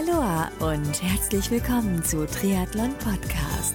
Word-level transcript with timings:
Aloha 0.00 0.50
und 0.60 1.02
herzlich 1.02 1.50
willkommen 1.50 2.02
zu 2.02 2.26
Triathlon 2.26 2.94
Podcast. 2.98 3.74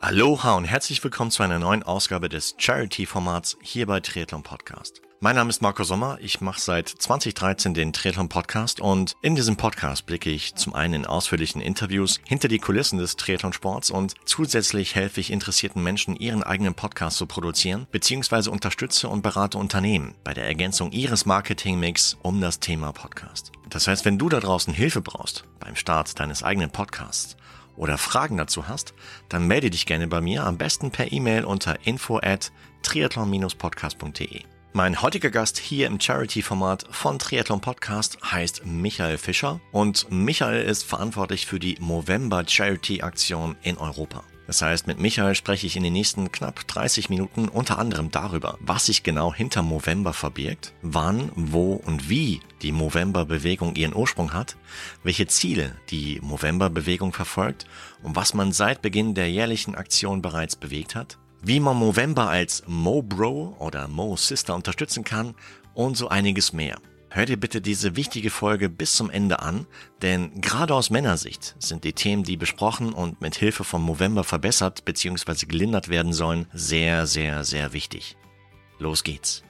Aloha 0.00 0.56
und 0.56 0.64
herzlich 0.64 1.04
willkommen 1.04 1.30
zu 1.30 1.44
einer 1.44 1.60
neuen 1.60 1.84
Ausgabe 1.84 2.28
des 2.28 2.56
Charity-Formats 2.58 3.56
hier 3.62 3.86
bei 3.86 4.00
Triathlon 4.00 4.42
Podcast. 4.42 5.00
Mein 5.22 5.36
Name 5.36 5.50
ist 5.50 5.60
Marco 5.60 5.84
Sommer, 5.84 6.16
ich 6.22 6.40
mache 6.40 6.62
seit 6.62 6.88
2013 6.88 7.74
den 7.74 7.92
Triathlon 7.92 8.30
Podcast 8.30 8.80
und 8.80 9.16
in 9.20 9.34
diesem 9.34 9.58
Podcast 9.58 10.06
blicke 10.06 10.30
ich 10.30 10.54
zum 10.54 10.74
einen 10.74 10.94
in 10.94 11.04
ausführlichen 11.04 11.60
Interviews 11.60 12.20
hinter 12.24 12.48
die 12.48 12.58
Kulissen 12.58 12.98
des 12.98 13.16
Triathlon 13.16 13.52
Sports 13.52 13.90
und 13.90 14.14
zusätzlich 14.24 14.94
helfe 14.94 15.20
ich 15.20 15.30
interessierten 15.30 15.82
Menschen, 15.82 16.16
ihren 16.16 16.42
eigenen 16.42 16.72
Podcast 16.72 17.18
zu 17.18 17.26
produzieren, 17.26 17.86
beziehungsweise 17.90 18.50
unterstütze 18.50 19.10
und 19.10 19.20
berate 19.20 19.58
Unternehmen 19.58 20.14
bei 20.24 20.32
der 20.32 20.46
Ergänzung 20.46 20.90
ihres 20.90 21.26
Marketingmix 21.26 22.16
um 22.22 22.40
das 22.40 22.58
Thema 22.58 22.92
Podcast. 22.92 23.52
Das 23.68 23.88
heißt, 23.88 24.06
wenn 24.06 24.16
du 24.16 24.30
da 24.30 24.40
draußen 24.40 24.72
Hilfe 24.72 25.02
brauchst 25.02 25.44
beim 25.58 25.76
Start 25.76 26.18
deines 26.18 26.42
eigenen 26.42 26.70
Podcasts, 26.70 27.36
oder 27.76 27.96
Fragen 27.96 28.36
dazu 28.36 28.68
hast, 28.68 28.92
dann 29.30 29.46
melde 29.46 29.70
dich 29.70 29.86
gerne 29.86 30.06
bei 30.06 30.20
mir, 30.20 30.44
am 30.44 30.58
besten 30.58 30.90
per 30.90 31.12
E-Mail 31.12 31.44
unter 31.44 31.86
info 31.86 32.18
at 32.18 32.52
triathlon-podcast.de. 32.82 34.44
Mein 34.72 35.02
heutiger 35.02 35.30
Gast 35.30 35.58
hier 35.58 35.88
im 35.88 35.98
Charity-Format 35.98 36.86
von 36.92 37.18
Triathlon 37.18 37.60
Podcast 37.60 38.18
heißt 38.22 38.64
Michael 38.64 39.18
Fischer 39.18 39.60
und 39.72 40.08
Michael 40.12 40.62
ist 40.62 40.84
verantwortlich 40.84 41.46
für 41.46 41.58
die 41.58 41.76
Movember 41.80 42.44
Charity-Aktion 42.46 43.56
in 43.62 43.78
Europa. 43.78 44.22
Das 44.46 44.62
heißt, 44.62 44.86
mit 44.86 45.00
Michael 45.00 45.34
spreche 45.34 45.66
ich 45.66 45.76
in 45.76 45.82
den 45.82 45.92
nächsten 45.92 46.30
knapp 46.30 46.68
30 46.68 47.10
Minuten 47.10 47.48
unter 47.48 47.80
anderem 47.80 48.12
darüber, 48.12 48.58
was 48.60 48.86
sich 48.86 49.02
genau 49.02 49.34
hinter 49.34 49.62
Movember 49.62 50.12
verbirgt, 50.12 50.72
wann, 50.82 51.32
wo 51.34 51.74
und 51.74 52.08
wie 52.08 52.40
die 52.62 52.72
Movember-Bewegung 52.72 53.74
ihren 53.74 53.94
Ursprung 53.94 54.32
hat, 54.32 54.56
welche 55.02 55.26
Ziele 55.26 55.74
die 55.90 56.20
Movember-Bewegung 56.22 57.12
verfolgt 57.12 57.66
und 58.04 58.14
was 58.14 58.34
man 58.34 58.52
seit 58.52 58.82
Beginn 58.82 59.14
der 59.14 59.30
jährlichen 59.30 59.74
Aktion 59.74 60.22
bereits 60.22 60.54
bewegt 60.54 60.94
hat, 60.94 61.18
wie 61.42 61.60
man 61.60 61.76
Movember 61.76 62.28
als 62.28 62.62
Mo 62.66 63.02
Bro 63.02 63.56
oder 63.58 63.88
Mo 63.88 64.16
Sister 64.16 64.54
unterstützen 64.54 65.04
kann 65.04 65.34
und 65.74 65.96
so 65.96 66.08
einiges 66.08 66.52
mehr. 66.52 66.78
Hör 67.12 67.26
dir 67.26 67.36
bitte 67.36 67.60
diese 67.60 67.96
wichtige 67.96 68.30
Folge 68.30 68.68
bis 68.68 68.94
zum 68.94 69.10
Ende 69.10 69.40
an, 69.40 69.66
denn 70.00 70.40
gerade 70.40 70.74
aus 70.74 70.90
Männersicht 70.90 71.56
sind 71.58 71.82
die 71.82 71.92
Themen, 71.92 72.22
die 72.22 72.36
besprochen 72.36 72.92
und 72.92 73.20
mit 73.20 73.34
Hilfe 73.34 73.64
von 73.64 73.82
Movember 73.82 74.22
verbessert 74.22 74.84
bzw. 74.84 75.46
gelindert 75.46 75.88
werden 75.88 76.12
sollen, 76.12 76.46
sehr, 76.52 77.08
sehr, 77.08 77.42
sehr 77.42 77.72
wichtig. 77.72 78.16
Los 78.78 79.02
geht's. 79.02 79.42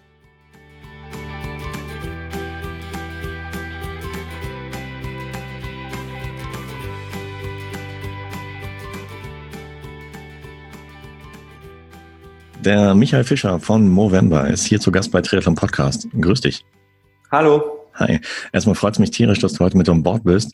Der 12.65 12.95
Michael 12.95 13.25
Fischer 13.25 13.59
von 13.59 13.89
Movember 13.89 14.47
ist 14.47 14.67
hier 14.67 14.81
zu 14.81 14.93
Gast 14.93 15.11
bei 15.11 15.23
Triathlon 15.23 15.55
Podcast. 15.55 16.07
Grüß 16.13 16.43
dich. 16.43 16.63
Hallo. 17.31 17.89
Hi. 17.95 18.21
Erstmal 18.53 18.75
freut 18.75 18.93
es 18.93 18.99
mich 18.99 19.11
tierisch, 19.11 19.39
dass 19.39 19.55
du 19.55 19.65
heute 19.65 19.79
mit 19.79 19.89
an 19.89 20.03
Bord 20.03 20.25
bist 20.25 20.53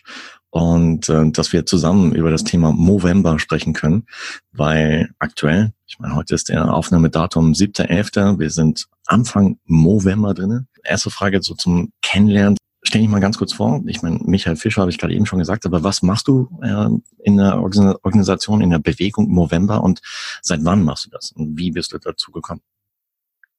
und 0.51 1.09
äh, 1.09 1.29
dass 1.33 1.53
wir 1.53 1.67
zusammen 1.67 2.15
über 2.15 2.31
das 2.31 2.45
Thema 2.45 2.71
Movember 2.71 3.41
sprechen 3.41 3.73
können, 3.73 4.07
weil 4.53 5.11
aktuell, 5.19 5.73
ich 5.89 5.99
meine, 5.99 6.15
heute 6.15 6.37
ist 6.37 6.49
der 6.49 6.73
Aufnahmedatum 6.73 7.53
7.11., 7.53 8.39
wir 8.39 8.51
sind 8.51 8.87
Anfang 9.07 9.59
Movember 9.65 10.33
drinnen. 10.33 10.69
Erste 10.85 11.11
Frage 11.11 11.43
so 11.43 11.55
zum 11.55 11.93
Kennenlernen. 12.03 12.57
Stell 12.87 13.01
dich 13.01 13.11
mal 13.11 13.21
ganz 13.21 13.37
kurz 13.37 13.53
vor. 13.53 13.83
Ich 13.87 14.03
meine, 14.03 14.21
Michael 14.23 14.55
Fischer 14.55 14.83
habe 14.83 14.93
ich 14.93 14.99
gerade 14.99 15.13
eben 15.13 15.27
schon 15.27 15.41
gesagt, 15.41 15.67
aber 15.67 15.83
was 15.83 16.03
machst 16.03 16.29
du 16.29 16.49
äh, 16.63 16.87
in 17.25 17.37
der 17.37 17.61
Organisation, 17.61 18.61
in 18.61 18.71
der 18.71 18.79
Bewegung 18.79 19.29
Movember 19.29 19.83
und 19.83 20.01
seit 20.41 20.61
wann 20.63 20.85
machst 20.85 21.07
du 21.07 21.11
das 21.11 21.33
und 21.33 21.59
wie 21.59 21.73
bist 21.73 21.93
du 21.93 21.99
dazu 21.99 22.31
gekommen? 22.31 22.61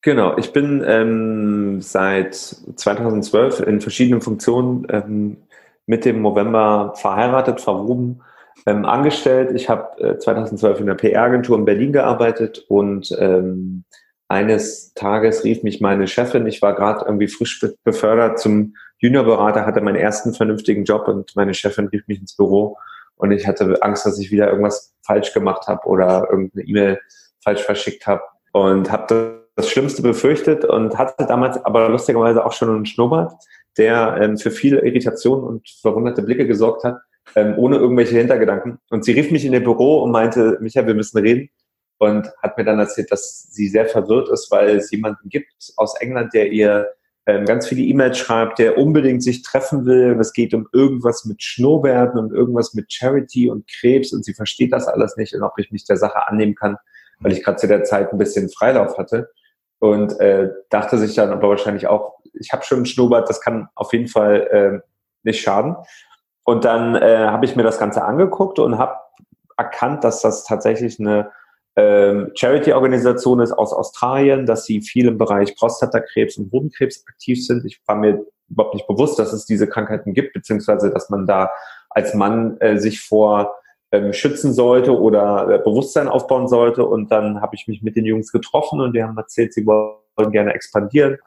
Genau, 0.01 0.37
ich 0.37 0.53
bin 0.53 0.81
ähm, 0.87 1.81
seit 1.81 2.35
2012 2.35 3.59
in 3.59 3.81
verschiedenen 3.81 4.21
Funktionen 4.21 4.87
ähm, 4.89 5.37
mit 5.87 6.05
dem 6.05 6.21
Movember 6.21 6.93
verheiratet, 6.95 7.59
verwoben, 7.59 8.21
ähm, 8.65 8.85
angestellt. 8.85 9.51
Ich 9.53 9.67
habe 9.67 10.01
äh, 10.01 10.17
2012 10.17 10.79
in 10.79 10.85
der 10.85 10.95
PR-Agentur 10.95 11.57
in 11.57 11.65
Berlin 11.65 11.91
gearbeitet 11.91 12.63
und 12.69 13.13
ähm, 13.19 13.83
eines 14.29 14.93
Tages 14.93 15.43
rief 15.43 15.63
mich 15.63 15.81
meine 15.81 16.07
Chefin, 16.07 16.47
ich 16.47 16.61
war 16.61 16.75
gerade 16.75 17.03
irgendwie 17.05 17.27
frisch 17.27 17.65
befördert 17.83 18.39
zum 18.39 18.73
Juniorberater, 18.99 19.65
hatte 19.65 19.81
meinen 19.81 19.95
ersten 19.95 20.33
vernünftigen 20.33 20.83
Job 20.83 21.07
und 21.07 21.35
meine 21.35 21.53
Chefin 21.53 21.87
rief 21.87 22.07
mich 22.07 22.19
ins 22.19 22.35
Büro 22.35 22.77
und 23.15 23.31
ich 23.31 23.47
hatte 23.47 23.81
Angst, 23.81 24.05
dass 24.05 24.19
ich 24.19 24.31
wieder 24.31 24.49
irgendwas 24.49 24.93
falsch 25.05 25.33
gemacht 25.33 25.67
habe 25.67 25.87
oder 25.87 26.27
irgendeine 26.29 26.67
E-Mail 26.67 26.99
falsch 27.43 27.61
verschickt 27.61 28.07
habe 28.07 28.21
und 28.51 28.91
habe 28.91 29.43
das 29.55 29.69
Schlimmste 29.69 30.01
befürchtet 30.01 30.65
und 30.65 30.97
hatte 30.97 31.25
damals 31.25 31.63
aber 31.65 31.89
lustigerweise 31.89 32.45
auch 32.45 32.53
schon 32.53 32.69
einen 32.69 32.85
Schnurrbart, 32.85 33.33
der 33.77 34.17
ähm, 34.21 34.37
für 34.37 34.51
viele 34.51 34.85
Irritationen 34.85 35.45
und 35.45 35.67
verwunderte 35.81 36.21
Blicke 36.21 36.45
gesorgt 36.45 36.83
hat, 36.83 36.99
ähm, 37.35 37.55
ohne 37.57 37.77
irgendwelche 37.77 38.17
Hintergedanken. 38.17 38.79
Und 38.89 39.03
sie 39.03 39.13
rief 39.13 39.31
mich 39.31 39.45
in 39.45 39.53
ihr 39.53 39.63
Büro 39.63 40.03
und 40.03 40.11
meinte, 40.11 40.57
Michael, 40.61 40.87
wir 40.87 40.93
müssen 40.93 41.17
reden 41.17 41.49
und 41.97 42.31
hat 42.41 42.57
mir 42.57 42.65
dann 42.65 42.79
erzählt, 42.79 43.11
dass 43.11 43.47
sie 43.49 43.67
sehr 43.67 43.87
verwirrt 43.87 44.29
ist, 44.29 44.51
weil 44.51 44.69
es 44.77 44.91
jemanden 44.91 45.29
gibt 45.29 45.51
aus 45.75 45.99
England, 45.99 46.33
der 46.33 46.51
ihr 46.51 46.87
ähm, 47.27 47.45
ganz 47.45 47.67
viele 47.67 47.81
E-Mails 47.81 48.17
schreibt, 48.17 48.57
der 48.57 48.77
unbedingt 48.77 49.21
sich 49.21 49.43
treffen 49.43 49.85
will. 49.85 50.13
Und 50.13 50.19
es 50.19 50.31
geht 50.31 50.53
um 50.53 50.67
irgendwas 50.71 51.25
mit 51.25 51.43
Schnurrbärten 51.43 52.17
und 52.17 52.31
irgendwas 52.33 52.73
mit 52.73 52.91
Charity 52.91 53.49
und 53.49 53.67
Krebs 53.67 54.13
und 54.13 54.23
sie 54.23 54.33
versteht 54.33 54.71
das 54.71 54.87
alles 54.87 55.17
nicht 55.17 55.35
und 55.35 55.43
ob 55.43 55.59
ich 55.59 55.69
mich 55.71 55.85
der 55.85 55.97
Sache 55.97 56.25
annehmen 56.27 56.55
kann, 56.55 56.77
weil 57.19 57.33
ich 57.33 57.43
gerade 57.43 57.57
zu 57.57 57.67
der 57.67 57.83
Zeit 57.83 58.11
ein 58.13 58.17
bisschen 58.17 58.49
Freilauf 58.49 58.97
hatte. 58.97 59.29
Und 59.79 60.19
äh, 60.21 60.49
dachte 60.69 60.97
sich 60.97 61.13
dann 61.15 61.31
aber 61.31 61.49
wahrscheinlich 61.49 61.87
auch, 61.87 62.15
ich 62.33 62.51
habe 62.51 62.63
schon 62.63 62.77
einen 62.77 62.85
Schnurrbart, 62.87 63.29
das 63.29 63.41
kann 63.41 63.67
auf 63.75 63.93
jeden 63.93 64.07
Fall 64.07 64.47
äh, 64.49 64.87
nicht 65.23 65.41
schaden. 65.41 65.75
Und 66.45 66.63
dann 66.63 66.95
äh, 66.95 67.27
habe 67.27 67.45
ich 67.45 67.57
mir 67.57 67.63
das 67.63 67.77
Ganze 67.77 68.05
angeguckt 68.05 68.57
und 68.57 68.77
habe 68.77 68.95
erkannt, 69.57 70.03
dass 70.05 70.21
das 70.21 70.45
tatsächlich 70.45 70.99
eine 70.99 71.31
Charity-Organisation 71.79 73.39
ist 73.39 73.51
aus 73.51 73.71
Australien, 73.71 74.47
dass 74.47 74.65
sie 74.65 74.81
viel 74.81 75.07
im 75.07 75.19
Bereich 75.19 75.55
Prostatakrebs 75.55 76.37
und 76.37 76.51
Hodenkrebs 76.51 77.05
aktiv 77.07 77.45
sind. 77.45 77.65
Ich 77.65 77.79
war 77.85 77.95
mir 77.95 78.25
überhaupt 78.49 78.73
nicht 78.73 78.87
bewusst, 78.87 79.19
dass 79.19 79.33
es 79.33 79.45
diese 79.45 79.67
Krankheiten 79.67 80.13
gibt, 80.13 80.33
beziehungsweise 80.33 80.91
dass 80.91 81.09
man 81.09 81.27
da 81.27 81.51
als 81.89 82.13
Mann 82.13 82.57
äh, 82.61 82.77
sich 82.77 83.01
vor 83.01 83.55
ähm, 83.91 84.13
schützen 84.13 84.53
sollte 84.53 84.97
oder 84.97 85.49
äh, 85.49 85.59
Bewusstsein 85.59 86.07
aufbauen 86.07 86.47
sollte. 86.47 86.85
Und 86.85 87.11
dann 87.11 87.41
habe 87.41 87.55
ich 87.55 87.67
mich 87.67 87.81
mit 87.81 87.95
den 87.95 88.05
Jungs 88.05 88.31
getroffen 88.31 88.81
und 88.81 88.93
die 88.93 89.03
haben 89.03 89.17
erzählt, 89.17 89.53
sie 89.53 89.65
wollen 89.65 90.31
gerne 90.31 90.53
expandieren. 90.53 91.17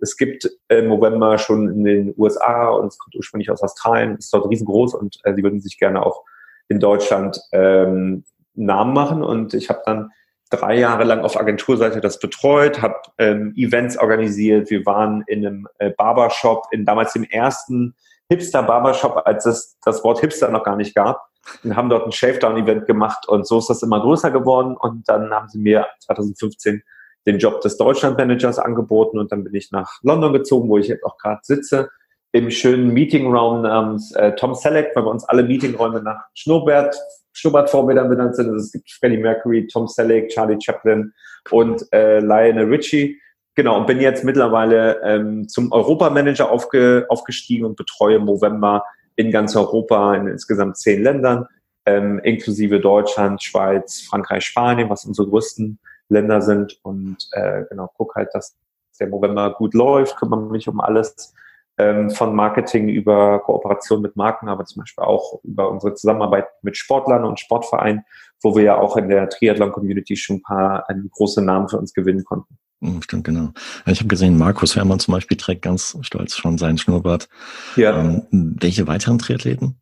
Es 0.00 0.16
gibt 0.16 0.48
im 0.68 0.88
November 0.88 1.38
schon 1.38 1.68
in 1.68 1.84
den 1.84 2.14
USA 2.16 2.68
und 2.68 2.86
es 2.86 2.98
kommt 2.98 3.16
ursprünglich 3.16 3.50
aus 3.50 3.62
Australien, 3.62 4.16
ist 4.16 4.32
dort 4.32 4.48
riesengroß 4.48 4.94
und 4.94 5.18
äh, 5.24 5.34
sie 5.34 5.42
würden 5.42 5.60
sich 5.60 5.76
gerne 5.76 6.04
auch 6.04 6.24
in 6.68 6.78
Deutschland 6.78 7.40
ähm, 7.52 8.24
Namen 8.64 8.92
machen 8.92 9.22
und 9.22 9.54
ich 9.54 9.68
habe 9.68 9.82
dann 9.84 10.10
drei 10.50 10.78
Jahre 10.78 11.04
lang 11.04 11.20
auf 11.20 11.38
Agenturseite 11.38 12.00
das 12.00 12.18
betreut, 12.18 12.80
habe 12.80 12.96
ähm, 13.18 13.52
Events 13.56 13.98
organisiert. 13.98 14.70
Wir 14.70 14.84
waren 14.86 15.22
in 15.26 15.46
einem 15.46 15.68
äh, 15.78 15.90
Barbershop, 15.90 16.66
in 16.70 16.84
damals 16.84 17.12
dem 17.12 17.24
ersten 17.24 17.94
Hipster-Barbershop, 18.30 19.22
als 19.26 19.46
es 19.46 19.78
das 19.84 20.02
Wort 20.04 20.20
Hipster 20.20 20.50
noch 20.50 20.64
gar 20.64 20.76
nicht 20.76 20.94
gab. 20.94 21.26
Und 21.64 21.76
haben 21.76 21.88
dort 21.88 22.04
ein 22.04 22.12
Shavedown-Event 22.12 22.86
gemacht 22.86 23.26
und 23.26 23.46
so 23.46 23.58
ist 23.58 23.70
das 23.70 23.82
immer 23.82 24.00
größer 24.00 24.30
geworden. 24.30 24.76
Und 24.76 25.08
dann 25.08 25.30
haben 25.30 25.48
sie 25.48 25.58
mir 25.58 25.86
2015 26.00 26.82
den 27.26 27.38
Job 27.38 27.60
des 27.60 27.76
Deutschland-Managers 27.76 28.58
angeboten 28.58 29.18
und 29.18 29.32
dann 29.32 29.44
bin 29.44 29.54
ich 29.54 29.70
nach 29.70 29.98
London 30.02 30.32
gezogen, 30.32 30.68
wo 30.68 30.78
ich 30.78 30.88
jetzt 30.88 31.04
auch 31.04 31.16
gerade 31.18 31.40
sitze, 31.42 31.90
im 32.32 32.50
schönen 32.50 32.92
Meetingraum 32.92 33.62
namens 33.62 34.12
äh, 34.12 34.34
Tom 34.34 34.54
Selleck, 34.54 34.92
weil 34.94 35.04
bei 35.04 35.10
uns 35.10 35.24
alle 35.24 35.42
Meetingräume 35.42 36.02
nach 36.02 36.24
Schnurrbart 36.34 36.96
Schnurrbartvorbildern 37.38 38.08
benannt 38.08 38.36
sind. 38.36 38.46
Also 38.46 38.64
es 38.64 38.72
gibt 38.72 38.90
Freddie 38.90 39.18
Mercury, 39.18 39.66
Tom 39.66 39.86
Selleck, 39.86 40.28
Charlie 40.28 40.58
Chaplin 40.60 41.12
und 41.50 41.84
äh, 41.92 42.20
Lionel 42.20 42.66
Richie. 42.66 43.20
Genau, 43.54 43.78
und 43.78 43.86
bin 43.86 44.00
jetzt 44.00 44.24
mittlerweile 44.24 45.00
ähm, 45.02 45.48
zum 45.48 45.72
Europamanager 45.72 46.50
aufge, 46.50 47.06
aufgestiegen 47.08 47.64
und 47.64 47.76
betreue 47.76 48.18
Movember 48.18 48.84
in 49.16 49.32
ganz 49.32 49.56
Europa, 49.56 50.14
in 50.14 50.28
insgesamt 50.28 50.76
zehn 50.76 51.02
Ländern, 51.02 51.46
ähm, 51.84 52.20
inklusive 52.20 52.78
Deutschland, 52.78 53.42
Schweiz, 53.42 54.02
Frankreich, 54.02 54.44
Spanien, 54.44 54.90
was 54.90 55.04
unsere 55.04 55.28
größten 55.28 55.80
Länder 56.08 56.40
sind. 56.40 56.78
Und 56.82 57.16
äh, 57.32 57.64
genau, 57.68 57.90
guck 57.96 58.14
halt, 58.14 58.28
dass 58.32 58.56
der 59.00 59.08
Movember 59.08 59.54
gut 59.54 59.74
läuft, 59.74 60.16
kümmere 60.16 60.42
mich 60.42 60.68
um 60.68 60.80
alles 60.80 61.34
von 61.78 62.34
Marketing 62.34 62.88
über 62.88 63.38
Kooperation 63.40 64.02
mit 64.02 64.16
Marken, 64.16 64.48
aber 64.48 64.64
zum 64.64 64.80
Beispiel 64.82 65.04
auch 65.04 65.40
über 65.44 65.70
unsere 65.70 65.94
Zusammenarbeit 65.94 66.46
mit 66.62 66.76
Sportlern 66.76 67.24
und 67.24 67.38
Sportvereinen, 67.38 68.02
wo 68.42 68.56
wir 68.56 68.64
ja 68.64 68.78
auch 68.78 68.96
in 68.96 69.08
der 69.08 69.28
Triathlon-Community 69.28 70.16
schon 70.16 70.36
ein 70.36 70.42
paar 70.42 70.88
ein 70.88 71.08
große 71.12 71.42
Namen 71.42 71.68
für 71.68 71.78
uns 71.78 71.94
gewinnen 71.94 72.24
konnten. 72.24 72.58
Hm, 72.80 73.02
stimmt, 73.02 73.24
genau. 73.24 73.50
Ich 73.86 73.98
habe 74.00 74.08
gesehen, 74.08 74.38
Markus 74.38 74.76
Herrmann 74.76 75.00
zum 75.00 75.14
Beispiel 75.14 75.36
trägt 75.36 75.62
ganz 75.62 75.96
stolz 76.02 76.36
schon 76.36 76.58
seinen 76.58 76.78
Schnurrbart. 76.78 77.28
Ja. 77.76 77.98
Ähm, 77.98 78.26
welche 78.30 78.86
weiteren 78.86 79.18
Triathleten? 79.18 79.80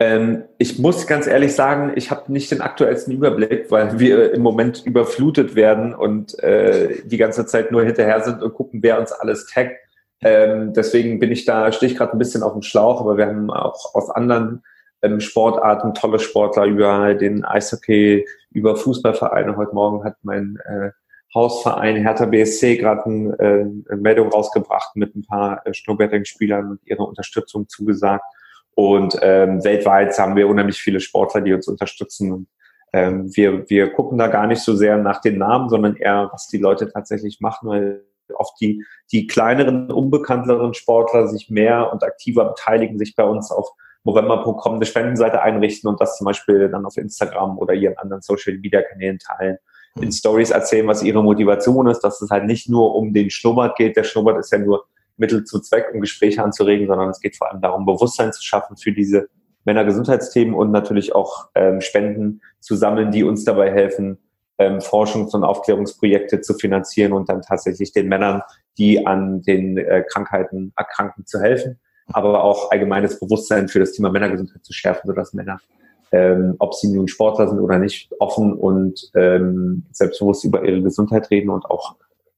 Ähm, 0.00 0.44
ich 0.56 0.78
muss 0.78 1.06
ganz 1.06 1.26
ehrlich 1.26 1.54
sagen, 1.54 1.92
ich 1.94 2.10
habe 2.10 2.32
nicht 2.32 2.50
den 2.50 2.62
aktuellsten 2.62 3.12
Überblick, 3.12 3.70
weil 3.70 4.00
wir 4.00 4.32
im 4.32 4.40
Moment 4.40 4.82
überflutet 4.86 5.54
werden 5.54 5.94
und 5.94 6.38
äh, 6.42 7.02
die 7.04 7.18
ganze 7.18 7.44
Zeit 7.44 7.70
nur 7.70 7.84
hinterher 7.84 8.24
sind 8.24 8.42
und 8.42 8.54
gucken, 8.54 8.82
wer 8.82 8.98
uns 8.98 9.12
alles 9.12 9.46
taggt. 9.46 9.76
Ähm, 10.22 10.72
deswegen 10.74 11.18
bin 11.18 11.32
ich 11.32 11.44
da, 11.44 11.72
stehe 11.72 11.90
ich 11.90 11.98
gerade 11.98 12.12
ein 12.12 12.18
bisschen 12.18 12.42
auf 12.42 12.52
dem 12.52 12.62
Schlauch, 12.62 13.00
aber 13.00 13.16
wir 13.16 13.26
haben 13.26 13.50
auch 13.50 13.94
aus 13.94 14.10
anderen 14.10 14.62
ähm, 15.02 15.20
Sportarten 15.20 15.94
tolle 15.94 16.18
Sportler 16.18 16.66
über 16.66 17.14
den 17.14 17.44
Eishockey, 17.44 18.26
über 18.50 18.76
Fußballvereine. 18.76 19.56
Heute 19.56 19.74
Morgen 19.74 20.04
hat 20.04 20.16
mein 20.22 20.58
äh, 20.66 20.90
Hausverein 21.34 21.96
Hertha 21.96 22.26
BSC 22.26 22.76
gerade 22.76 23.08
ein, 23.08 23.34
äh, 23.38 23.90
eine 23.90 24.00
Meldung 24.00 24.28
rausgebracht 24.28 24.96
mit 24.96 25.14
ein 25.14 25.24
paar 25.24 25.64
äh, 25.64 25.72
Snowboarding-Spielern 25.72 26.72
und 26.72 26.80
ihrer 26.86 27.06
Unterstützung 27.08 27.68
zugesagt. 27.68 28.24
Und 28.74 29.18
ähm, 29.22 29.62
weltweit 29.64 30.18
haben 30.18 30.36
wir 30.36 30.48
unheimlich 30.48 30.80
viele 30.80 31.00
Sportler, 31.00 31.40
die 31.40 31.54
uns 31.54 31.68
unterstützen. 31.68 32.32
Und, 32.32 32.48
ähm, 32.92 33.34
wir, 33.34 33.68
wir 33.70 33.92
gucken 33.92 34.18
da 34.18 34.26
gar 34.26 34.46
nicht 34.46 34.62
so 34.62 34.74
sehr 34.74 34.98
nach 34.98 35.20
den 35.20 35.38
Namen, 35.38 35.68
sondern 35.68 35.96
eher, 35.96 36.28
was 36.32 36.48
die 36.48 36.58
Leute 36.58 36.90
tatsächlich 36.90 37.40
machen, 37.40 37.68
weil 37.68 38.04
oft 38.34 38.60
die, 38.60 38.84
die 39.12 39.26
kleineren, 39.26 39.90
unbekannteren 39.90 40.74
Sportler 40.74 41.28
sich 41.28 41.50
mehr 41.50 41.92
und 41.92 42.04
aktiver 42.04 42.46
beteiligen, 42.46 42.98
sich 42.98 43.14
bei 43.14 43.24
uns 43.24 43.50
auf 43.50 43.70
Movember.com 44.04 44.76
eine 44.76 44.86
Spendenseite 44.86 45.42
einrichten 45.42 45.88
und 45.88 46.00
das 46.00 46.16
zum 46.16 46.24
Beispiel 46.24 46.68
dann 46.70 46.86
auf 46.86 46.96
Instagram 46.96 47.58
oder 47.58 47.74
ihren 47.74 47.98
anderen 47.98 48.22
Social 48.22 48.56
Media 48.58 48.82
Kanälen 48.82 49.18
teilen 49.18 49.58
in 49.96 50.04
hm. 50.04 50.12
Stories 50.12 50.50
erzählen, 50.50 50.86
was 50.86 51.02
ihre 51.02 51.22
Motivation 51.22 51.88
ist, 51.88 52.00
dass 52.00 52.22
es 52.22 52.30
halt 52.30 52.46
nicht 52.46 52.68
nur 52.68 52.94
um 52.94 53.12
den 53.12 53.30
Schnurrbart 53.30 53.76
geht. 53.76 53.96
Der 53.96 54.04
Schnurrbart 54.04 54.38
ist 54.38 54.52
ja 54.52 54.58
nur 54.58 54.86
Mittel 55.16 55.44
zum 55.44 55.62
Zweck, 55.62 55.90
um 55.92 56.00
Gespräche 56.00 56.42
anzuregen, 56.42 56.86
sondern 56.86 57.10
es 57.10 57.20
geht 57.20 57.36
vor 57.36 57.50
allem 57.50 57.60
darum, 57.60 57.84
Bewusstsein 57.84 58.32
zu 58.32 58.42
schaffen 58.42 58.76
für 58.76 58.92
diese 58.92 59.28
Männergesundheitsthemen 59.64 60.54
und 60.54 60.70
natürlich 60.70 61.14
auch 61.14 61.48
ähm, 61.54 61.80
Spenden 61.80 62.40
zu 62.60 62.76
sammeln, 62.76 63.10
die 63.10 63.24
uns 63.24 63.44
dabei 63.44 63.70
helfen, 63.70 64.18
ähm, 64.60 64.78
Forschungs- 64.78 65.34
und 65.34 65.42
Aufklärungsprojekte 65.42 66.40
zu 66.40 66.54
finanzieren 66.54 67.12
und 67.12 67.28
dann 67.28 67.42
tatsächlich 67.42 67.92
den 67.92 68.08
Männern, 68.08 68.42
die 68.78 69.06
an 69.06 69.42
den 69.42 69.76
äh, 69.78 70.04
Krankheiten 70.08 70.72
erkranken, 70.76 71.26
zu 71.26 71.40
helfen, 71.40 71.80
aber 72.12 72.44
auch 72.44 72.70
allgemeines 72.70 73.18
Bewusstsein 73.18 73.68
für 73.68 73.80
das 73.80 73.92
Thema 73.92 74.10
Männergesundheit 74.10 74.64
zu 74.64 74.72
schärfen, 74.72 75.08
sodass 75.08 75.34
Männer 75.34 75.60
ähm, 76.12 76.56
ob 76.58 76.74
sie 76.74 76.88
nun 76.88 77.08
Sportler 77.08 77.48
sind 77.48 77.60
oder 77.60 77.78
nicht, 77.78 78.10
offen 78.18 78.52
und 78.52 79.10
ähm, 79.14 79.84
selbstbewusst 79.92 80.44
über 80.44 80.64
ihre 80.64 80.82
Gesundheit 80.82 81.30
reden 81.30 81.50
und 81.50 81.64
auch 81.66 81.96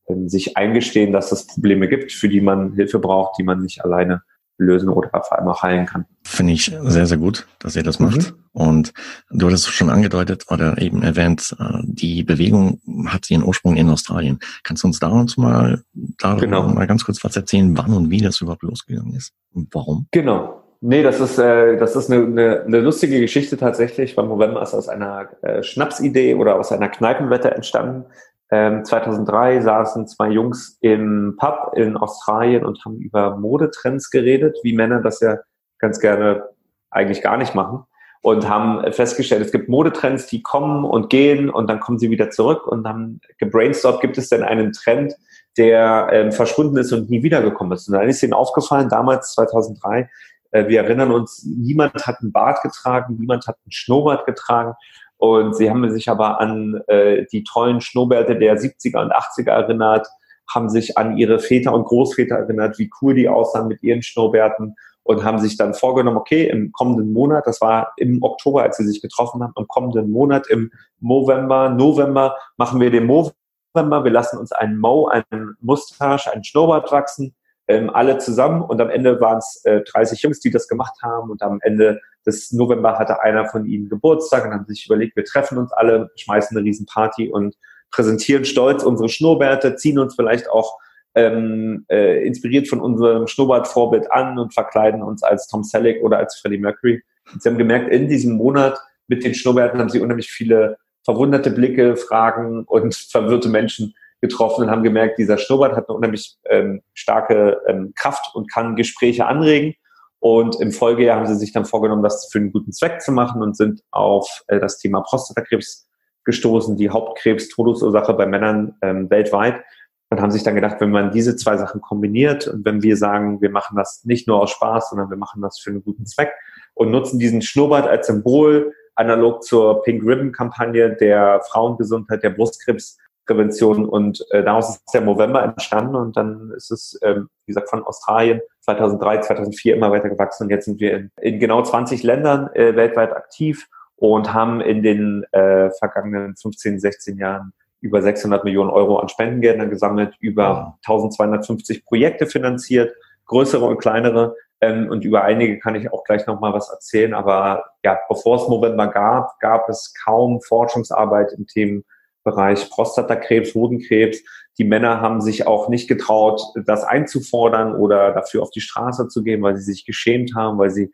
ähm, 0.09 0.29
sich 0.29 0.57
eingestehen, 0.57 1.13
dass 1.13 1.33
es 1.33 1.47
Probleme 1.47 1.89
gibt, 1.89 2.13
für 2.13 2.29
die 2.29 2.41
man 2.41 2.75
Hilfe 2.75 2.99
braucht, 2.99 3.39
die 3.39 3.45
man 3.45 3.63
nicht 3.63 3.85
alleine 3.85 4.23
lösen 4.63 4.89
oder 4.89 5.11
vor 5.11 5.39
allem 5.39 5.49
auch 5.49 5.63
heilen 5.63 5.87
kann. 5.87 6.05
Finde 6.25 6.53
ich 6.53 6.75
sehr, 6.83 7.07
sehr 7.07 7.19
gut, 7.19 7.47
dass 7.59 7.77
ihr 7.77 7.83
das 7.83 7.99
macht. 7.99 8.33
Mhm. 8.33 8.37
Und 8.53 8.93
du 9.31 9.47
hattest 9.47 9.69
schon 9.69 9.91
angedeutet 9.91 10.45
oder 10.49 10.81
eben 10.81 11.03
erwähnt, 11.03 11.57
äh, 11.59 11.81
die 11.85 12.23
Bewegung 12.23 12.81
hat 13.07 13.31
ihren 13.31 13.43
Ursprung 13.43 13.77
in 13.77 13.89
Australien. 13.89 14.39
Kannst 14.63 14.83
du 14.83 14.89
uns 14.89 15.01
da 15.01 15.09
uns 15.09 15.37
mal, 15.37 15.83
darüber 16.19 16.47
genau. 16.47 16.69
mal 16.69 16.87
ganz 16.87 17.05
kurz 17.05 17.23
was 17.25 17.37
erzählen, 17.37 17.77
wann 17.77 17.93
und 17.93 18.11
wie 18.11 18.21
das 18.21 18.41
überhaupt 18.41 18.63
losgegangen 18.63 19.15
ist 19.15 19.33
und 19.53 19.69
warum? 19.75 20.07
Genau. 20.11 20.63
Nee, 20.85 21.05
das 21.05 21.21
ist, 21.21 21.39
äh, 21.39 21.77
das 21.77 21.95
ist 21.95 22.11
eine, 22.11 22.25
eine, 22.25 22.63
eine 22.63 22.81
lustige 22.81 23.21
Geschichte 23.21 23.57
tatsächlich, 23.57 24.17
weil 24.17 24.27
Movember 24.27 24.63
ist 24.63 24.75
aus 24.75 24.89
einer 24.89 25.29
äh, 25.43 25.63
Schnapsidee 25.63 26.35
oder 26.35 26.59
aus 26.59 26.73
einer 26.73 26.89
Kneipenwette 26.89 27.53
entstanden. 27.53 28.05
Ähm, 28.53 28.85
2003 28.85 29.63
saßen 29.63 30.07
zwei 30.07 30.29
Jungs 30.29 30.77
im 30.83 31.37
Pub 31.39 31.73
in 31.75 31.97
Australien 31.97 32.67
und 32.67 32.85
haben 32.85 32.99
über 32.99 33.35
Modetrends 33.39 34.11
geredet, 34.11 34.59
wie 34.63 34.75
Männer 34.75 35.01
das 35.01 35.21
ja 35.21 35.39
ganz 35.79 36.01
gerne 36.01 36.45
eigentlich 36.91 37.23
gar 37.23 37.39
nicht 37.39 37.55
machen. 37.55 37.85
Und 38.21 38.49
haben 38.49 38.93
festgestellt, 38.93 39.41
es 39.41 39.53
gibt 39.53 39.71
Modetrends, 39.71 40.27
die 40.27 40.43
kommen 40.43 40.85
und 40.85 41.09
gehen 41.09 41.49
und 41.49 41.69
dann 41.69 41.81
kommen 41.81 41.99
sie 41.99 42.11
wieder 42.11 42.29
zurück 42.29 42.67
und 42.69 42.87
haben 42.87 43.21
gebrainstormt, 43.39 44.01
gibt 44.01 44.19
es 44.19 44.29
denn 44.29 44.45
einen 44.45 44.73
Trend, 44.73 45.15
der 45.57 46.11
ähm, 46.13 46.31
verschwunden 46.31 46.77
ist 46.77 46.93
und 46.93 47.09
nie 47.09 47.23
wiedergekommen 47.23 47.73
ist. 47.73 47.89
Und 47.89 47.95
dann 47.95 48.09
ist 48.09 48.23
ihnen 48.23 48.35
aufgefallen, 48.35 48.91
damals 48.91 49.33
2003, 49.33 50.11
äh, 50.53 50.69
wir 50.69 50.83
erinnern 50.83 51.11
uns, 51.11 51.45
niemand 51.45 52.07
hat 52.07 52.21
einen 52.21 52.33
Bart 52.33 52.63
getragen, 52.63 53.17
niemand 53.19 53.47
hat 53.47 53.57
einen 53.65 53.73
Schnurrbart 53.73 54.27
getragen. 54.27 54.75
Und 55.23 55.55
sie 55.55 55.71
haben 55.71 55.89
sich 55.89 56.09
aber 56.09 56.41
an 56.41 56.83
äh, 56.89 57.27
die 57.31 57.45
tollen 57.45 57.81
Schnurrbärte 57.81 58.37
der 58.37 58.59
70er 58.59 59.01
und 59.01 59.13
80er 59.13 59.53
erinnert, 59.53 60.09
haben 60.53 60.69
sich 60.69 60.99
an 60.99 61.17
ihre 61.17 61.39
Väter 61.39 61.73
und 61.73 61.85
Großväter 61.85 62.35
erinnert, 62.35 62.77
wie 62.81 62.91
cool 63.01 63.15
die 63.15 63.29
aussahen 63.29 63.69
mit 63.69 63.85
ihren 63.85 64.03
Schnurrbärten 64.03 64.75
und 65.05 65.23
haben 65.23 65.39
sich 65.39 65.57
dann 65.57 65.75
vorgenommen, 65.75 66.17
okay, 66.17 66.49
im 66.49 66.73
kommenden 66.73 67.13
Monat, 67.13 67.47
das 67.47 67.61
war 67.61 67.93
im 67.99 68.21
Oktober, 68.21 68.65
als 68.65 68.79
sie 68.79 68.85
sich 68.85 69.01
getroffen 69.01 69.45
haben, 69.45 69.53
im 69.57 69.69
kommenden 69.69 70.11
Monat, 70.11 70.49
im 70.49 70.73
November, 70.99 71.69
November, 71.69 72.35
machen 72.57 72.81
wir 72.81 72.91
den 72.91 73.07
November, 73.07 74.03
wir 74.03 74.11
lassen 74.11 74.39
uns 74.39 74.51
einen 74.51 74.81
Mo, 74.81 75.07
einen 75.07 75.57
Mustache, 75.61 76.33
einen 76.33 76.43
Schnurrbart 76.43 76.91
wachsen 76.91 77.33
ähm, 77.69 77.91
alle 77.91 78.19
zusammen 78.19 78.63
und 78.63 78.81
am 78.81 78.91
Ende 78.91 79.21
waren 79.21 79.39
es 79.39 79.63
äh, 79.65 79.83
30 79.83 80.23
Jungs, 80.23 80.41
die 80.41 80.51
das 80.51 80.69
gemacht 80.69 80.95
haben 81.03 81.31
und 81.31 81.43
am 81.43 81.59
Ende 81.63 82.01
des 82.27 82.53
November 82.53 82.99
hatte 82.99 83.23
einer 83.23 83.47
von 83.47 83.67
ihnen 83.67 83.89
Geburtstag 83.89 84.45
und 84.45 84.53
haben 84.53 84.67
sich 84.67 84.87
überlegt, 84.87 85.17
wir 85.17 85.25
treffen 85.25 85.59
uns 85.59 85.73
alle, 85.73 86.11
schmeißen 86.17 86.57
eine 86.57 86.65
Riesenparty 86.65 87.31
und 87.31 87.57
präsentieren 87.91 88.45
stolz 88.45 88.83
unsere 88.83 89.09
Schnurrbärte, 89.09 89.77
ziehen 89.77 89.99
uns 89.99 90.15
vielleicht 90.15 90.51
auch 90.51 90.79
ähm, 91.15 91.85
äh, 91.91 92.27
inspiriert 92.27 92.69
von 92.69 92.81
unserem 92.81 93.27
Schnurrbartvorbild 93.27 94.11
an 94.11 94.39
und 94.39 94.55
verkleiden 94.55 95.03
uns 95.03 95.23
als 95.23 95.47
Tom 95.47 95.63
Selleck 95.63 96.03
oder 96.03 96.19
als 96.19 96.37
Freddie 96.37 96.59
Mercury. 96.59 97.03
Und 97.33 97.43
sie 97.43 97.49
haben 97.49 97.59
gemerkt, 97.59 97.93
in 97.93 98.09
diesem 98.09 98.37
Monat 98.37 98.79
mit 99.09 99.25
den 99.25 99.35
Schnurrbärten 99.35 99.79
haben 99.79 99.91
sie 99.91 100.01
unheimlich 100.01 100.31
viele 100.31 100.79
verwunderte 101.05 101.51
Blicke, 101.51 101.97
Fragen 101.97 102.65
und 102.65 102.95
verwirrte 103.11 103.49
Menschen 103.49 103.95
getroffen 104.23 104.65
und 104.65 104.71
haben 104.71 104.85
gemerkt, 104.85 105.19
dieser 105.19 105.37
Schnurrbart 105.37 105.77
hat 105.77 105.89
eine 105.89 105.99
unheimlich 105.99 106.37
ähm, 106.49 106.81
starke 106.95 107.61
ähm, 107.67 107.93
Kraft 107.97 108.35
und 108.35 108.51
kann 108.51 108.77
Gespräche 108.77 109.27
anregen. 109.27 109.75
Und 110.21 110.61
im 110.61 110.71
Folgejahr 110.71 111.17
haben 111.17 111.27
sie 111.27 111.35
sich 111.35 111.53
dann 111.53 111.65
vorgenommen, 111.65 112.05
das 112.05 112.29
für 112.31 112.39
einen 112.39 112.53
guten 112.53 112.73
Zweck 112.73 113.03
zu 113.03 113.11
machen 113.11 113.43
und 113.43 113.57
sind 113.57 113.83
auf 113.91 114.45
äh, 114.47 114.61
das 114.61 114.79
Thema 114.79 115.01
Prostatakrebs 115.01 115.89
gestoßen, 116.25 116.77
die 116.77 116.91
Hauptkrebs-Todesursache 116.91 118.15
bei 118.15 118.27
Männern 118.27 118.77
ähm, 118.81 119.11
weltweit. 119.11 119.63
Und 120.11 120.21
haben 120.21 120.31
sich 120.31 120.43
dann 120.43 120.55
gedacht, 120.55 120.77
wenn 120.79 120.91
man 120.91 121.11
diese 121.11 121.37
zwei 121.37 121.57
Sachen 121.57 121.81
kombiniert 121.81 122.47
und 122.47 122.67
wenn 122.67 122.83
wir 122.83 122.99
sagen, 122.99 123.41
wir 123.41 123.49
machen 123.49 123.77
das 123.79 124.05
nicht 124.05 124.29
nur 124.29 124.43
aus 124.43 124.51
Spaß, 124.51 124.91
sondern 124.91 125.09
wir 125.09 125.17
machen 125.17 125.41
das 125.41 125.59
für 125.59 125.71
einen 125.71 125.83
guten 125.83 126.05
Zweck 126.05 126.33
und 126.75 126.91
nutzen 126.91 127.19
diesen 127.19 127.41
Schnurrbart 127.41 127.89
als 127.89 128.09
Symbol, 128.09 128.75
analog 128.95 129.43
zur 129.43 129.83
Pink 129.83 130.05
Ribbon 130.05 130.31
Kampagne 130.31 130.95
der 130.95 131.41
Frauengesundheit, 131.51 132.23
der 132.23 132.29
Brustkrebs 132.29 132.99
Prävention 133.27 133.89
und 133.89 134.25
äh, 134.31 134.43
daraus 134.43 134.71
ist 134.71 134.95
der 134.95 135.03
November 135.03 135.43
entstanden 135.43 135.95
und 135.95 136.17
dann 136.17 136.53
ist 136.57 136.71
es, 136.71 136.99
ähm, 137.03 137.29
wie 137.47 137.53
gesagt, 137.53 137.71
von 137.71 137.85
Australien 137.85 138.41
2003, 138.61 139.21
2004 139.21 139.77
immer 139.77 139.91
weiter 139.91 140.09
gewachsen 140.09 140.45
und 140.45 140.51
jetzt 140.51 140.65
sind 140.65 140.81
wir 140.81 140.97
in, 140.97 141.11
in 141.21 141.39
genau 141.39 141.63
20 141.63 142.03
Ländern 142.03 142.49
äh, 142.55 142.75
weltweit 142.75 143.13
aktiv 143.13 143.69
und 143.97 144.35
haben 144.35 144.61
in 144.61 144.83
den 144.83 145.25
äh, 145.33 145.71
vergangenen 145.79 146.37
15, 146.37 146.81
16 146.81 147.19
Jahren 147.19 147.53
über 147.81 148.01
600 148.01 148.45
Millionen 148.45 148.71
Euro 148.71 148.99
an 148.99 149.09
Spendengeldern 149.09 149.69
gesammelt, 149.69 150.15
über 150.21 150.79
1250 150.87 151.85
Projekte 151.85 152.27
finanziert, 152.27 152.95
größere 153.27 153.65
und 153.65 153.79
kleinere. 153.79 154.37
Ähm, 154.61 154.89
und 154.89 155.05
über 155.05 155.23
einige 155.23 155.59
kann 155.59 155.75
ich 155.75 155.93
auch 155.93 156.05
gleich 156.05 156.27
nochmal 156.27 156.53
was 156.53 156.71
erzählen. 156.71 157.13
Aber 157.13 157.65
ja, 157.85 157.99
bevor 158.09 158.37
es 158.37 158.49
November 158.49 158.87
gab, 158.89 159.39
gab 159.41 159.69
es 159.69 159.93
kaum 160.05 160.41
Forschungsarbeit 160.41 161.33
im 161.37 161.47
Themen 161.47 161.85
Bereich 162.25 162.71
Prostatakrebs, 162.71 163.55
Hodenkrebs. 163.55 164.21
Die 164.59 164.65
Männer 164.65 165.01
haben 165.01 165.21
sich 165.21 165.47
auch 165.47 165.69
nicht 165.69 165.89
getraut, 165.89 166.41
das 166.67 166.85
einzufordern 166.85 167.75
oder 167.75 168.13
dafür 168.13 168.43
auf 168.43 168.51
die 168.51 168.61
Straße 168.61 169.09
zu 169.09 169.23
gehen, 169.23 169.43
weil 169.43 169.57
sie 169.57 169.65
sich 169.73 169.85
geschämt 169.85 170.35
haben, 170.35 170.59
weil 170.59 170.71
sie 170.71 170.93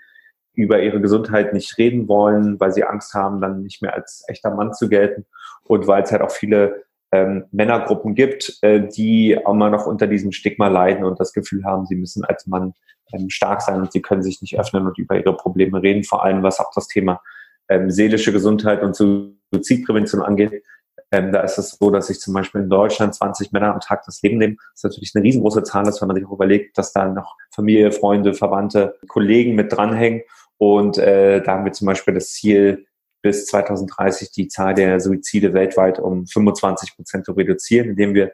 über 0.54 0.82
ihre 0.82 1.00
Gesundheit 1.00 1.52
nicht 1.52 1.78
reden 1.78 2.08
wollen, 2.08 2.58
weil 2.58 2.73
sie 2.73 2.85
Angst 2.85 3.14
haben, 3.14 3.40
dann 3.40 3.62
nicht 3.62 3.80
mehr 3.80 3.94
als 3.94 4.25
echter 4.26 4.50
Mann 4.50 4.75
zu 4.75 4.88
gelten 4.88 5.25
und 5.64 5.87
weil 5.87 6.02
es 6.02 6.11
halt 6.11 6.23
auch 6.23 6.32
viele 6.32 6.82
ähm, 7.12 7.44
Männergruppen 7.52 8.14
gibt, 8.14 8.58
äh, 8.62 8.87
die 8.87 9.38
auch 9.44 9.54
mal 9.54 9.70
noch 9.70 9.87
unter 9.87 10.06
diesem 10.06 10.32
Stigma 10.32 10.68
leiden 10.68 11.04
und 11.04 11.20
das 11.20 11.32
Gefühl 11.32 11.64
haben, 11.64 11.87
sie 11.87 11.94
müssen 11.94 12.25
als 12.25 12.47
Mann 12.47 12.75
ähm, 13.12 13.30
stark 13.30 13.62
sein 13.62 13.80
und 13.80 13.92
sie 13.92 14.02
können 14.02 14.23
sich 14.23 14.42
nicht 14.42 14.58
öffnen 14.58 14.87
und 14.87 14.99
über 14.99 15.16
ihre 15.16 15.37
Probleme 15.37 15.82
reden, 15.82 16.04
vor 16.04 16.25
allem 16.25 16.42
was 16.42 16.61
auch 16.61 16.70
das 16.75 16.88
Thema 16.88 17.20
ähm, 17.68 17.90
seelische 17.90 18.32
Gesundheit 18.32 18.82
und 18.82 18.97
Suizidprävention 18.97 20.23
angeht. 20.23 20.62
Ähm, 21.11 21.33
da 21.33 21.41
ist 21.41 21.59
es 21.59 21.71
so, 21.71 21.91
dass 21.91 22.09
sich 22.09 22.21
zum 22.21 22.35
Beispiel 22.35 22.61
in 22.61 22.69
Deutschland 22.69 23.15
20 23.15 23.53
Männer 23.53 23.73
am 23.73 23.81
Tag 23.81 24.05
das 24.05 24.21
Leben 24.23 24.38
nehmen. 24.38 24.57
Das 24.57 24.81
ist 24.81 24.85
natürlich 24.85 25.12
eine 25.15 25.25
riesengroße 25.25 25.62
Zahl, 25.62 25.85
dass 25.85 26.00
wenn 26.00 26.09
man 26.09 26.17
sich 26.17 26.27
auch 26.27 26.33
überlegt, 26.33 26.77
dass 26.77 26.93
da 26.93 27.07
noch 27.07 27.37
Familie, 27.50 27.93
Freunde, 27.93 28.35
Verwandte, 28.35 28.97
Kollegen 29.09 29.55
mit 29.55 29.73
dranhängen. 29.73 30.23
Und 30.59 30.99
äh, 30.99 31.43
da 31.43 31.53
haben 31.53 31.65
wir 31.65 31.73
zum 31.73 31.87
Beispiel 31.87 32.15
das 32.15 32.33
Ziel, 32.33 32.87
bis 33.23 33.47
2030 33.47 34.31
die 34.33 34.49
Zahl 34.49 34.75
der 34.75 35.00
Suizide 35.00 35.53
weltweit 35.53 35.99
um 35.99 36.27
25 36.27 36.97
Prozent 36.97 37.25
zu 37.25 37.33
reduzieren, 37.33 37.91
indem 37.91 38.15
wir 38.15 38.33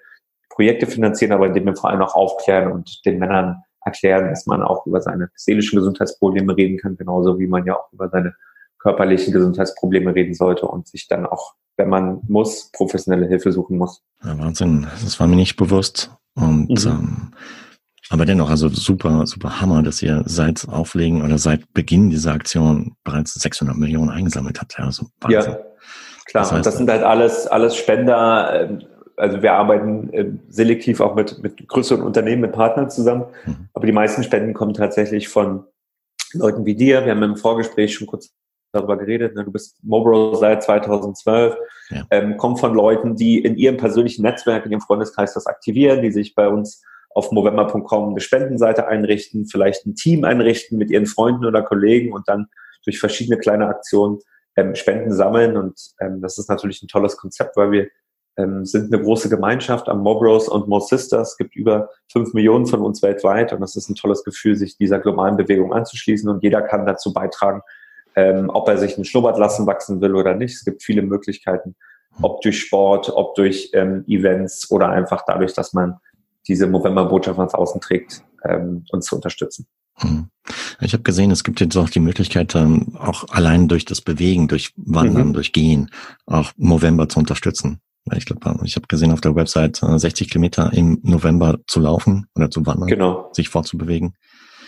Projekte 0.51 0.87
finanzieren, 0.87 1.33
aber 1.33 1.47
indem 1.47 1.67
wir 1.67 1.77
vor 1.77 1.91
allem 1.91 2.03
auch 2.03 2.15
aufklären 2.15 2.71
und 2.71 3.05
den 3.05 3.19
Männern 3.19 3.63
erklären, 3.85 4.29
dass 4.29 4.47
man 4.47 4.63
auch 4.63 4.87
über 4.87 5.01
seine 5.01 5.31
seelischen 5.35 5.79
Gesundheitsprobleme 5.79 6.57
reden 6.57 6.79
kann, 6.79 6.97
genauso 6.97 7.39
wie 7.39 7.47
man 7.47 7.67
ja 7.67 7.77
auch 7.77 7.93
über 7.93 8.09
seine 8.09 8.35
körperlichen 8.79 9.33
Gesundheitsprobleme 9.33 10.15
reden 10.15 10.35
sollte 10.35 10.67
und 10.67 10.87
sich 10.87 11.09
dann 11.09 11.27
auch, 11.27 11.55
wenn 11.77 11.89
man 11.89 12.21
muss, 12.29 12.71
professionelle 12.73 13.27
Hilfe 13.27 13.53
suchen 13.53 13.79
muss. 13.79 14.03
Ja, 14.23 14.39
Wahnsinn, 14.39 14.87
das 15.03 15.19
war 15.19 15.27
mir 15.27 15.37
nicht 15.37 15.57
bewusst. 15.57 16.11
Und 16.35 16.85
mhm. 16.85 16.91
ähm, 16.91 17.31
aber 18.11 18.27
dennoch, 18.27 18.51
also 18.51 18.69
super, 18.69 19.27
super 19.27 19.61
Hammer, 19.61 19.83
dass 19.83 20.03
ihr 20.03 20.23
seit 20.27 20.69
Auflegen 20.69 21.23
oder 21.23 21.39
seit 21.39 21.73
Beginn 21.73 22.11
dieser 22.11 22.33
Aktion 22.33 22.97
bereits 23.03 23.35
600 23.35 23.77
Millionen 23.77 24.11
eingesammelt 24.11 24.61
habt. 24.61 24.77
Ja, 24.79 24.85
also 24.85 25.07
ja 25.29 25.43
klar. 25.43 25.65
Das, 26.33 26.53
heißt, 26.53 26.67
das 26.67 26.77
sind 26.77 26.91
halt 26.91 27.03
alles, 27.03 27.47
alles 27.47 27.77
Spender. 27.77 28.69
Ähm, 28.69 28.83
also 29.17 29.43
wir 29.43 29.53
arbeiten 29.53 30.11
ähm, 30.13 30.41
selektiv 30.49 31.01
auch 31.01 31.15
mit, 31.15 31.43
mit 31.43 31.67
größeren 31.69 32.03
Unternehmen, 32.03 32.43
mit 32.43 32.53
Partnern 32.53 32.91
zusammen. 32.91 33.25
Mhm. 33.47 33.69
Aber 33.73 33.87
die 33.87 33.93
meisten 33.93 34.23
Spenden 34.23 34.53
kommen 34.55 34.75
tatsächlich 34.75 35.29
von 35.29 35.65
Leuten 36.33 36.67
wie 36.67 36.75
dir. 36.75 37.05
Wir 37.05 37.13
haben 37.13 37.23
im 37.23 37.37
Vorgespräch 37.37 37.95
schon 37.95 38.07
kurz 38.07 38.33
darüber 38.75 38.97
geredet. 38.97 39.35
Ne? 39.35 39.45
Du 39.45 39.53
bist 39.53 39.77
Mobro 39.83 40.35
seit 40.35 40.63
2012. 40.63 41.57
Ja. 41.91 42.07
Ähm, 42.11 42.37
kommt 42.37 42.61
von 42.61 42.75
Leuten, 42.75 43.17
die 43.17 43.39
in 43.39 43.57
ihrem 43.57 43.77
persönlichen 43.77 44.23
Netzwerk, 44.23 44.67
in 44.67 44.73
ihrem 44.73 44.81
Freundeskreis 44.81 45.35
das 45.35 45.47
aktivieren, 45.47 46.03
die 46.03 46.13
sich 46.13 46.35
bei 46.35 46.49
uns 46.49 46.83
auf 47.11 47.31
movember.com 47.31 48.11
eine 48.11 48.21
Spendenseite 48.21 48.89
einrichten, 48.89 49.47
vielleicht 49.47 49.87
ein 49.87 49.95
Team 49.95 50.25
einrichten 50.25 50.79
mit 50.79 50.91
ihren 50.91 51.07
Freunden 51.07 51.45
oder 51.45 51.63
Kollegen 51.63 52.13
und 52.13 52.29
dann 52.29 52.47
durch 52.85 52.99
verschiedene 52.99 53.39
kleine 53.39 53.69
Aktionen 53.69 54.19
ähm, 54.57 54.75
Spenden 54.75 55.13
sammeln. 55.13 55.57
Und 55.57 55.81
ähm, 56.01 56.21
das 56.21 56.39
ist 56.39 56.49
natürlich 56.49 56.83
ein 56.83 56.89
tolles 56.89 57.17
Konzept, 57.17 57.57
weil 57.57 57.71
wir 57.71 57.89
ähm, 58.37 58.65
sind 58.65 58.93
eine 58.93 59.03
große 59.03 59.29
Gemeinschaft 59.29 59.89
am 59.89 60.01
Mobros 60.01 60.49
und 60.49 60.69
Mo 60.69 60.81
Sisters. 60.81 61.33
Es 61.33 61.37
gibt 61.37 61.55
über 61.55 61.91
fünf 62.11 62.35
Millionen 62.35 62.67
von 62.67 62.83
uns 62.83 63.03
weltweit 63.03 63.53
und 63.53 63.61
das 63.61 63.77
ist 63.77 63.89
ein 63.89 63.95
tolles 63.95 64.25
Gefühl, 64.25 64.57
sich 64.57 64.77
dieser 64.77 64.99
globalen 64.99 65.37
Bewegung 65.37 65.73
anzuschließen 65.73 66.29
und 66.29 66.43
jeder 66.43 66.63
kann 66.63 66.87
dazu 66.87 67.13
beitragen, 67.13 67.63
ähm, 68.17 68.51
ob 68.53 68.69
er 68.69 68.79
sich 68.79 68.97
einen 68.97 69.05
Schnurrbart 69.05 69.39
lassen 69.39 69.67
wachsen 69.67 70.01
will 70.01 70.15
oder 70.15 70.35
nicht. 70.35 70.55
Es 70.55 70.65
gibt 70.65 70.83
viele 70.83 71.03
Möglichkeiten, 71.03 71.75
ob 72.23 72.41
durch 72.43 72.61
Sport, 72.61 73.11
ob 73.15 73.35
durch 73.35 73.71
ähm, 73.73 74.05
Events 74.07 74.71
oder 74.71 74.89
einfach 74.91 75.25
dadurch, 75.27 75.55
dass 75.55 75.73
man 75.73 75.97
diese 76.47 76.67
Movember-Botschaft 76.67 77.39
nach 77.39 77.55
außen 77.55 77.81
trägt, 77.81 78.23
ähm, 78.45 78.85
uns 78.91 79.07
zu 79.07 79.17
unterstützen. 79.17 79.67
Hm. 79.97 80.29
Ich 80.81 80.93
habe 80.93 81.03
gesehen, 81.03 81.31
es 81.31 81.45
gibt 81.45 81.61
jetzt 81.61 81.77
auch 81.77 81.89
die 81.89 82.01
Möglichkeit, 82.01 82.55
ähm, 82.55 82.97
auch 82.99 83.25
allein 83.31 83.69
durch 83.69 83.85
das 83.85 84.01
Bewegen, 84.01 84.49
durch 84.49 84.73
Wandern, 84.77 85.29
mhm. 85.29 85.33
durch 85.33 85.53
Gehen, 85.53 85.91
auch 86.27 86.53
November 86.57 87.09
zu 87.09 87.21
unterstützen. 87.21 87.81
Ich 88.13 88.27
glaube, 88.27 88.61
ich 88.65 88.77
habe 88.77 88.87
gesehen 88.87 89.13
auf 89.13 89.23
der 89.23 89.35
Website 89.35 89.77
60 89.77 90.27
äh, 90.27 90.31
Kilometer 90.31 90.71
im 90.75 90.99
November 91.03 91.59
zu 91.67 91.81
laufen 91.81 92.27
oder 92.35 92.51
zu 92.51 92.67
wandern, 92.67 92.89
genau. 92.89 93.31
sich 93.33 93.49
fortzubewegen. 93.49 94.15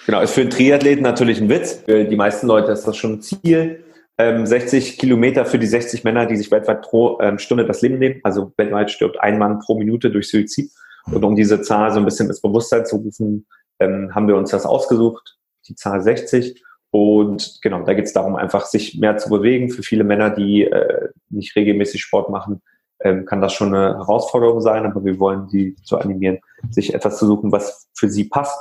Genau, 0.07 0.21
ist 0.21 0.35
für 0.35 0.43
einen 0.43 0.51
Triathleten 0.51 1.03
natürlich 1.03 1.41
ein 1.41 1.49
Witz. 1.49 1.83
Für 1.85 2.05
die 2.05 2.17
meisten 2.17 2.47
Leute 2.47 2.71
ist 2.71 2.85
das 2.85 2.97
schon 2.97 3.15
ein 3.15 3.23
Ziel. 3.23 3.85
60 4.19 4.93
ähm, 4.93 4.99
Kilometer 4.99 5.45
für 5.45 5.59
die 5.59 5.67
60 5.67 6.05
Männer, 6.05 6.25
die 6.27 6.37
sich 6.37 6.51
weltweit 6.51 6.83
pro 6.83 7.21
ähm, 7.21 7.39
Stunde 7.39 7.67
das 7.67 7.83
Leben 7.83 7.99
nehmen. 7.99 8.21
Also 8.23 8.53
weltweit 8.57 8.91
stirbt 8.91 9.21
ein 9.21 9.37
Mann 9.39 9.59
pro 9.59 9.77
Minute 9.77 10.11
durch 10.11 10.31
Suizid. 10.31 10.71
Und 11.13 11.25
um 11.25 11.35
diese 11.37 11.61
Zahl 11.61 11.93
so 11.93 11.99
ein 11.99 12.05
bisschen 12.05 12.29
ins 12.29 12.41
Bewusstsein 12.41 12.87
zu 12.87 12.97
rufen, 12.97 13.47
ähm, 13.81 14.15
haben 14.15 14.29
wir 14.29 14.37
uns 14.37 14.51
das 14.51 14.65
ausgesucht, 14.65 15.37
die 15.69 15.75
Zahl 15.75 16.01
60. 16.01 16.63
Und 16.93 17.59
genau, 17.61 17.83
da 17.83 17.93
geht 17.93 18.07
es 18.07 18.13
darum, 18.13 18.37
einfach 18.37 18.65
sich 18.67 18.99
mehr 18.99 19.17
zu 19.19 19.29
bewegen. 19.29 19.71
Für 19.71 19.83
viele 19.83 20.05
Männer, 20.05 20.31
die 20.31 20.65
äh, 20.65 21.09
nicht 21.31 21.57
regelmäßig 21.57 22.01
Sport 22.01 22.31
machen, 22.31 22.63
ähm, 23.01 23.27
kann 23.27 23.43
das 23.43 23.53
schon 23.53 23.75
eine 23.75 23.97
Herausforderung 23.99 24.61
sein, 24.61 24.87
aber 24.87 25.05
wir 25.05 25.19
wollen 25.19 25.49
sie 25.49 25.75
zu 25.83 25.99
animieren, 25.99 26.39
sich 26.71 26.95
etwas 26.95 27.19
zu 27.19 27.27
suchen, 27.27 27.53
was 27.53 27.89
für 27.95 28.09
sie 28.09 28.25
passt. 28.25 28.59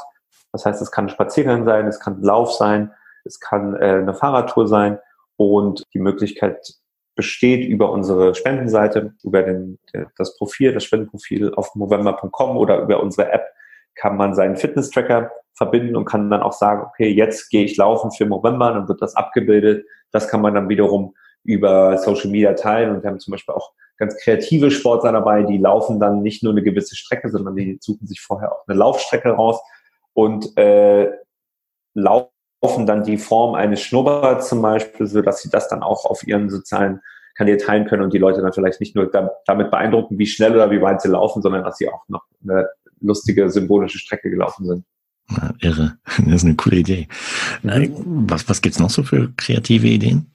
Das 0.56 0.66
heißt, 0.66 0.82
es 0.82 0.90
kann 0.90 1.06
ein 1.06 1.10
Spaziergang 1.10 1.66
sein, 1.66 1.86
es 1.86 2.00
kann 2.00 2.14
ein 2.14 2.24
Lauf 2.24 2.54
sein, 2.54 2.94
es 3.26 3.42
kann 3.42 3.76
äh, 3.76 3.98
eine 4.00 4.14
Fahrradtour 4.14 4.70
sein 4.70 5.00
und 5.36 5.84
die 5.94 6.00
Möglichkeit 6.00 6.76
besteht 7.14 7.68
über 7.68 7.92
unsere 7.92 8.34
Spendenseite, 8.36 9.14
über 9.24 9.44
den, 9.44 9.80
das 10.18 10.38
Profil, 10.38 10.72
das 10.74 10.86
Spendenprofil 10.86 11.54
auf 11.56 11.76
movember.com 11.76 12.56
oder 12.56 12.80
über 12.80 13.04
unsere 13.04 13.34
App 13.34 13.44
kann 13.96 14.16
man 14.16 14.34
seinen 14.34 14.56
Fitness-Tracker 14.56 15.30
verbinden 15.56 15.98
und 15.98 16.06
kann 16.06 16.30
dann 16.30 16.42
auch 16.42 16.54
sagen, 16.54 16.86
okay, 16.88 17.10
jetzt 17.10 17.50
gehe 17.50 17.66
ich 17.66 17.76
laufen 17.76 18.12
für 18.12 18.26
Movember, 18.26 18.72
dann 18.72 18.88
wird 18.88 19.02
das 19.02 19.18
abgebildet. 19.18 19.86
Das 20.12 20.30
kann 20.30 20.40
man 20.40 20.54
dann 20.54 20.70
wiederum 20.70 21.16
über 21.44 21.98
Social 21.98 22.32
Media 22.32 22.54
teilen 22.54 22.96
und 22.96 23.04
wir 23.04 23.10
haben 23.10 23.20
zum 23.20 23.34
Beispiel 23.34 23.56
auch 23.56 23.74
ganz 23.98 24.16
kreative 24.18 24.72
Sportler 24.72 25.12
dabei, 25.12 25.44
die 25.44 25.58
laufen 25.58 26.00
dann 26.00 26.22
nicht 26.22 26.44
nur 26.44 26.54
eine 26.54 26.64
gewisse 26.64 26.96
Strecke, 26.96 27.30
sondern 27.30 27.58
die 27.58 27.78
suchen 27.82 28.08
sich 28.08 28.22
vorher 28.22 28.54
auch 28.54 28.66
eine 28.68 28.78
Laufstrecke 28.78 29.32
raus 29.32 29.62
und 30.15 30.57
äh, 30.57 31.12
laufen 31.93 32.86
dann 32.86 33.03
die 33.03 33.17
Form 33.17 33.53
eines 33.53 33.81
Schnurrbarts 33.81 34.50
zum 34.50 34.62
Beispiel, 34.62 35.05
so 35.05 35.22
dass 35.22 35.41
sie 35.41 35.50
das 35.50 35.67
dann 35.67 35.84
auch 35.84 36.05
auf 36.05 36.25
ihren 36.25 36.50
sozialen 36.50 37.01
Kanälen 37.36 37.60
teilen 37.60 37.86
können 37.86 38.01
und 38.01 38.13
die 38.13 38.17
Leute 38.17 38.41
dann 38.41 38.53
vielleicht 38.53 38.79
nicht 38.79 38.95
nur 38.95 39.12
damit 39.12 39.69
beeindrucken, 39.69 40.17
wie 40.17 40.25
schnell 40.25 40.53
oder 40.55 40.72
wie 40.72 40.81
weit 40.81 41.01
sie 41.01 41.10
laufen, 41.10 41.41
sondern 41.41 41.63
dass 41.63 41.77
sie 41.77 41.89
auch 41.89 42.07
noch 42.07 42.24
eine 42.43 42.69
lustige 43.01 43.50
symbolische 43.50 44.00
Strecke 44.00 44.29
gelaufen 44.29 44.65
sind. 44.65 44.86
Ja, 45.29 45.53
irre. 45.60 45.98
Das 46.25 46.36
ist 46.36 46.45
eine 46.45 46.55
coole 46.55 46.77
Idee. 46.77 47.07
Was, 47.62 48.48
was 48.48 48.62
gibt's 48.62 48.79
noch 48.79 48.89
so 48.89 49.03
für 49.03 49.34
kreative 49.36 49.88
Ideen? 49.88 50.34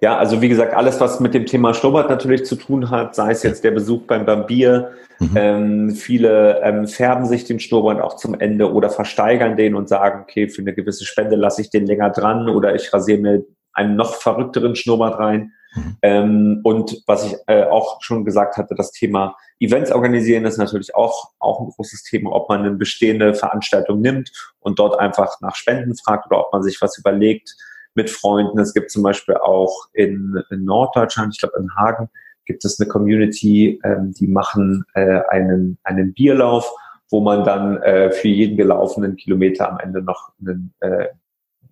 Ja, 0.00 0.16
also 0.16 0.40
wie 0.40 0.48
gesagt, 0.48 0.74
alles, 0.74 1.00
was 1.00 1.20
mit 1.20 1.34
dem 1.34 1.46
Thema 1.46 1.74
Schnurrbart 1.74 2.08
natürlich 2.08 2.44
zu 2.44 2.56
tun 2.56 2.90
hat, 2.90 3.14
sei 3.14 3.32
es 3.32 3.42
jetzt 3.42 3.64
der 3.64 3.70
Besuch 3.70 4.02
beim 4.02 4.26
Barbier, 4.26 4.92
mhm. 5.18 5.36
ähm, 5.36 5.90
viele 5.90 6.60
ähm, 6.62 6.86
färben 6.86 7.26
sich 7.26 7.44
den 7.44 7.60
Schnurrbart 7.60 8.00
auch 8.00 8.16
zum 8.16 8.38
Ende 8.38 8.72
oder 8.72 8.90
versteigern 8.90 9.56
den 9.56 9.74
und 9.74 9.88
sagen, 9.88 10.22
okay, 10.22 10.48
für 10.48 10.62
eine 10.62 10.74
gewisse 10.74 11.04
Spende 11.04 11.36
lasse 11.36 11.62
ich 11.62 11.70
den 11.70 11.86
länger 11.86 12.10
dran 12.10 12.48
oder 12.48 12.74
ich 12.74 12.92
rasiere 12.92 13.18
mir 13.18 13.44
einen 13.72 13.96
noch 13.96 14.14
verrückteren 14.14 14.76
Schnurrbart 14.76 15.18
rein. 15.18 15.52
Mhm. 15.74 15.96
Ähm, 16.02 16.60
und 16.64 17.02
was 17.06 17.26
ich 17.26 17.36
äh, 17.46 17.64
auch 17.64 18.02
schon 18.02 18.24
gesagt 18.24 18.56
hatte, 18.56 18.74
das 18.74 18.90
Thema 18.92 19.36
Events 19.60 19.92
organisieren 19.92 20.44
ist 20.44 20.58
natürlich 20.58 20.94
auch, 20.94 21.30
auch 21.38 21.60
ein 21.60 21.68
großes 21.68 22.02
Thema, 22.02 22.32
ob 22.32 22.48
man 22.48 22.60
eine 22.60 22.72
bestehende 22.72 23.34
Veranstaltung 23.34 24.00
nimmt 24.00 24.32
und 24.58 24.78
dort 24.78 24.98
einfach 24.98 25.40
nach 25.40 25.54
Spenden 25.54 25.96
fragt 25.96 26.26
oder 26.26 26.40
ob 26.40 26.52
man 26.52 26.62
sich 26.62 26.80
was 26.80 26.98
überlegt, 26.98 27.54
mit 27.94 28.10
Freunden. 28.10 28.58
Es 28.58 28.74
gibt 28.74 28.90
zum 28.90 29.02
Beispiel 29.02 29.36
auch 29.36 29.86
in, 29.92 30.42
in 30.50 30.64
Norddeutschland, 30.64 31.34
ich 31.34 31.40
glaube 31.40 31.58
in 31.58 31.74
Hagen, 31.76 32.08
gibt 32.44 32.64
es 32.64 32.80
eine 32.80 32.88
Community, 32.88 33.80
ähm, 33.84 34.12
die 34.12 34.26
machen 34.26 34.84
äh, 34.94 35.20
einen, 35.28 35.78
einen 35.84 36.14
Bierlauf, 36.14 36.72
wo 37.10 37.20
man 37.20 37.44
dann 37.44 37.82
äh, 37.82 38.10
für 38.10 38.28
jeden 38.28 38.56
gelaufenen 38.56 39.16
Kilometer 39.16 39.70
am 39.70 39.78
Ende 39.78 40.02
noch 40.02 40.32
einen 40.40 40.74
äh, 40.80 41.08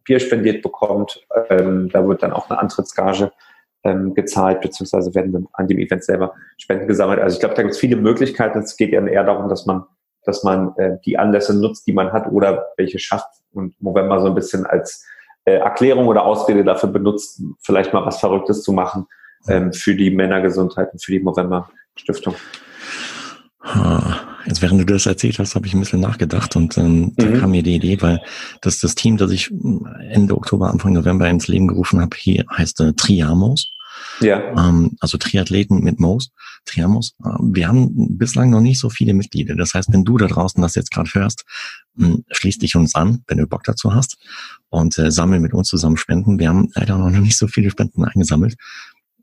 Bier 0.05 0.21
spendiert 0.21 0.63
bekommt. 0.63 1.27
Ähm, 1.49 1.89
da 1.93 2.07
wird 2.07 2.23
dann 2.23 2.33
auch 2.33 2.49
eine 2.49 2.59
Antrittsgage 2.59 3.33
ähm, 3.85 4.15
gezahlt, 4.15 4.61
beziehungsweise 4.61 5.15
werden 5.15 5.33
dann 5.33 5.49
an 5.53 5.69
dem 5.69 5.79
Event 5.79 6.05
selber 6.05 6.35
Spenden 6.57 6.89
gesammelt. 6.89 7.21
Also 7.21 7.35
ich 7.35 7.41
glaube, 7.41 7.55
da 7.55 7.63
gibt 7.63 7.75
es 7.75 7.81
viele 7.81 7.97
Möglichkeiten. 7.97 8.59
Es 8.59 8.77
geht 8.77 8.93
eher 8.93 9.25
darum, 9.25 9.49
dass 9.49 9.67
man, 9.67 9.85
dass 10.25 10.43
man 10.45 10.75
äh, 10.77 10.99
die 11.05 11.19
Anlässe 11.19 11.59
nutzt, 11.59 11.87
die 11.87 11.93
man 11.93 12.13
hat 12.13 12.27
oder 12.31 12.69
welche 12.77 12.99
schafft 12.99 13.43
und 13.53 13.81
November 13.83 14.21
so 14.21 14.27
ein 14.27 14.35
bisschen 14.35 14.67
als 14.67 15.05
äh, 15.49 15.59
Erklärung 15.59 16.07
oder 16.07 16.25
Ausrede 16.25 16.65
dafür 16.65 16.91
benutzt, 16.91 17.43
vielleicht 17.61 17.93
mal 17.93 18.05
was 18.05 18.21
Verrücktes 18.21 18.63
zu 18.63 18.73
machen 18.73 19.07
ähm, 19.49 19.73
für 19.73 19.95
die 19.95 20.11
Männergesundheit 20.11 20.93
und 20.93 21.03
für 21.03 21.13
die 21.13 21.23
November 21.23 21.71
Stiftung. 21.97 22.35
Jetzt 24.47 24.63
während 24.63 24.81
du 24.81 24.87
das 24.87 25.05
erzählt 25.05 25.39
hast, 25.39 25.55
habe 25.55 25.67
ich 25.67 25.75
ein 25.75 25.81
bisschen 25.81 26.01
nachgedacht 26.01 26.57
und 26.57 26.79
ähm, 26.79 27.13
da 27.17 27.27
mhm. 27.27 27.41
kam 27.41 27.51
mir 27.51 27.63
die 27.63 27.75
Idee, 27.75 28.01
weil 28.01 28.23
das 28.63 28.81
das 28.81 28.95
Team, 28.95 29.19
das 29.19 29.31
ich 29.31 29.51
Ende 30.11 30.35
Oktober, 30.35 30.71
Anfang 30.71 30.95
November 30.95 31.29
ins 31.29 31.49
Leben 31.49 31.69
gerufen 31.69 32.01
habe, 32.01 32.17
hier 32.17 32.45
heißt 32.51 32.81
äh, 32.81 32.93
Triamos. 32.95 33.71
Ja. 34.21 34.69
Ähm, 34.69 34.97
also 35.01 35.19
Triathleten 35.19 35.83
mit 35.83 36.01
Moos, 36.01 36.31
Triamos. 36.65 37.15
Ähm, 37.25 37.55
wir 37.55 37.69
haben 37.69 38.19
bislang 38.19 38.51
noch 38.51 38.61
nicht 38.61 38.79
so 38.81 38.91
viele 38.91 39.15
Mitglieder. 39.15 39.55
Das 39.55 39.75
heißt, 39.75 39.93
wenn 39.93 40.05
du 40.05 40.19
da 40.19 40.27
draußen 40.27 40.61
das 40.61 40.75
jetzt 40.75 40.91
gerade 40.91 41.11
hörst, 41.15 41.45
hm, 41.97 42.25
schließ 42.31 42.59
dich 42.59 42.77
uns 42.77 42.95
an, 42.95 43.23
wenn 43.27 43.39
du 43.39 43.47
Bock 43.47 43.65
dazu 43.65 43.95
hast 43.95 44.19
und 44.69 44.99
äh, 44.99 45.11
sammel 45.11 45.41
mit 45.41 45.55
uns 45.55 45.69
zusammen 45.69 45.97
Spenden. 45.97 46.39
Wir 46.39 46.49
haben 46.49 46.71
leider 46.75 46.99
noch 46.99 47.11
nicht 47.11 47.39
so 47.39 47.47
viele 47.47 47.71
Spenden 47.71 48.05
eingesammelt. 48.05 48.57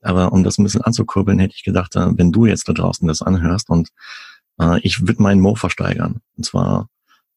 Aber 0.02 0.32
um 0.32 0.44
das 0.44 0.60
ein 0.60 0.64
bisschen 0.64 0.82
anzukurbeln, 0.82 1.40
hätte 1.40 1.56
ich 1.56 1.64
gedacht, 1.64 1.96
äh, 1.96 2.08
wenn 2.18 2.32
du 2.32 2.46
jetzt 2.46 2.70
da 2.70 2.74
draußen 2.74 3.08
das 3.08 3.22
anhörst 3.22 3.70
und 3.70 3.90
äh, 4.60 4.80
ich 4.82 5.08
würde 5.08 5.22
meinen 5.22 5.42
Mo 5.42 5.56
versteigern. 5.56 6.22
Und 6.38 6.46
zwar 6.46 6.90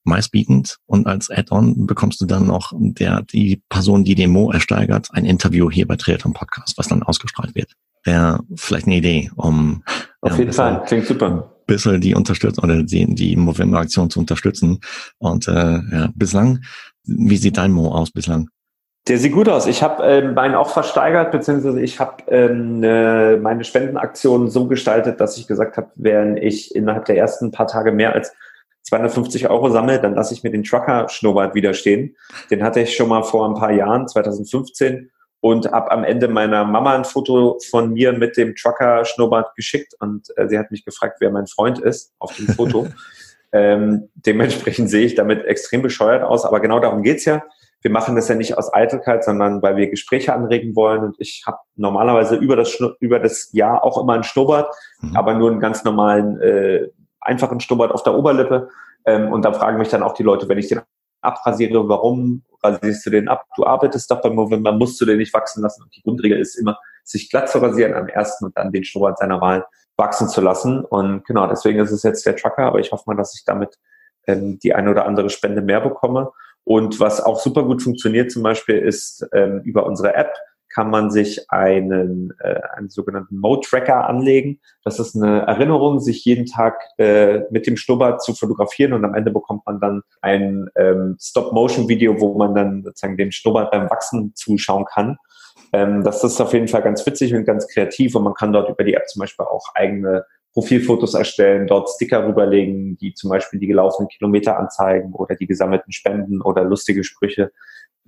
meistbietend 0.04 0.78
und 0.86 1.06
als 1.06 1.30
Add-on 1.30 1.86
bekommst 1.86 2.20
du 2.20 2.26
dann 2.26 2.46
noch 2.46 2.72
der, 2.76 3.22
die 3.22 3.62
Person, 3.68 4.04
die 4.04 4.14
den 4.14 4.30
Mo 4.30 4.50
ersteigert, 4.50 5.08
ein 5.12 5.24
Interview 5.24 5.70
hier 5.70 5.86
bei 5.86 5.96
Triathlon 5.96 6.32
Podcast, 6.32 6.78
was 6.78 6.88
dann 6.88 7.02
ausgestrahlt 7.02 7.54
wird. 7.54 7.72
Wäre 8.04 8.40
vielleicht 8.54 8.86
eine 8.86 8.96
Idee, 8.96 9.30
um 9.36 9.82
auf 10.20 10.32
ja, 10.32 10.38
jeden 10.38 10.52
Fall, 10.52 10.82
klingt 10.86 11.06
super. 11.06 11.54
Bisschen 11.66 12.00
die 12.00 12.14
unterstützen 12.14 12.64
oder 12.64 12.82
die, 12.82 13.14
die 13.14 13.36
Movember-Aktion 13.36 14.08
zu 14.08 14.20
unterstützen. 14.20 14.80
Und 15.18 15.46
äh, 15.48 15.52
ja, 15.52 16.10
bislang, 16.14 16.60
wie 17.04 17.36
sieht 17.36 17.58
dein 17.58 17.72
Mo 17.72 17.92
aus 17.92 18.10
bislang? 18.10 18.48
Der 19.06 19.18
sieht 19.18 19.32
gut 19.32 19.48
aus. 19.48 19.66
Ich 19.66 19.82
habe 19.82 20.02
ähm, 20.04 20.34
meinen 20.34 20.54
auch 20.54 20.68
versteigert, 20.68 21.30
beziehungsweise 21.30 21.80
ich 21.80 21.98
habe 21.98 22.24
ähm, 22.28 22.80
ne, 22.80 23.38
meine 23.40 23.64
Spendenaktion 23.64 24.48
so 24.50 24.66
gestaltet, 24.66 25.20
dass 25.20 25.38
ich 25.38 25.46
gesagt 25.46 25.76
habe, 25.76 25.90
wenn 25.94 26.36
ich 26.36 26.74
innerhalb 26.74 27.06
der 27.06 27.16
ersten 27.16 27.50
paar 27.50 27.66
Tage 27.66 27.92
mehr 27.92 28.12
als 28.12 28.34
250 28.82 29.50
Euro 29.50 29.70
sammle, 29.70 30.00
dann 30.00 30.14
lasse 30.14 30.34
ich 30.34 30.42
mir 30.42 30.50
den 30.50 30.64
Trucker-Schnurrbart 30.64 31.54
wieder 31.54 31.74
stehen. 31.74 32.16
Den 32.50 32.62
hatte 32.62 32.80
ich 32.80 32.96
schon 32.96 33.08
mal 33.08 33.22
vor 33.22 33.48
ein 33.48 33.54
paar 33.54 33.72
Jahren, 33.72 34.08
2015, 34.08 35.10
und 35.40 35.70
habe 35.70 35.90
am 35.92 36.04
Ende 36.04 36.28
meiner 36.28 36.64
Mama 36.64 36.94
ein 36.94 37.04
Foto 37.04 37.58
von 37.70 37.92
mir 37.92 38.12
mit 38.12 38.36
dem 38.36 38.56
Trucker-Schnurrbart 38.56 39.54
geschickt 39.54 39.94
und 40.00 40.28
äh, 40.36 40.48
sie 40.48 40.58
hat 40.58 40.70
mich 40.70 40.84
gefragt, 40.84 41.18
wer 41.20 41.30
mein 41.30 41.46
Freund 41.46 41.78
ist 41.78 42.12
auf 42.18 42.34
dem 42.34 42.48
Foto. 42.48 42.88
ähm, 43.52 44.08
dementsprechend 44.14 44.90
sehe 44.90 45.06
ich 45.06 45.14
damit 45.14 45.44
extrem 45.44 45.82
bescheuert 45.82 46.24
aus, 46.24 46.44
aber 46.44 46.60
genau 46.60 46.80
darum 46.80 47.02
geht's 47.02 47.24
ja 47.24 47.42
wir 47.80 47.90
machen 47.90 48.16
das 48.16 48.28
ja 48.28 48.34
nicht 48.34 48.58
aus 48.58 48.72
Eitelkeit, 48.72 49.22
sondern 49.24 49.62
weil 49.62 49.76
wir 49.76 49.88
Gespräche 49.88 50.34
anregen 50.34 50.74
wollen. 50.74 51.04
Und 51.04 51.16
ich 51.18 51.44
habe 51.46 51.58
normalerweise 51.76 52.36
über 52.36 52.56
das, 52.56 52.78
über 53.00 53.20
das 53.20 53.50
Jahr 53.52 53.84
auch 53.84 54.00
immer 54.02 54.14
einen 54.14 54.24
Schnurrbart, 54.24 54.74
mhm. 55.00 55.16
aber 55.16 55.34
nur 55.34 55.50
einen 55.50 55.60
ganz 55.60 55.84
normalen, 55.84 56.40
äh, 56.40 56.88
einfachen 57.20 57.60
Schnurrbart 57.60 57.92
auf 57.92 58.02
der 58.02 58.14
Oberlippe. 58.14 58.68
Ähm, 59.04 59.32
und 59.32 59.44
da 59.44 59.52
fragen 59.52 59.78
mich 59.78 59.88
dann 59.88 60.02
auch 60.02 60.14
die 60.14 60.22
Leute, 60.22 60.48
wenn 60.48 60.58
ich 60.58 60.68
den 60.68 60.80
abrasiere, 61.20 61.88
warum 61.88 62.42
rasierst 62.62 63.06
du 63.06 63.10
den 63.10 63.28
ab? 63.28 63.44
Du 63.56 63.66
arbeitest 63.66 64.10
doch 64.10 64.20
beim 64.20 64.34
Movement, 64.34 64.78
musst 64.78 65.00
du 65.00 65.04
den 65.04 65.18
nicht 65.18 65.34
wachsen 65.34 65.62
lassen. 65.62 65.82
Und 65.82 65.94
die 65.94 66.02
Grundregel 66.02 66.38
ist 66.38 66.56
immer, 66.56 66.78
sich 67.04 67.30
glatt 67.30 67.48
zu 67.48 67.58
rasieren 67.58 67.94
am 67.94 68.08
ersten 68.08 68.44
und 68.46 68.56
dann 68.56 68.72
den 68.72 68.84
Schnurrbart 68.84 69.18
seiner 69.18 69.40
Wahl 69.40 69.66
wachsen 69.96 70.28
zu 70.28 70.40
lassen. 70.40 70.84
Und 70.84 71.24
genau, 71.24 71.46
deswegen 71.46 71.80
ist 71.80 71.90
es 71.90 72.02
jetzt 72.02 72.24
der 72.26 72.36
Trucker, 72.36 72.64
aber 72.64 72.78
ich 72.78 72.92
hoffe 72.92 73.04
mal, 73.06 73.16
dass 73.16 73.34
ich 73.34 73.44
damit 73.44 73.78
ähm, 74.26 74.58
die 74.60 74.74
eine 74.74 74.90
oder 74.90 75.06
andere 75.06 75.30
Spende 75.30 75.62
mehr 75.62 75.80
bekomme. 75.80 76.30
Und 76.64 77.00
was 77.00 77.20
auch 77.20 77.40
super 77.40 77.64
gut 77.64 77.82
funktioniert 77.82 78.30
zum 78.30 78.42
Beispiel 78.42 78.78
ist, 78.78 79.26
ähm, 79.32 79.62
über 79.64 79.86
unsere 79.86 80.14
App 80.14 80.34
kann 80.72 80.90
man 80.90 81.10
sich 81.10 81.50
einen, 81.50 82.32
äh, 82.40 82.60
einen 82.76 82.90
sogenannten 82.90 83.38
Mode-Tracker 83.38 84.08
anlegen. 84.08 84.60
Das 84.84 84.98
ist 84.98 85.16
eine 85.16 85.42
Erinnerung, 85.42 86.00
sich 86.00 86.24
jeden 86.24 86.46
Tag 86.46 86.80
äh, 86.98 87.40
mit 87.50 87.66
dem 87.66 87.76
Schnurrbart 87.76 88.22
zu 88.22 88.34
fotografieren 88.34 88.92
und 88.92 89.04
am 89.04 89.14
Ende 89.14 89.30
bekommt 89.30 89.66
man 89.66 89.80
dann 89.80 90.02
ein 90.20 90.68
ähm, 90.76 91.16
Stop-Motion-Video, 91.20 92.20
wo 92.20 92.36
man 92.36 92.54
dann 92.54 92.82
sozusagen 92.84 93.16
dem 93.16 93.30
Schnurrbart 93.30 93.70
beim 93.70 93.90
Wachsen 93.90 94.32
zuschauen 94.34 94.84
kann. 94.84 95.16
Ähm, 95.72 96.04
das 96.04 96.24
ist 96.24 96.40
auf 96.40 96.52
jeden 96.52 96.68
Fall 96.68 96.82
ganz 96.82 97.04
witzig 97.06 97.34
und 97.34 97.44
ganz 97.44 97.68
kreativ 97.68 98.14
und 98.14 98.24
man 98.24 98.34
kann 98.34 98.52
dort 98.52 98.70
über 98.70 98.84
die 98.84 98.94
App 98.94 99.08
zum 99.08 99.20
Beispiel 99.20 99.46
auch 99.46 99.74
eigene 99.74 100.24
Profilfotos 100.52 101.14
erstellen, 101.14 101.66
dort 101.66 101.88
Sticker 101.90 102.26
rüberlegen, 102.26 102.96
die 102.96 103.14
zum 103.14 103.30
Beispiel 103.30 103.60
die 103.60 103.66
gelaufenen 103.66 104.08
Kilometer 104.08 104.58
anzeigen 104.58 105.12
oder 105.12 105.36
die 105.36 105.46
gesammelten 105.46 105.92
Spenden 105.92 106.40
oder 106.40 106.64
lustige 106.64 107.04
Sprüche, 107.04 107.52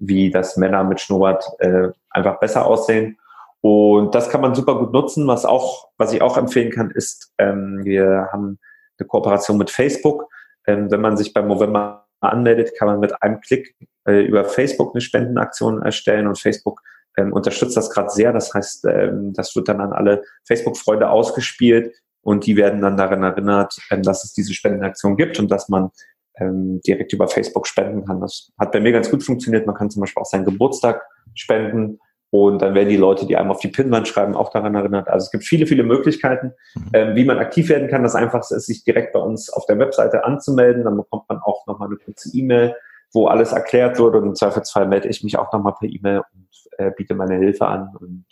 wie 0.00 0.30
das 0.30 0.56
Männer 0.56 0.82
mit 0.84 1.00
Schnurrbart 1.00 1.44
äh, 1.58 1.88
einfach 2.10 2.40
besser 2.40 2.66
aussehen. 2.66 3.18
Und 3.60 4.14
das 4.14 4.30
kann 4.30 4.40
man 4.40 4.54
super 4.54 4.78
gut 4.78 4.92
nutzen. 4.92 5.26
Was 5.26 5.44
auch, 5.44 5.88
was 5.98 6.12
ich 6.12 6.22
auch 6.22 6.36
empfehlen 6.36 6.70
kann, 6.70 6.90
ist, 6.90 7.32
ähm, 7.38 7.80
wir 7.84 8.28
haben 8.32 8.58
eine 8.98 9.06
Kooperation 9.06 9.58
mit 9.58 9.70
Facebook. 9.70 10.26
Ähm, 10.66 10.90
wenn 10.90 11.00
man 11.00 11.16
sich 11.16 11.32
beim 11.32 11.48
November 11.48 12.06
anmeldet, 12.20 12.72
kann 12.78 12.88
man 12.88 13.00
mit 13.00 13.22
einem 13.22 13.40
Klick 13.40 13.76
äh, 14.06 14.24
über 14.24 14.44
Facebook 14.44 14.94
eine 14.94 15.00
Spendenaktion 15.00 15.82
erstellen 15.82 16.26
und 16.26 16.38
Facebook 16.38 16.80
ähm, 17.16 17.32
unterstützt 17.32 17.76
das 17.76 17.90
gerade 17.90 18.10
sehr. 18.10 18.32
Das 18.32 18.52
heißt, 18.52 18.86
ähm, 18.86 19.32
das 19.34 19.54
wird 19.54 19.68
dann 19.68 19.80
an 19.80 19.92
alle 19.92 20.22
Facebook-Freunde 20.46 21.10
ausgespielt, 21.10 21.94
und 22.22 22.46
die 22.46 22.56
werden 22.56 22.80
dann 22.80 22.96
daran 22.96 23.22
erinnert, 23.22 23.76
ähm, 23.90 24.02
dass 24.02 24.24
es 24.24 24.32
diese 24.32 24.52
Spendenaktion 24.52 25.16
gibt 25.16 25.38
und 25.38 25.50
dass 25.50 25.68
man 25.68 25.90
ähm, 26.38 26.80
direkt 26.86 27.12
über 27.12 27.28
Facebook 27.28 27.66
spenden 27.66 28.04
kann. 28.04 28.20
Das 28.20 28.50
hat 28.58 28.72
bei 28.72 28.80
mir 28.80 28.92
ganz 28.92 29.10
gut 29.10 29.22
funktioniert. 29.22 29.66
Man 29.66 29.74
kann 29.74 29.90
zum 29.90 30.00
Beispiel 30.00 30.20
auch 30.20 30.26
seinen 30.26 30.44
Geburtstag 30.44 31.02
spenden 31.34 31.98
und 32.30 32.62
dann 32.62 32.74
werden 32.74 32.88
die 32.88 32.96
Leute, 32.96 33.26
die 33.26 33.36
einem 33.36 33.50
auf 33.50 33.58
die 33.58 33.68
Pinnwand 33.68 34.06
schreiben, 34.06 34.36
auch 34.36 34.50
daran 34.50 34.74
erinnert. 34.74 35.08
Also 35.08 35.24
es 35.24 35.30
gibt 35.32 35.44
viele, 35.44 35.66
viele 35.66 35.82
Möglichkeiten, 35.82 36.52
mhm. 36.74 36.90
ähm, 36.92 37.16
wie 37.16 37.24
man 37.24 37.38
aktiv 37.38 37.68
werden 37.68 37.88
kann. 37.88 38.04
Das 38.04 38.14
Einfachste 38.14 38.54
ist, 38.54 38.66
sich 38.66 38.84
direkt 38.84 39.12
bei 39.12 39.18
uns 39.18 39.52
auf 39.52 39.66
der 39.66 39.78
Webseite 39.78 40.24
anzumelden. 40.24 40.84
Dann 40.84 40.96
bekommt 40.96 41.24
man 41.28 41.38
auch 41.38 41.66
nochmal 41.66 41.88
eine 41.88 41.96
kurze 41.96 42.30
E-Mail, 42.32 42.74
wo 43.12 43.26
alles 43.26 43.50
erklärt 43.52 43.98
wird 43.98 44.14
und 44.14 44.28
im 44.28 44.34
Zweifelsfall 44.36 44.86
melde 44.86 45.08
ich 45.08 45.24
mich 45.24 45.38
auch 45.38 45.52
nochmal 45.52 45.74
per 45.78 45.88
E-Mail 45.88 46.22
und 46.32 46.48
äh, 46.78 46.92
biete 46.96 47.14
meine 47.14 47.36
Hilfe 47.36 47.66
an. 47.66 47.90
Und 47.98 48.26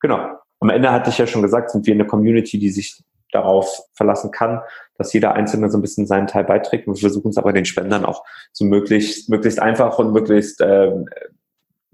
genau. 0.00 0.18
Am 0.62 0.68
Ende 0.68 0.92
hatte 0.92 1.08
ich 1.08 1.16
ja 1.16 1.26
schon 1.26 1.40
gesagt, 1.40 1.70
sind 1.70 1.86
wir 1.86 1.94
eine 1.94 2.06
Community, 2.06 2.58
die 2.58 2.68
sich 2.68 3.02
darauf 3.32 3.82
verlassen 3.94 4.30
kann, 4.30 4.60
dass 4.96 5.12
jeder 5.12 5.34
Einzelne 5.34 5.70
so 5.70 5.78
ein 5.78 5.82
bisschen 5.82 6.06
seinen 6.06 6.26
Teil 6.26 6.44
beiträgt. 6.44 6.86
Wir 6.86 6.94
versuchen 6.94 7.30
es 7.30 7.38
aber 7.38 7.52
den 7.52 7.64
Spendern 7.64 8.04
auch 8.04 8.24
so 8.52 8.64
möglichst, 8.64 9.28
möglichst 9.28 9.60
einfach 9.60 9.98
und 9.98 10.12
möglichst 10.12 10.60
äh, 10.60 10.92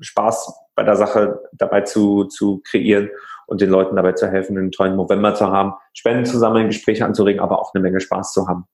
Spaß 0.01 0.55
bei 0.75 0.83
der 0.83 0.97
Sache 0.97 1.41
dabei 1.53 1.83
zu, 1.83 2.25
zu 2.25 2.63
kreieren 2.65 3.11
und 3.47 3.61
den 3.61 3.71
Leuten 3.71 3.97
dabei 3.97 4.13
zu 4.13 4.29
helfen, 4.29 4.59
einen 4.59 4.73
tollen 4.73 4.97
November 4.97 5.35
zu 5.35 5.47
haben, 5.47 5.75
Spenden 5.95 6.27
zu 6.27 6.39
sammeln, 6.39 6.67
Gespräche 6.67 7.05
anzuregen, 7.05 7.41
aber 7.41 7.61
auch 7.61 7.73
eine 7.75 7.83
Menge 7.83 8.01
Spaß 8.01 8.33
zu 8.33 8.49
haben. 8.49 8.65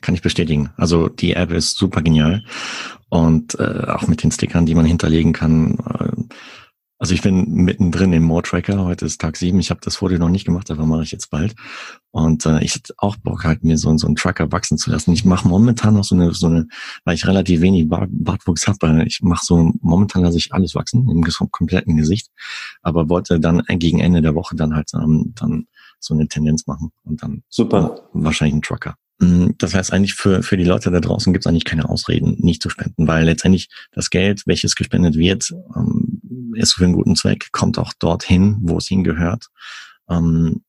Kann 0.00 0.14
ich 0.14 0.22
bestätigen. 0.22 0.70
Also 0.76 1.08
die 1.08 1.34
App 1.34 1.52
ist 1.52 1.76
super 1.76 2.02
genial 2.02 2.42
und 3.08 3.58
äh, 3.60 3.86
auch 3.88 4.08
mit 4.08 4.22
den 4.22 4.32
Stickern, 4.32 4.66
die 4.66 4.74
man 4.74 4.84
hinterlegen 4.84 5.32
kann. 5.32 5.78
Äh, 5.78 6.34
also 7.02 7.14
ich 7.14 7.22
bin 7.22 7.50
mittendrin 7.50 8.12
im 8.12 8.22
More 8.22 8.44
Tracker. 8.44 8.84
Heute 8.84 9.06
ist 9.06 9.20
Tag 9.20 9.36
sieben. 9.36 9.58
Ich 9.58 9.70
habe 9.70 9.80
das 9.82 9.96
Foto 9.96 10.18
noch 10.18 10.28
nicht 10.28 10.44
gemacht, 10.44 10.70
aber 10.70 10.86
mache 10.86 11.02
ich 11.02 11.10
jetzt 11.10 11.30
bald. 11.30 11.56
Und 12.12 12.46
äh, 12.46 12.62
ich 12.62 12.76
hätte 12.76 12.94
auch 12.96 13.16
Bock 13.16 13.42
halt, 13.42 13.64
mir 13.64 13.76
so, 13.76 13.96
so 13.96 14.06
einen 14.06 14.14
Tracker 14.14 14.52
wachsen 14.52 14.78
zu 14.78 14.88
lassen. 14.88 15.12
Ich 15.12 15.24
mache 15.24 15.48
momentan 15.48 15.94
noch 15.94 16.04
so 16.04 16.14
eine, 16.14 16.32
so 16.32 16.46
eine, 16.46 16.68
weil 17.04 17.16
ich 17.16 17.26
relativ 17.26 17.60
wenig 17.60 17.88
Bart, 17.88 18.08
Bartwuchs 18.12 18.68
habe, 18.68 19.02
ich 19.04 19.18
mache 19.20 19.44
so, 19.44 19.72
momentan 19.80 20.22
lasse 20.22 20.38
ich 20.38 20.54
alles 20.54 20.76
wachsen, 20.76 21.10
im 21.10 21.24
kompletten 21.50 21.96
Gesicht. 21.96 22.28
Aber 22.82 23.08
wollte 23.08 23.40
dann 23.40 23.64
gegen 23.66 23.98
Ende 23.98 24.22
der 24.22 24.36
Woche 24.36 24.54
dann 24.54 24.72
halt 24.72 24.92
ähm, 24.94 25.32
dann 25.34 25.66
so 25.98 26.14
eine 26.14 26.28
Tendenz 26.28 26.68
machen 26.68 26.92
und 27.02 27.20
dann 27.20 27.42
super 27.48 28.08
wahrscheinlich 28.12 28.52
einen 28.52 28.62
Tracker. 28.62 28.94
Mm, 29.18 29.50
das 29.58 29.74
heißt 29.74 29.92
eigentlich 29.92 30.14
für, 30.14 30.44
für 30.44 30.56
die 30.56 30.64
Leute 30.64 30.92
da 30.92 31.00
draußen 31.00 31.32
gibt 31.32 31.44
es 31.44 31.48
eigentlich 31.48 31.64
keine 31.64 31.88
Ausreden, 31.88 32.36
nicht 32.38 32.62
zu 32.62 32.70
spenden, 32.70 33.08
weil 33.08 33.24
letztendlich 33.24 33.68
das 33.90 34.10
Geld, 34.10 34.42
welches 34.46 34.76
gespendet 34.76 35.16
wird, 35.16 35.52
ähm, 35.76 36.11
ist 36.54 36.74
für 36.74 36.84
einen 36.84 36.94
guten 36.94 37.16
Zweck, 37.16 37.48
kommt 37.52 37.78
auch 37.78 37.92
dorthin, 37.98 38.58
wo 38.62 38.78
es 38.78 38.88
hingehört. 38.88 39.48
Ähm, 40.08 40.62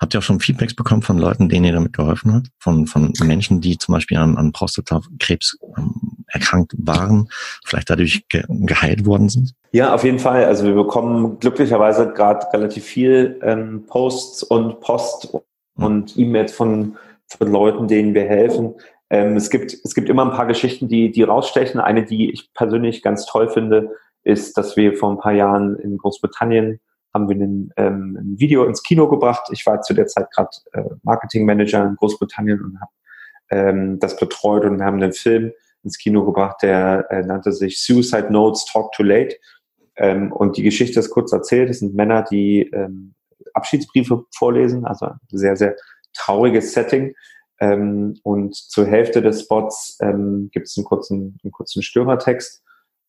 habt 0.00 0.14
ihr 0.14 0.18
auch 0.18 0.24
schon 0.24 0.40
Feedbacks 0.40 0.74
bekommen 0.74 1.02
von 1.02 1.18
Leuten, 1.18 1.48
denen 1.48 1.66
ihr 1.66 1.72
damit 1.72 1.92
geholfen 1.92 2.32
habt? 2.34 2.48
Von, 2.58 2.86
von 2.86 3.12
Menschen, 3.22 3.60
die 3.60 3.78
zum 3.78 3.92
Beispiel 3.94 4.16
an, 4.16 4.36
an 4.36 4.52
Prostatakrebs 4.52 5.58
ähm, 5.76 6.24
erkrankt 6.28 6.72
waren, 6.78 7.28
vielleicht 7.64 7.90
dadurch 7.90 8.26
ge 8.28 8.44
geheilt 8.48 9.04
worden 9.04 9.28
sind? 9.28 9.54
Ja, 9.72 9.94
auf 9.94 10.04
jeden 10.04 10.18
Fall. 10.18 10.44
Also 10.44 10.64
wir 10.64 10.74
bekommen 10.74 11.38
glücklicherweise 11.38 12.12
gerade 12.12 12.46
relativ 12.52 12.84
viel 12.84 13.38
ähm, 13.42 13.84
Posts 13.86 14.44
und 14.44 14.80
Post 14.80 15.28
und 15.74 16.16
E-Mails 16.16 16.52
von 16.52 16.96
von 17.38 17.50
Leuten, 17.50 17.88
denen 17.88 18.14
wir 18.14 18.24
helfen. 18.24 18.74
Ähm, 19.08 19.36
es, 19.36 19.50
gibt, 19.50 19.72
es 19.72 19.94
gibt 19.94 20.08
immer 20.08 20.24
ein 20.24 20.36
paar 20.36 20.46
Geschichten, 20.46 20.88
die, 20.88 21.10
die 21.10 21.22
rausstechen. 21.22 21.80
Eine, 21.80 22.04
die 22.04 22.30
ich 22.30 22.52
persönlich 22.52 23.02
ganz 23.02 23.26
toll 23.26 23.48
finde, 23.48 23.90
ist, 24.22 24.56
dass 24.56 24.76
wir 24.76 24.96
vor 24.96 25.10
ein 25.10 25.18
paar 25.18 25.32
Jahren 25.32 25.76
in 25.76 25.96
Großbritannien 25.98 26.80
haben 27.12 27.28
wir 27.28 27.36
ein, 27.36 27.72
ähm, 27.76 28.16
ein 28.20 28.38
Video 28.38 28.64
ins 28.64 28.82
Kino 28.82 29.08
gebracht. 29.08 29.48
Ich 29.52 29.66
war 29.66 29.82
zu 29.82 29.94
der 29.94 30.06
Zeit 30.06 30.30
gerade 30.30 30.50
äh, 30.72 30.82
Marketingmanager 31.02 31.84
in 31.84 31.96
Großbritannien 31.96 32.62
und 32.62 32.80
habe 32.80 32.92
ähm, 33.50 33.98
das 33.98 34.16
betreut 34.16 34.64
und 34.64 34.78
wir 34.78 34.84
haben 34.84 35.02
einen 35.02 35.12
Film 35.12 35.52
ins 35.82 35.98
Kino 35.98 36.24
gebracht, 36.24 36.58
der 36.62 37.06
äh, 37.10 37.22
nannte 37.22 37.52
sich 37.52 37.82
Suicide 37.82 38.30
Notes 38.30 38.64
Talk 38.66 38.92
Too 38.92 39.02
Late. 39.02 39.36
Ähm, 39.96 40.32
und 40.32 40.56
die 40.56 40.62
Geschichte 40.62 41.00
ist 41.00 41.10
kurz 41.10 41.32
erzählt. 41.32 41.70
Es 41.70 41.80
sind 41.80 41.94
Männer, 41.94 42.22
die 42.22 42.70
ähm, 42.72 43.14
Abschiedsbriefe 43.54 44.24
vorlesen, 44.34 44.84
also 44.84 45.08
sehr, 45.30 45.56
sehr 45.56 45.76
trauriges 46.12 46.72
Setting. 46.72 47.14
Ähm, 47.60 48.18
und 48.22 48.54
zur 48.54 48.86
Hälfte 48.86 49.20
des 49.20 49.42
Spots 49.42 49.98
ähm, 50.00 50.50
gibt 50.52 50.68
es 50.68 50.76
einen 50.76 50.84
kurzen, 50.84 51.38
einen 51.42 51.52
kurzen 51.52 51.82
Störertext, 51.82 52.62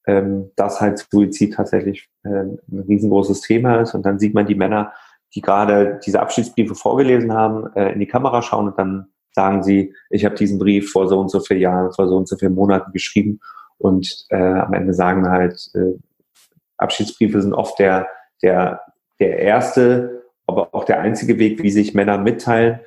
ähm, 0.07 0.51
dass 0.55 0.81
halt 0.81 1.05
Suizid 1.11 1.53
tatsächlich 1.53 2.09
äh, 2.23 2.29
ein 2.29 2.59
riesengroßes 2.87 3.41
Thema 3.41 3.81
ist. 3.81 3.93
Und 3.93 4.05
dann 4.05 4.19
sieht 4.19 4.33
man 4.33 4.45
die 4.45 4.55
Männer, 4.55 4.93
die 5.33 5.41
gerade 5.41 5.99
diese 6.05 6.19
Abschiedsbriefe 6.19 6.75
vorgelesen 6.75 7.33
haben, 7.33 7.71
äh, 7.75 7.93
in 7.93 7.99
die 7.99 8.07
Kamera 8.07 8.41
schauen 8.41 8.67
und 8.67 8.77
dann 8.77 9.07
sagen 9.33 9.63
sie, 9.63 9.93
ich 10.09 10.25
habe 10.25 10.35
diesen 10.35 10.59
Brief 10.59 10.91
vor 10.91 11.07
so 11.07 11.19
und 11.19 11.29
so 11.29 11.39
vielen 11.39 11.61
Jahren, 11.61 11.93
vor 11.93 12.07
so 12.07 12.17
und 12.17 12.27
so 12.27 12.35
vielen 12.35 12.55
Monaten 12.55 12.91
geschrieben. 12.91 13.39
Und 13.77 14.25
äh, 14.29 14.35
am 14.35 14.73
Ende 14.73 14.93
sagen 14.93 15.29
halt, 15.29 15.69
äh, 15.73 15.97
Abschiedsbriefe 16.77 17.41
sind 17.41 17.53
oft 17.53 17.79
der, 17.79 18.07
der, 18.43 18.81
der 19.19 19.39
erste, 19.39 20.23
aber 20.47 20.73
auch 20.75 20.83
der 20.83 20.99
einzige 20.99 21.39
Weg, 21.39 21.63
wie 21.63 21.71
sich 21.71 21.93
Männer 21.93 22.17
mitteilen 22.17 22.81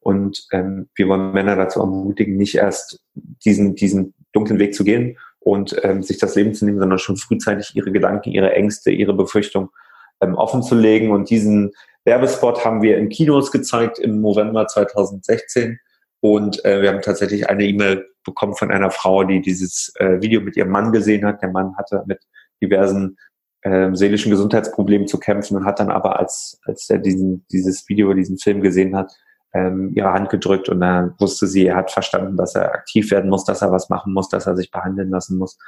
und 0.00 0.46
ähm, 0.52 0.88
wir 0.94 1.08
wollen 1.08 1.32
Männer 1.32 1.54
dazu 1.54 1.80
ermutigen, 1.80 2.36
nicht 2.36 2.54
erst 2.54 3.00
diesen, 3.44 3.74
diesen 3.74 4.14
dunklen 4.32 4.58
Weg 4.58 4.74
zu 4.74 4.84
gehen 4.84 5.18
und 5.48 5.80
ähm, 5.82 6.02
sich 6.02 6.18
das 6.18 6.34
Leben 6.34 6.52
zu 6.52 6.66
nehmen, 6.66 6.78
sondern 6.78 6.98
schon 6.98 7.16
frühzeitig 7.16 7.74
ihre 7.74 7.90
Gedanken, 7.90 8.32
ihre 8.32 8.52
Ängste, 8.52 8.90
ihre 8.90 9.14
Befürchtungen 9.14 9.70
ähm, 10.20 10.34
offen 10.34 10.62
zu 10.62 10.74
legen. 10.74 11.10
Und 11.10 11.30
diesen 11.30 11.72
Werbespot 12.04 12.66
haben 12.66 12.82
wir 12.82 12.98
in 12.98 13.08
Kinos 13.08 13.50
gezeigt 13.50 13.98
im 13.98 14.20
November 14.20 14.66
2016. 14.66 15.80
Und 16.20 16.62
äh, 16.66 16.82
wir 16.82 16.90
haben 16.90 17.00
tatsächlich 17.00 17.48
eine 17.48 17.64
E-Mail 17.64 18.06
bekommen 18.24 18.56
von 18.56 18.70
einer 18.70 18.90
Frau, 18.90 19.24
die 19.24 19.40
dieses 19.40 19.90
äh, 19.96 20.20
Video 20.20 20.42
mit 20.42 20.54
ihrem 20.54 20.68
Mann 20.68 20.92
gesehen 20.92 21.24
hat. 21.24 21.40
Der 21.40 21.50
Mann 21.50 21.74
hatte 21.78 22.04
mit 22.06 22.20
diversen 22.62 23.16
äh, 23.62 23.88
seelischen 23.94 24.30
Gesundheitsproblemen 24.30 25.08
zu 25.08 25.18
kämpfen 25.18 25.56
und 25.56 25.64
hat 25.64 25.80
dann 25.80 25.90
aber, 25.90 26.18
als, 26.18 26.60
als 26.64 26.90
er 26.90 26.98
diesen, 26.98 27.46
dieses 27.50 27.88
Video, 27.88 28.12
diesen 28.12 28.36
Film 28.36 28.60
gesehen 28.60 28.94
hat, 28.94 29.16
ähm, 29.58 29.92
ihre 29.94 30.12
Hand 30.12 30.30
gedrückt 30.30 30.68
und 30.68 30.80
dann 30.80 31.14
wusste 31.18 31.46
sie, 31.46 31.66
er 31.66 31.76
hat 31.76 31.90
verstanden, 31.90 32.36
dass 32.36 32.54
er 32.54 32.72
aktiv 32.72 33.10
werden 33.10 33.30
muss, 33.30 33.44
dass 33.44 33.62
er 33.62 33.72
was 33.72 33.88
machen 33.88 34.12
muss, 34.12 34.28
dass 34.28 34.46
er 34.46 34.56
sich 34.56 34.70
behandeln 34.70 35.10
lassen 35.10 35.38
muss. 35.38 35.58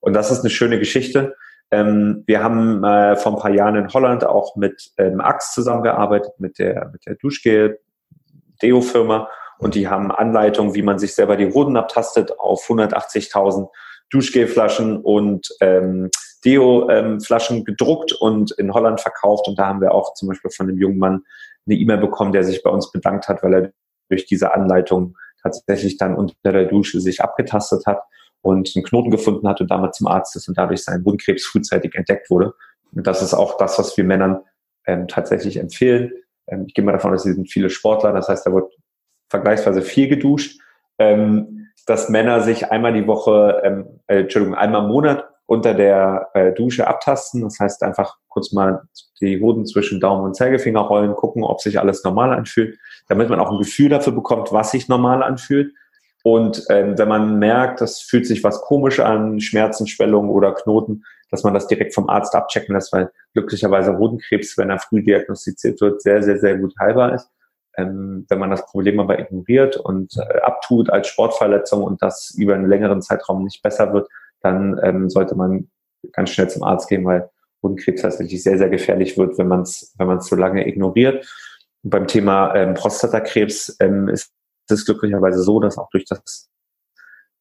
Und 0.00 0.14
das 0.14 0.30
ist 0.30 0.40
eine 0.40 0.50
schöne 0.50 0.78
Geschichte. 0.78 1.36
Ähm, 1.70 2.24
wir 2.26 2.42
haben 2.42 2.82
äh, 2.84 3.16
vor 3.16 3.32
ein 3.32 3.38
paar 3.38 3.50
Jahren 3.50 3.76
in 3.76 3.92
Holland 3.92 4.24
auch 4.24 4.56
mit 4.56 4.92
ähm, 4.96 5.20
Axe 5.20 5.52
zusammengearbeitet, 5.54 6.32
mit 6.38 6.58
der, 6.58 6.88
mit 6.92 7.04
der 7.06 7.16
Duschgel-Deo-Firma. 7.16 9.28
Und 9.58 9.74
die 9.74 9.88
haben 9.88 10.12
Anleitungen, 10.12 10.74
wie 10.74 10.82
man 10.82 10.98
sich 10.98 11.14
selber 11.14 11.36
die 11.36 11.52
Hoden 11.52 11.76
abtastet, 11.76 12.38
auf 12.38 12.66
180.000 12.68 13.68
Duschgelflaschen 14.10 14.98
und 14.98 15.48
ähm, 15.60 16.10
Deo-Flaschen 16.44 17.64
gedruckt 17.64 18.12
und 18.12 18.52
in 18.52 18.72
Holland 18.72 19.00
verkauft. 19.00 19.48
Und 19.48 19.58
da 19.58 19.66
haben 19.66 19.80
wir 19.80 19.92
auch 19.92 20.14
zum 20.14 20.28
Beispiel 20.28 20.50
von 20.50 20.68
einem 20.68 20.78
jungen 20.78 20.98
Mann 20.98 21.24
eine 21.68 21.78
E-Mail 21.78 21.98
bekommen, 21.98 22.32
der 22.32 22.44
sich 22.44 22.62
bei 22.62 22.70
uns 22.70 22.90
bedankt 22.90 23.28
hat, 23.28 23.42
weil 23.42 23.54
er 23.54 23.72
durch 24.08 24.26
diese 24.26 24.54
Anleitung 24.54 25.16
tatsächlich 25.42 25.98
dann 25.98 26.16
unter 26.16 26.52
der 26.52 26.64
Dusche 26.64 27.00
sich 27.00 27.22
abgetastet 27.22 27.86
hat 27.86 28.02
und 28.40 28.72
einen 28.74 28.84
Knoten 28.84 29.10
gefunden 29.10 29.46
hat 29.48 29.60
und 29.60 29.70
damit 29.70 29.94
zum 29.94 30.06
Arzt 30.06 30.34
ist 30.36 30.48
und 30.48 30.56
dadurch 30.56 30.82
sein 30.82 31.04
Wundkrebs 31.04 31.44
frühzeitig 31.44 31.94
entdeckt 31.94 32.30
wurde. 32.30 32.54
Und 32.94 33.06
das 33.06 33.22
ist 33.22 33.34
auch 33.34 33.56
das, 33.58 33.78
was 33.78 33.96
wir 33.96 34.04
Männern 34.04 34.42
ähm, 34.86 35.08
tatsächlich 35.08 35.58
empfehlen. 35.58 36.12
Ähm, 36.46 36.64
ich 36.66 36.74
gehe 36.74 36.84
mal 36.84 36.92
davon 36.92 37.12
aus, 37.12 37.22
sie 37.22 37.32
sind 37.32 37.50
viele 37.50 37.70
Sportler, 37.70 38.12
das 38.12 38.28
heißt, 38.28 38.46
da 38.46 38.52
wird 38.52 38.72
vergleichsweise 39.28 39.82
viel 39.82 40.08
geduscht. 40.08 40.60
Ähm, 40.98 41.58
dass 41.86 42.10
Männer 42.10 42.42
sich 42.42 42.70
einmal 42.70 42.92
die 42.92 43.06
Woche, 43.06 43.62
ähm, 43.64 44.00
äh, 44.08 44.20
Entschuldigung, 44.20 44.54
einmal 44.54 44.82
im 44.82 44.88
Monat 44.88 45.24
unter 45.48 45.72
der 45.72 46.28
äh, 46.34 46.52
Dusche 46.52 46.86
abtasten. 46.86 47.40
Das 47.40 47.58
heißt 47.58 47.82
einfach 47.82 48.16
kurz 48.28 48.52
mal 48.52 48.82
die 49.20 49.40
Hoden 49.40 49.64
zwischen 49.64 49.98
Daumen 49.98 50.24
und 50.24 50.36
Zeigefinger 50.36 50.80
rollen, 50.80 51.14
gucken, 51.16 51.42
ob 51.42 51.62
sich 51.62 51.80
alles 51.80 52.04
normal 52.04 52.34
anfühlt, 52.34 52.78
damit 53.08 53.30
man 53.30 53.40
auch 53.40 53.50
ein 53.50 53.58
Gefühl 53.58 53.88
dafür 53.88 54.12
bekommt, 54.12 54.52
was 54.52 54.72
sich 54.72 54.88
normal 54.88 55.22
anfühlt. 55.22 55.72
Und 56.22 56.64
ähm, 56.68 56.98
wenn 56.98 57.08
man 57.08 57.38
merkt, 57.38 57.80
das 57.80 58.02
fühlt 58.02 58.26
sich 58.26 58.44
was 58.44 58.60
komisch 58.60 59.00
an, 59.00 59.40
Schmerzen, 59.40 59.86
Schwellungen 59.86 60.30
oder 60.30 60.52
Knoten, 60.52 61.02
dass 61.30 61.44
man 61.44 61.54
das 61.54 61.66
direkt 61.66 61.94
vom 61.94 62.10
Arzt 62.10 62.34
abchecken 62.34 62.74
lässt, 62.74 62.92
weil 62.92 63.10
glücklicherweise 63.32 63.96
Hodenkrebs, 63.96 64.58
wenn 64.58 64.68
er 64.68 64.78
früh 64.78 65.02
diagnostiziert 65.02 65.80
wird, 65.80 66.02
sehr, 66.02 66.22
sehr, 66.22 66.38
sehr 66.38 66.58
gut 66.58 66.74
heilbar 66.78 67.14
ist. 67.14 67.30
Ähm, 67.78 68.26
wenn 68.28 68.38
man 68.38 68.50
das 68.50 68.66
Problem 68.66 69.00
aber 69.00 69.18
ignoriert 69.18 69.78
und 69.78 70.14
äh, 70.18 70.40
abtut 70.40 70.90
als 70.90 71.08
Sportverletzung 71.08 71.82
und 71.82 72.02
das 72.02 72.34
über 72.36 72.54
einen 72.54 72.68
längeren 72.68 73.00
Zeitraum 73.00 73.44
nicht 73.44 73.62
besser 73.62 73.94
wird, 73.94 74.08
dann 74.40 74.80
ähm, 74.82 75.10
sollte 75.10 75.34
man 75.34 75.70
ganz 76.12 76.30
schnell 76.30 76.48
zum 76.48 76.62
Arzt 76.62 76.88
gehen, 76.88 77.04
weil 77.04 77.30
Hodenkrebs 77.62 78.02
tatsächlich 78.02 78.42
sehr, 78.42 78.58
sehr 78.58 78.68
gefährlich 78.68 79.18
wird, 79.18 79.38
wenn 79.38 79.48
man 79.48 79.62
es 79.62 79.94
wenn 79.98 80.06
man's 80.06 80.26
zu 80.26 80.36
lange 80.36 80.66
ignoriert. 80.66 81.26
Und 81.82 81.90
beim 81.90 82.06
Thema 82.06 82.54
ähm, 82.54 82.74
Prostatakrebs 82.74 83.76
ähm, 83.80 84.08
ist 84.08 84.32
es 84.68 84.84
glücklicherweise 84.84 85.42
so, 85.42 85.60
dass 85.60 85.78
auch 85.78 85.90
durch 85.90 86.04
das 86.04 86.50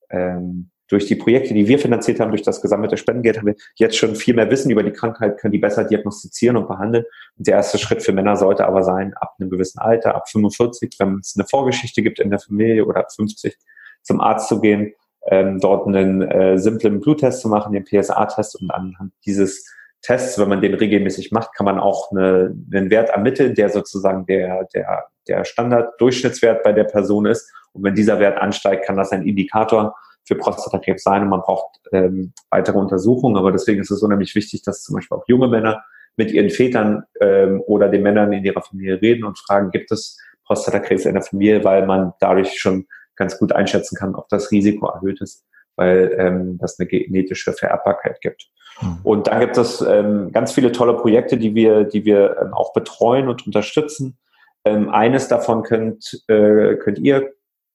ähm, 0.10 0.72
durch 0.90 1.06
die 1.06 1.16
Projekte, 1.16 1.54
die 1.54 1.68
wir 1.68 1.80
finanziert 1.80 2.20
haben, 2.20 2.30
durch 2.32 2.44
das 2.44 2.62
gesammelte 2.62 2.98
Spendengeld, 2.98 3.38
haben 3.38 3.48
wir 3.48 3.56
jetzt 3.76 3.98
schon 3.98 4.16
viel 4.16 4.34
mehr 4.34 4.50
Wissen 4.50 4.72
über 4.72 4.84
die 4.84 4.92
Krankheit, 4.92 5.38
können 5.38 5.52
die 5.52 5.58
besser 5.58 5.84
diagnostizieren 5.84 6.56
und 6.56 6.68
behandeln. 6.68 7.04
Und 7.38 7.48
der 7.48 7.56
erste 7.56 7.78
Schritt 7.78 8.04
für 8.04 8.14
Männer 8.14 8.38
sollte 8.38 8.66
aber 8.66 8.84
sein, 8.84 9.14
ab 9.16 9.36
einem 9.40 9.50
gewissen 9.50 9.80
Alter, 9.80 10.16
ab 10.16 10.30
45, 10.30 10.96
wenn 11.00 11.20
es 11.20 11.36
eine 11.38 11.46
Vorgeschichte 11.46 12.02
gibt 12.02 12.20
in 12.20 12.30
der 12.30 12.40
Familie 12.40 12.86
oder 12.86 13.02
ab 13.02 13.12
50, 13.14 13.58
zum 14.02 14.22
Arzt 14.22 14.48
zu 14.48 14.62
gehen, 14.62 14.94
ähm, 15.30 15.60
dort 15.60 15.88
einen 15.88 16.22
äh, 16.22 16.58
simplen 16.58 17.00
Bluttest 17.00 17.42
zu 17.42 17.50
machen, 17.50 17.74
den 17.74 17.84
PSA-Test 17.84 18.62
und 18.62 18.72
anhand 18.72 19.14
dieses 19.26 19.66
Tests, 20.02 20.40
wenn 20.40 20.50
man 20.50 20.62
den 20.62 20.74
regelmäßig 20.74 21.32
macht, 21.32 21.54
kann 21.56 21.66
man 21.66 21.80
auch 21.80 22.12
eine, 22.12 22.56
einen 22.72 22.90
Wert 22.90 23.10
ermitteln, 23.10 23.56
der 23.56 23.70
sozusagen 23.70 24.26
der, 24.26 24.68
der, 24.74 25.06
der 25.28 25.44
Standard-Durchschnittswert 25.44 26.64
bei 26.64 26.72
der 26.72 26.86
Person 26.86 27.26
ist. 27.26 27.52
Und 27.74 27.84
wenn 27.84 27.96
dieser 27.96 28.20
Wert 28.20 28.38
ansteigt, 28.38 28.86
kann 28.86 28.96
das 28.96 29.12
ein 29.12 29.24
Indikator 29.24 29.96
für 30.24 30.36
Prostatakrebs 30.36 31.04
sein 31.04 31.24
und 31.24 31.30
man 31.30 31.42
braucht 31.42 31.80
ähm, 31.92 32.34
weitere 32.50 32.78
Untersuchungen. 32.78 33.38
Aber 33.38 33.52
deswegen 33.52 33.82
ist 33.82 33.92
es 33.92 34.02
unheimlich 34.02 34.36
wichtig, 34.36 34.62
dass 34.64 34.84
zum 34.84 34.96
Beispiel 34.96 35.18
auch 35.18 35.28
junge 35.28 35.48
Männer 35.48 35.84
mit 36.16 36.32
ihren 36.32 36.50
Vätern 36.50 37.04
ähm, 37.22 37.62
oder 37.66 37.90
den 37.90 38.04
Männern 38.04 38.34
in 38.34 38.44
ihrer 38.44 38.62
Familie 38.62 39.02
reden 39.02 39.24
und 39.24 39.40
fragen, 39.40 39.72
gibt 39.72 39.92
es 39.92 40.20
Prostatakrebs 40.46 41.06
in 41.06 41.14
der 41.14 41.22
Familie, 41.24 41.64
weil 41.64 41.86
man 41.86 42.14
dadurch 42.20 42.60
schon 42.60 42.88
ganz 43.18 43.38
gut 43.38 43.52
einschätzen 43.52 43.96
kann, 43.96 44.16
ob 44.16 44.30
das 44.30 44.52
Risiko 44.52 44.88
erhöht 44.88 45.22
ist, 45.22 45.46
weil 45.76 46.16
ähm, 46.18 46.58
das 46.60 46.80
eine 46.80 46.88
genetische 46.88 47.54
Vererbbarkeit 47.54 48.22
gibt. 48.22 48.50
Mhm. 48.82 49.00
Und 49.04 49.28
dann 49.28 49.40
gibt 49.40 49.58
es 49.58 49.82
ähm, 49.82 50.32
ganz 50.32 50.52
viele 50.52 50.72
tolle 50.72 50.96
Projekte, 50.96 51.38
die 51.38 51.56
wir, 51.56 51.84
die 51.84 52.06
wir 52.06 52.38
ähm, 52.42 52.54
auch 52.54 52.74
betreuen 52.74 53.28
und 53.28 53.46
unterstützen. 53.46 54.18
Ähm, 54.66 54.90
eines 54.90 55.28
davon 55.28 55.64
könnt, 55.64 56.24
äh, 56.28 56.76
könnt 56.76 57.00
ihr, 57.00 57.34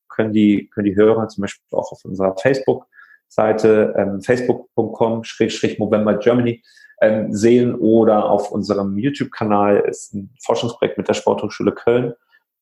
können 0.08 0.32
die, 0.32 0.68
können 0.72 0.86
die 0.86 0.96
Hörer 0.96 1.28
zum 1.28 1.42
Beispiel 1.42 1.64
auch 1.72 1.92
auf 1.92 2.04
unserer 2.04 2.36
Facebook-Seite 2.36 3.94
ähm, 3.96 4.20
facebook.com-November 4.20 6.14
Germany 6.14 6.62
ähm, 7.00 7.32
sehen 7.32 7.74
oder 7.74 8.30
auf 8.30 8.52
unserem 8.52 8.98
YouTube-Kanal 8.98 9.80
ist 9.88 10.14
ein 10.14 10.30
Forschungsprojekt 10.44 10.98
mit 10.98 11.08
der 11.08 11.14
Sporthochschule 11.14 11.72
Köln, 11.72 12.14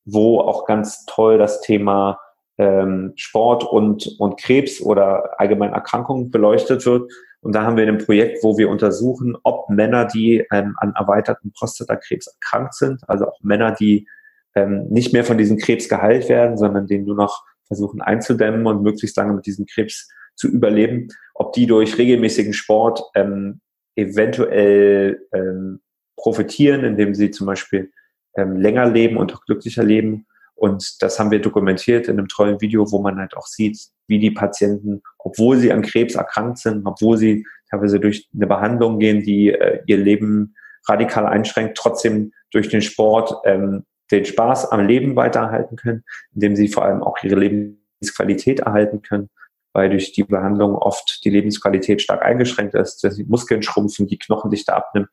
wo 0.05 0.39
auch 0.39 0.65
ganz 0.65 1.05
toll 1.05 1.37
das 1.37 1.61
Thema 1.61 2.19
ähm, 2.61 3.13
Sport 3.15 3.63
und, 3.63 4.15
und 4.19 4.39
Krebs 4.39 4.81
oder 4.81 5.39
allgemein 5.39 5.73
Erkrankungen 5.73 6.29
beleuchtet 6.29 6.85
wird. 6.85 7.11
Und 7.41 7.55
da 7.55 7.63
haben 7.63 7.75
wir 7.75 7.87
ein 7.87 7.97
Projekt, 7.97 8.43
wo 8.43 8.55
wir 8.55 8.69
untersuchen, 8.69 9.35
ob 9.43 9.67
Männer, 9.67 10.05
die 10.05 10.45
ähm, 10.51 10.75
an 10.77 10.93
erweiterten 10.95 11.51
Prostatakrebs 11.53 12.27
erkrankt 12.27 12.75
sind, 12.75 13.01
also 13.09 13.27
auch 13.27 13.39
Männer, 13.41 13.71
die 13.71 14.07
ähm, 14.53 14.87
nicht 14.89 15.11
mehr 15.11 15.23
von 15.23 15.39
diesem 15.39 15.57
Krebs 15.57 15.89
geheilt 15.89 16.29
werden, 16.29 16.55
sondern 16.55 16.85
den 16.85 17.03
nur 17.03 17.15
noch 17.15 17.43
versuchen 17.65 17.99
einzudämmen 17.99 18.67
und 18.67 18.83
möglichst 18.83 19.17
lange 19.17 19.33
mit 19.33 19.47
diesem 19.47 19.65
Krebs 19.65 20.07
zu 20.35 20.47
überleben, 20.47 21.07
ob 21.33 21.53
die 21.53 21.65
durch 21.65 21.97
regelmäßigen 21.97 22.53
Sport 22.53 23.01
ähm, 23.15 23.61
eventuell 23.95 25.25
ähm, 25.33 25.79
profitieren, 26.15 26.83
indem 26.83 27.15
sie 27.15 27.31
zum 27.31 27.47
Beispiel 27.47 27.91
ähm, 28.35 28.57
länger 28.57 28.85
leben 28.87 29.17
und 29.17 29.33
auch 29.33 29.41
glücklicher 29.45 29.83
leben 29.83 30.27
und 30.61 31.01
das 31.01 31.17
haben 31.17 31.31
wir 31.31 31.41
dokumentiert 31.41 32.07
in 32.07 32.19
einem 32.19 32.27
tollen 32.27 32.61
Video, 32.61 32.91
wo 32.91 33.01
man 33.01 33.17
halt 33.17 33.35
auch 33.35 33.47
sieht, 33.47 33.79
wie 34.05 34.19
die 34.19 34.29
Patienten, 34.29 35.01
obwohl 35.17 35.57
sie 35.57 35.71
an 35.71 35.81
Krebs 35.81 36.13
erkrankt 36.13 36.59
sind, 36.59 36.85
obwohl 36.85 37.17
sie 37.17 37.47
teilweise 37.71 37.99
durch 37.99 38.29
eine 38.35 38.45
Behandlung 38.45 38.99
gehen, 38.99 39.23
die 39.23 39.49
äh, 39.49 39.81
ihr 39.87 39.97
Leben 39.97 40.53
radikal 40.87 41.25
einschränkt, 41.25 41.79
trotzdem 41.79 42.31
durch 42.51 42.69
den 42.69 42.83
Sport 42.83 43.33
ähm, 43.43 43.85
den 44.11 44.23
Spaß 44.23 44.71
am 44.71 44.85
Leben 44.85 45.15
weitererhalten 45.15 45.77
können, 45.77 46.03
indem 46.35 46.55
sie 46.55 46.67
vor 46.67 46.85
allem 46.85 47.01
auch 47.01 47.17
ihre 47.23 47.39
Lebensqualität 47.39 48.59
erhalten 48.59 49.01
können, 49.01 49.31
weil 49.73 49.89
durch 49.89 50.11
die 50.11 50.25
Behandlung 50.25 50.75
oft 50.75 51.25
die 51.25 51.31
Lebensqualität 51.31 52.03
stark 52.03 52.21
eingeschränkt 52.21 52.75
ist, 52.75 53.03
dass 53.03 53.15
die 53.15 53.23
Muskeln 53.23 53.63
schrumpfen, 53.63 54.05
die 54.05 54.19
Knochendichte 54.19 54.75
abnimmt 54.75 55.09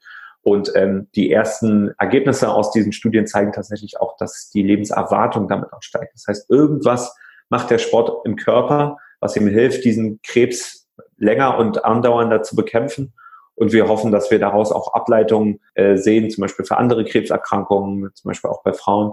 und 0.48 0.72
ähm, 0.74 1.08
die 1.14 1.30
ersten 1.30 1.92
Ergebnisse 1.98 2.48
aus 2.48 2.70
diesen 2.70 2.92
Studien 2.92 3.26
zeigen 3.26 3.52
tatsächlich 3.52 4.00
auch, 4.00 4.16
dass 4.16 4.48
die 4.48 4.62
Lebenserwartung 4.62 5.46
damit 5.46 5.70
auch 5.74 5.82
steigt. 5.82 6.14
Das 6.14 6.24
heißt, 6.26 6.50
irgendwas 6.50 7.14
macht 7.50 7.70
der 7.70 7.76
Sport 7.76 8.24
im 8.24 8.36
Körper, 8.36 8.96
was 9.20 9.36
ihm 9.36 9.46
hilft, 9.46 9.84
diesen 9.84 10.20
Krebs 10.22 10.88
länger 11.18 11.58
und 11.58 11.84
andauernder 11.84 12.42
zu 12.42 12.56
bekämpfen. 12.56 13.12
Und 13.56 13.72
wir 13.72 13.88
hoffen, 13.88 14.10
dass 14.10 14.30
wir 14.30 14.38
daraus 14.38 14.72
auch 14.72 14.94
Ableitungen 14.94 15.60
äh, 15.74 15.96
sehen, 15.96 16.30
zum 16.30 16.40
Beispiel 16.40 16.64
für 16.64 16.78
andere 16.78 17.04
Krebserkrankungen, 17.04 18.10
zum 18.14 18.30
Beispiel 18.30 18.48
auch 18.48 18.62
bei 18.62 18.72
Frauen. 18.72 19.12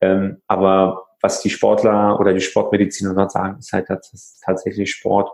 Ähm, 0.00 0.40
aber 0.46 1.06
was 1.20 1.42
die 1.42 1.50
Sportler 1.50 2.20
oder 2.20 2.32
die 2.32 2.40
Sportmediziner 2.40 3.12
dort 3.12 3.32
sagen, 3.32 3.58
ist 3.58 3.72
halt, 3.72 3.90
dass 3.90 4.38
tatsächlich 4.44 4.92
Sport, 4.92 5.30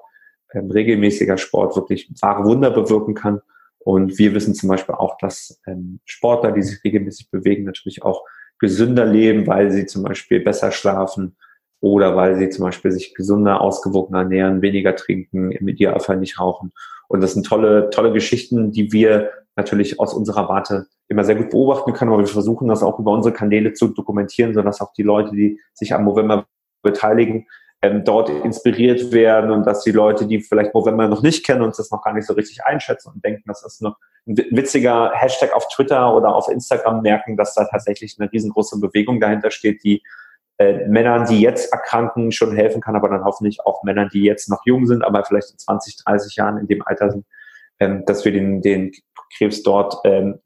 ähm, 0.55 0.71
regelmäßiger 0.71 1.37
Sport 1.37 1.77
wirklich 1.77 2.11
wahre 2.23 2.45
Wunder 2.45 2.71
bewirken 2.71 3.15
kann 3.15 3.43
und 3.85 4.18
wir 4.18 4.35
wissen 4.35 4.55
zum 4.55 4.68
Beispiel 4.68 4.95
auch, 4.95 5.18
dass 5.18 5.61
ähm, 5.66 6.01
Sportler, 6.05 6.53
die 6.53 6.62
sich 6.62 6.83
regelmäßig 6.85 7.31
bewegen, 7.31 7.64
natürlich 7.64 8.03
auch 8.03 8.25
gesünder 8.59 9.05
leben, 9.05 9.47
weil 9.47 9.71
sie 9.71 9.87
zum 9.87 10.05
Beispiel 10.05 10.40
besser 10.40 10.71
schlafen 10.71 11.37
oder 11.81 12.14
weil 12.14 12.37
sie 12.37 12.49
zum 12.49 12.64
Beispiel 12.64 12.92
sich 12.92 13.14
gesunder, 13.14 13.61
ausgewogener 13.61 14.21
ernähren, 14.21 14.62
weniger 14.62 14.95
trinken, 14.95 15.51
im 15.51 15.66
Idealfall 15.66 16.16
nicht 16.16 16.38
rauchen. 16.38 16.73
Und 17.09 17.23
das 17.23 17.35
sind 17.35 17.45
tolle, 17.45 17.90
tolle 17.90 18.12
Geschichten, 18.12 18.71
die 18.71 18.92
wir 18.92 19.31
natürlich 19.57 19.99
aus 19.99 20.14
unserer 20.14 20.49
Warte 20.49 20.87
immer 21.09 21.25
sehr 21.25 21.35
gut 21.35 21.51
beobachten 21.51 21.92
können, 21.92 22.12
aber 22.12 22.23
wir 22.23 22.29
versuchen 22.29 22.68
das 22.68 22.83
auch 22.83 22.99
über 22.99 23.11
unsere 23.11 23.35
Kanäle 23.35 23.75
zu 23.75 23.88
dokumentieren, 23.88 24.55
sodass 24.55 24.81
auch 24.81 24.92
die 24.92 25.03
Leute, 25.03 25.33
die 25.33 25.61
sich 25.75 25.92
am 25.92 26.05
November 26.05 26.47
beteiligen, 26.83 27.47
ähm, 27.83 28.05
dort 28.05 28.29
inspiriert 28.29 29.12
werden 29.12 29.51
und 29.51 29.66
dass 29.66 29.83
die 29.83 29.90
Leute, 29.90 30.27
die 30.27 30.40
vielleicht 30.40 30.73
November 30.73 31.09
noch 31.09 31.23
nicht 31.23 31.45
kennen 31.45 31.62
und 31.62 31.77
das 31.77 31.90
noch 31.90 32.03
gar 32.03 32.14
nicht 32.14 32.27
so 32.27 32.35
richtig 32.35 32.64
einschätzen 32.64 33.12
und 33.12 33.25
denken, 33.25 33.42
das 33.47 33.64
ist 33.64 33.83
noch 33.83 33.97
ein 34.27 34.37
witziger 34.37 35.11
Hashtag 35.14 35.53
auf 35.53 35.66
Twitter 35.68 36.14
oder 36.14 36.35
auf 36.35 36.49
Instagram 36.49 37.03
merken, 37.03 37.37
dass 37.37 37.55
da 37.55 37.64
tatsächlich 37.64 38.16
eine 38.18 38.31
riesengroße 38.31 38.79
Bewegung 38.79 39.21
dahinter 39.21 39.51
steht, 39.51 39.83
die 39.83 40.01
äh, 40.59 40.87
Männern, 40.87 41.27
die 41.27 41.40
jetzt 41.40 41.73
erkranken, 41.73 42.31
schon 42.31 42.55
helfen 42.55 42.81
kann, 42.81 42.95
aber 42.95 43.09
dann 43.09 43.25
hoffentlich 43.25 43.59
auch 43.66 43.83
Männern, 43.83 44.11
die 44.12 44.23
jetzt 44.23 44.49
noch 44.49 44.61
jung 44.64 44.87
sind, 44.87 45.03
aber 45.05 45.25
vielleicht 45.25 45.51
in 45.51 45.59
20, 45.59 46.05
30 46.05 46.37
Jahren 46.37 46.59
in 46.59 46.68
dem 46.68 46.83
Alter 46.87 47.11
sind, 47.11 47.27
ähm, 47.81 48.05
dass 48.07 48.25
wir 48.25 48.31
den, 48.31 48.62
den 48.62 48.92
Krebs 49.37 49.64
dort 49.64 49.97
ähm, 50.05 50.38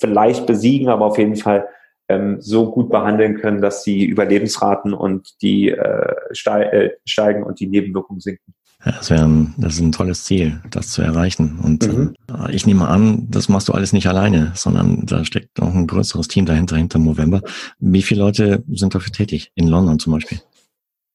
vielleicht 0.00 0.46
besiegen, 0.46 0.88
aber 0.88 1.04
auf 1.04 1.18
jeden 1.18 1.36
Fall 1.36 1.68
ähm, 2.08 2.40
so 2.40 2.70
gut 2.70 2.90
behandeln 2.90 3.36
können, 3.38 3.60
dass 3.60 3.82
die 3.82 4.06
Überlebensraten 4.06 4.94
und 4.94 5.40
die 5.42 5.70
äh, 5.70 6.14
äh, 6.46 6.90
steigen 7.04 7.42
und 7.42 7.60
die 7.60 7.66
Nebenwirkungen 7.66 8.20
sinken. 8.20 8.54
Ja, 8.84 8.92
das 8.92 9.10
wäre 9.10 9.24
ein, 9.24 9.54
das 9.58 9.74
ist 9.74 9.80
ein 9.80 9.92
tolles 9.92 10.24
Ziel, 10.24 10.60
das 10.70 10.90
zu 10.90 11.02
erreichen. 11.02 11.58
Und 11.62 11.86
mhm. 11.86 12.14
äh, 12.30 12.54
ich 12.54 12.66
nehme 12.66 12.86
an, 12.86 13.26
das 13.28 13.48
machst 13.48 13.68
du 13.68 13.72
alles 13.72 13.92
nicht 13.92 14.06
alleine, 14.06 14.52
sondern 14.54 15.04
da 15.04 15.24
steckt 15.24 15.58
noch 15.58 15.74
ein 15.74 15.86
größeres 15.86 16.28
Team 16.28 16.46
dahinter, 16.46 16.76
hinter 16.76 17.00
November. 17.00 17.42
Wie 17.80 18.02
viele 18.02 18.22
Leute 18.22 18.62
sind 18.68 18.94
dafür 18.94 19.12
tätig? 19.12 19.50
In 19.56 19.66
London 19.66 19.98
zum 19.98 20.12
Beispiel? 20.12 20.38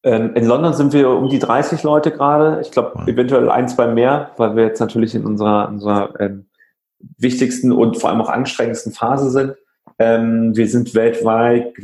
Ähm, 0.02 0.34
in 0.34 0.44
London 0.44 0.74
sind 0.74 0.92
wir 0.92 1.08
um 1.08 1.30
die 1.30 1.38
30 1.38 1.82
Leute 1.82 2.10
gerade. 2.10 2.60
Ich 2.60 2.70
glaube, 2.70 2.92
wow. 2.94 3.08
eventuell 3.08 3.48
ein, 3.48 3.66
zwei 3.68 3.86
mehr, 3.86 4.32
weil 4.36 4.54
wir 4.54 4.64
jetzt 4.64 4.80
natürlich 4.80 5.14
in 5.14 5.24
unserer, 5.24 5.68
unserer 5.68 6.20
ähm, 6.20 6.46
wichtigsten 7.16 7.72
und 7.72 7.98
vor 7.98 8.10
allem 8.10 8.20
auch 8.20 8.28
anstrengendsten 8.28 8.92
Phase 8.92 9.30
sind. 9.30 9.54
Ähm, 9.98 10.56
wir 10.56 10.68
sind 10.68 10.94
weltweit, 10.94 11.74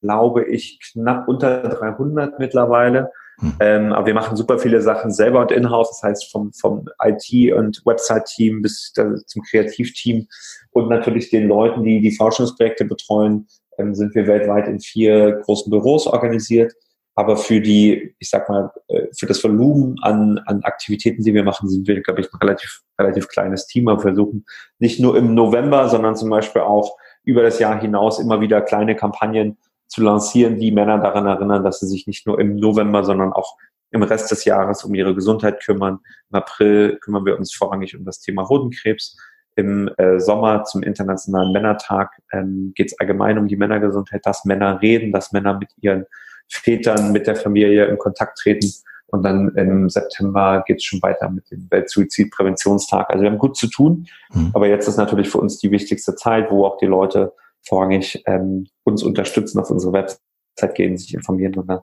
glaube 0.00 0.44
ich, 0.44 0.80
knapp 0.92 1.28
unter 1.28 1.62
300 1.62 2.38
mittlerweile. 2.38 3.10
Hm. 3.38 3.52
Ähm, 3.60 3.92
aber 3.92 4.06
wir 4.06 4.14
machen 4.14 4.36
super 4.36 4.58
viele 4.58 4.80
Sachen 4.82 5.10
selber 5.10 5.40
und 5.40 5.52
in-house, 5.52 5.88
das 5.90 6.02
heißt 6.02 6.30
vom, 6.30 6.52
vom 6.52 6.88
IT- 7.02 7.52
und 7.52 7.82
Website-Team 7.84 8.62
bis 8.62 8.92
zum 8.92 9.42
Kreativteam 9.42 10.26
und 10.70 10.88
natürlich 10.88 11.30
den 11.30 11.48
Leuten, 11.48 11.82
die 11.82 12.00
die 12.00 12.14
Forschungsprojekte 12.14 12.84
betreuen, 12.84 13.46
ähm, 13.78 13.94
sind 13.94 14.14
wir 14.14 14.26
weltweit 14.26 14.68
in 14.68 14.80
vier 14.80 15.40
großen 15.44 15.70
Büros 15.70 16.06
organisiert. 16.06 16.72
Aber 17.14 17.36
für 17.36 17.60
die, 17.60 18.14
ich 18.18 18.30
sag 18.30 18.48
mal, 18.48 18.70
äh, 18.88 19.06
für 19.18 19.26
das 19.26 19.42
Volumen 19.44 19.96
an, 20.02 20.38
an 20.46 20.62
Aktivitäten, 20.62 21.22
die 21.22 21.34
wir 21.34 21.44
machen, 21.44 21.68
sind 21.68 21.86
wir, 21.86 22.00
glaube 22.00 22.22
ich, 22.22 22.32
ein 22.32 22.38
relativ, 22.40 22.80
relativ 22.98 23.28
kleines 23.28 23.66
Team. 23.66 23.84
Wir 23.84 23.98
versuchen 23.98 24.46
nicht 24.78 24.98
nur 24.98 25.16
im 25.16 25.34
November, 25.34 25.88
sondern 25.88 26.16
zum 26.16 26.30
Beispiel 26.30 26.62
auch 26.62 26.96
über 27.24 27.42
das 27.42 27.58
Jahr 27.58 27.80
hinaus 27.80 28.18
immer 28.18 28.40
wieder 28.40 28.60
kleine 28.60 28.96
Kampagnen 28.96 29.58
zu 29.86 30.02
lancieren, 30.02 30.58
die 30.58 30.72
Männer 30.72 30.98
daran 30.98 31.26
erinnern, 31.26 31.64
dass 31.64 31.80
sie 31.80 31.86
sich 31.86 32.06
nicht 32.06 32.26
nur 32.26 32.40
im 32.40 32.56
November, 32.56 33.04
sondern 33.04 33.32
auch 33.32 33.56
im 33.90 34.02
Rest 34.02 34.30
des 34.30 34.44
Jahres 34.44 34.84
um 34.84 34.94
ihre 34.94 35.14
Gesundheit 35.14 35.62
kümmern. 35.62 35.98
Im 36.30 36.36
April 36.36 36.98
kümmern 37.00 37.26
wir 37.26 37.36
uns 37.36 37.54
vorrangig 37.54 37.96
um 37.96 38.04
das 38.04 38.20
Thema 38.20 38.48
Hodenkrebs. 38.48 39.16
Im 39.54 39.90
äh, 39.98 40.18
Sommer 40.18 40.64
zum 40.64 40.82
Internationalen 40.82 41.52
Männertag 41.52 42.10
ähm, 42.32 42.72
geht 42.74 42.90
es 42.90 42.98
allgemein 42.98 43.36
um 43.36 43.48
die 43.48 43.56
Männergesundheit, 43.56 44.24
dass 44.24 44.46
Männer 44.46 44.80
reden, 44.80 45.12
dass 45.12 45.32
Männer 45.32 45.58
mit 45.58 45.68
ihren 45.82 46.06
Vätern, 46.48 47.12
mit 47.12 47.26
der 47.26 47.36
Familie 47.36 47.84
in 47.86 47.98
Kontakt 47.98 48.38
treten. 48.38 48.66
Und 49.12 49.22
dann 49.24 49.50
im 49.56 49.90
September 49.90 50.64
geht 50.66 50.78
es 50.78 50.84
schon 50.84 51.02
weiter 51.02 51.28
mit 51.28 51.50
dem 51.50 51.70
Weltsuizidpräventionstag. 51.70 53.10
Also 53.10 53.22
wir 53.22 53.30
haben 53.30 53.38
gut 53.38 53.56
zu 53.56 53.68
tun, 53.68 54.08
mhm. 54.32 54.50
aber 54.54 54.68
jetzt 54.68 54.88
ist 54.88 54.96
natürlich 54.96 55.28
für 55.28 55.38
uns 55.38 55.58
die 55.58 55.70
wichtigste 55.70 56.16
Zeit, 56.16 56.50
wo 56.50 56.64
auch 56.64 56.78
die 56.78 56.86
Leute 56.86 57.34
vorrangig 57.66 58.22
ähm, 58.26 58.66
uns 58.84 59.02
unterstützen, 59.02 59.60
auf 59.60 59.70
unsere 59.70 59.92
Website 59.92 60.74
gehen, 60.74 60.96
sich 60.96 61.12
informieren 61.12 61.54
und 61.56 61.68
dann 61.68 61.80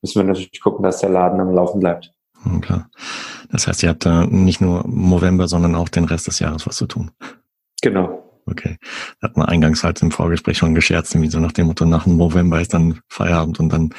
müssen 0.00 0.20
wir 0.20 0.24
natürlich 0.24 0.60
gucken, 0.62 0.82
dass 0.82 1.00
der 1.00 1.10
Laden 1.10 1.38
am 1.38 1.54
Laufen 1.54 1.80
bleibt. 1.80 2.14
Mhm, 2.44 2.62
klar. 2.62 2.90
Das 3.52 3.66
heißt, 3.66 3.82
ihr 3.82 3.90
habt 3.90 4.06
da 4.06 4.24
nicht 4.24 4.62
nur 4.62 4.82
November, 4.88 5.48
sondern 5.48 5.74
auch 5.74 5.90
den 5.90 6.04
Rest 6.04 6.28
des 6.28 6.38
Jahres 6.38 6.66
was 6.66 6.76
zu 6.76 6.86
tun. 6.86 7.10
Genau. 7.82 8.26
Okay. 8.46 8.78
Hat 9.22 9.36
man 9.36 9.46
eingangs 9.46 9.84
halt 9.84 10.00
im 10.00 10.10
Vorgespräch 10.10 10.56
schon 10.56 10.74
gescherzt, 10.74 11.14
irgendwie 11.14 11.30
so 11.30 11.40
nach 11.40 11.52
dem 11.52 11.66
Motto, 11.66 11.84
nach 11.84 12.04
dem 12.04 12.16
November 12.16 12.60
ist 12.60 12.72
dann 12.72 13.00
Feierabend 13.08 13.60
und 13.60 13.70
dann 13.70 13.94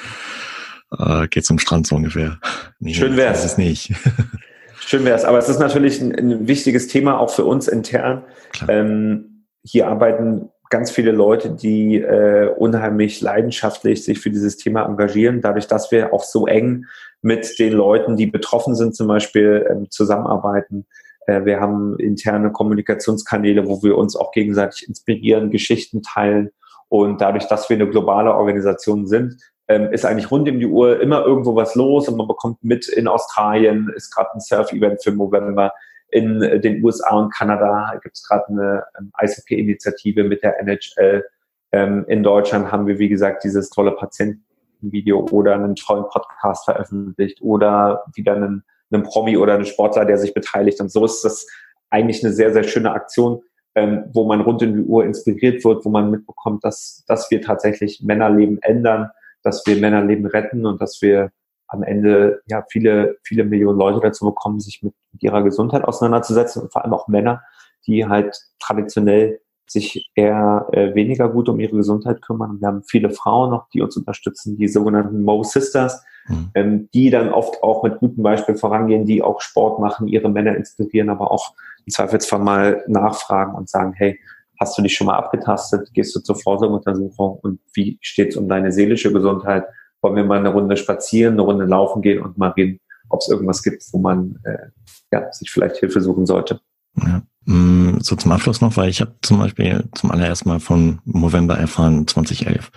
äh, 0.97 1.27
geht 1.27 1.45
zum 1.45 1.59
Strand 1.59 1.87
so 1.87 1.95
ungefähr. 1.95 2.39
Nee, 2.79 2.95
Schön 2.95 3.15
wär's. 3.15 3.43
Das 3.43 3.51
ist 3.51 3.57
nicht. 3.59 3.93
Schön 4.79 5.05
wär's. 5.05 5.23
Aber 5.23 5.37
es 5.37 5.47
ist 5.47 5.59
natürlich 5.59 6.01
ein, 6.01 6.15
ein 6.15 6.47
wichtiges 6.47 6.87
Thema 6.87 7.19
auch 7.19 7.29
für 7.29 7.45
uns 7.45 7.67
intern. 7.67 8.23
Ähm, 8.67 9.45
hier 9.63 9.87
arbeiten 9.87 10.49
ganz 10.71 10.89
viele 10.89 11.11
Leute, 11.11 11.51
die 11.51 11.97
äh, 11.97 12.49
unheimlich 12.55 13.21
leidenschaftlich 13.21 14.03
sich 14.03 14.19
für 14.19 14.31
dieses 14.31 14.57
Thema 14.57 14.85
engagieren, 14.85 15.41
dadurch, 15.41 15.67
dass 15.67 15.91
wir 15.91 16.13
auch 16.13 16.23
so 16.23 16.47
eng 16.47 16.85
mit 17.21 17.59
den 17.59 17.73
Leuten, 17.73 18.17
die 18.17 18.25
betroffen 18.25 18.73
sind, 18.73 18.95
zum 18.95 19.07
Beispiel 19.07 19.67
ähm, 19.69 19.91
zusammenarbeiten. 19.91 20.87
Äh, 21.27 21.45
wir 21.45 21.59
haben 21.59 21.99
interne 21.99 22.51
Kommunikationskanäle, 22.51 23.67
wo 23.67 23.83
wir 23.83 23.97
uns 23.97 24.15
auch 24.15 24.31
gegenseitig 24.31 24.87
inspirieren, 24.87 25.51
Geschichten 25.51 26.01
teilen. 26.01 26.49
Und 26.87 27.21
dadurch, 27.21 27.45
dass 27.45 27.69
wir 27.69 27.75
eine 27.75 27.89
globale 27.89 28.33
Organisation 28.33 29.07
sind, 29.07 29.37
ähm, 29.71 29.93
ist 29.93 30.05
eigentlich 30.05 30.29
rund 30.29 30.49
um 30.49 30.59
die 30.59 30.65
Uhr 30.65 30.99
immer 30.99 31.25
irgendwo 31.25 31.55
was 31.55 31.75
los 31.75 32.09
und 32.09 32.17
man 32.17 32.27
bekommt 32.27 32.61
mit 32.61 32.89
in 32.89 33.07
Australien, 33.07 33.89
ist 33.95 34.13
gerade 34.13 34.31
ein 34.33 34.41
Surf-Event 34.41 35.01
für 35.01 35.11
November, 35.11 35.71
in 36.09 36.41
den 36.61 36.83
USA 36.83 37.15
und 37.15 37.33
Kanada 37.33 37.97
gibt 38.03 38.17
es 38.17 38.27
gerade 38.27 38.45
eine 38.49 38.83
ähm, 38.99 39.11
Eishockey-Initiative 39.13 40.25
mit 40.25 40.43
der 40.43 40.59
NHL. 40.59 41.23
Ähm, 41.71 42.03
in 42.09 42.21
Deutschland 42.21 42.69
haben 42.69 42.85
wir, 42.85 42.99
wie 42.99 43.07
gesagt, 43.07 43.45
dieses 43.45 43.69
tolle 43.69 43.93
Patientenvideo 43.93 45.25
oder 45.31 45.53
einen 45.55 45.77
tollen 45.77 46.03
Podcast 46.09 46.65
veröffentlicht 46.65 47.41
oder 47.41 48.03
wieder 48.13 48.35
einen, 48.35 48.65
einen 48.91 49.03
Promi 49.03 49.37
oder 49.37 49.53
einen 49.53 49.65
Sportler, 49.65 50.03
der 50.03 50.17
sich 50.17 50.33
beteiligt. 50.33 50.81
Und 50.81 50.91
so 50.91 51.05
ist 51.05 51.23
das 51.23 51.47
eigentlich 51.89 52.21
eine 52.25 52.33
sehr, 52.33 52.51
sehr 52.51 52.63
schöne 52.63 52.91
Aktion, 52.91 53.41
ähm, 53.75 54.03
wo 54.11 54.25
man 54.25 54.41
rund 54.41 54.61
um 54.63 54.73
die 54.73 54.81
Uhr 54.81 55.05
inspiriert 55.05 55.63
wird, 55.63 55.85
wo 55.85 55.89
man 55.89 56.11
mitbekommt, 56.11 56.65
dass, 56.65 57.05
dass 57.07 57.31
wir 57.31 57.41
tatsächlich 57.41 58.01
Männerleben 58.03 58.61
ändern, 58.61 59.11
dass 59.43 59.65
wir 59.65 59.77
Männerleben 59.77 60.25
retten 60.25 60.65
und 60.65 60.81
dass 60.81 61.01
wir 61.01 61.31
am 61.67 61.83
Ende 61.83 62.41
ja 62.47 62.65
viele, 62.69 63.17
viele 63.23 63.45
Millionen 63.45 63.79
Leute 63.79 64.01
dazu 64.01 64.25
bekommen, 64.25 64.59
sich 64.59 64.83
mit 64.83 64.93
ihrer 65.19 65.41
Gesundheit 65.41 65.83
auseinanderzusetzen 65.83 66.63
und 66.63 66.71
vor 66.73 66.83
allem 66.83 66.93
auch 66.93 67.07
Männer, 67.07 67.41
die 67.87 68.05
halt 68.05 68.37
traditionell 68.59 69.39
sich 69.71 70.11
eher 70.15 70.67
äh, 70.73 70.93
weniger 70.95 71.29
gut 71.29 71.47
um 71.47 71.59
ihre 71.59 71.77
Gesundheit 71.77 72.21
kümmern. 72.21 72.59
wir 72.59 72.67
haben 72.67 72.83
viele 72.83 73.09
Frauen 73.09 73.51
noch, 73.51 73.69
die 73.69 73.81
uns 73.81 73.95
unterstützen, 73.95 74.57
die 74.57 74.67
sogenannten 74.67 75.23
Mo 75.23 75.43
Sisters, 75.43 76.03
mhm. 76.27 76.51
ähm, 76.55 76.89
die 76.93 77.09
dann 77.09 77.29
oft 77.31 77.63
auch 77.63 77.83
mit 77.83 77.99
gutem 77.99 78.21
Beispiel 78.21 78.55
vorangehen, 78.55 79.05
die 79.05 79.21
auch 79.21 79.39
Sport 79.39 79.79
machen, 79.79 80.09
ihre 80.09 80.29
Männer 80.29 80.57
inspirieren, 80.57 81.09
aber 81.09 81.31
auch 81.31 81.53
im 81.85 81.91
Zweifelsfall 81.93 82.39
mal 82.39 82.83
nachfragen 82.87 83.55
und 83.55 83.69
sagen, 83.69 83.93
hey, 83.95 84.19
hast 84.61 84.77
du 84.77 84.81
dich 84.81 84.95
schon 84.95 85.07
mal 85.07 85.17
abgetastet? 85.17 85.89
Gehst 85.93 86.15
du 86.15 86.21
zur 86.21 86.35
Vorsorgeuntersuchung? 86.35 87.39
Und 87.41 87.59
wie 87.73 87.97
steht 87.99 88.29
es 88.29 88.37
um 88.37 88.47
deine 88.47 88.71
seelische 88.71 89.11
Gesundheit? 89.11 89.65
wollen 90.01 90.15
wir 90.15 90.23
mal 90.23 90.39
eine 90.39 90.49
Runde 90.49 90.77
spazieren, 90.77 91.33
eine 91.33 91.43
Runde 91.43 91.65
laufen 91.65 92.01
gehen 92.01 92.21
und 92.21 92.37
mal 92.37 92.49
reden, 92.49 92.79
ob 93.09 93.21
es 93.21 93.29
irgendwas 93.29 93.63
gibt, 93.63 93.83
wo 93.91 93.99
man 93.99 94.39
äh, 94.43 94.69
ja, 95.11 95.31
sich 95.31 95.51
vielleicht 95.51 95.77
Hilfe 95.77 96.01
suchen 96.01 96.25
sollte. 96.25 96.59
Ja. 96.95 97.21
Mm, 97.45 97.99
so 98.01 98.15
zum 98.15 98.31
Abschluss 98.31 98.61
noch, 98.61 98.77
weil 98.77 98.89
ich 98.89 99.01
habe 99.01 99.15
zum 99.21 99.39
Beispiel 99.39 99.85
zum 99.93 100.11
allerersten 100.11 100.49
Mal 100.49 100.59
von 100.59 100.99
November 101.05 101.57
erfahren 101.57 102.07
2011. 102.07 102.71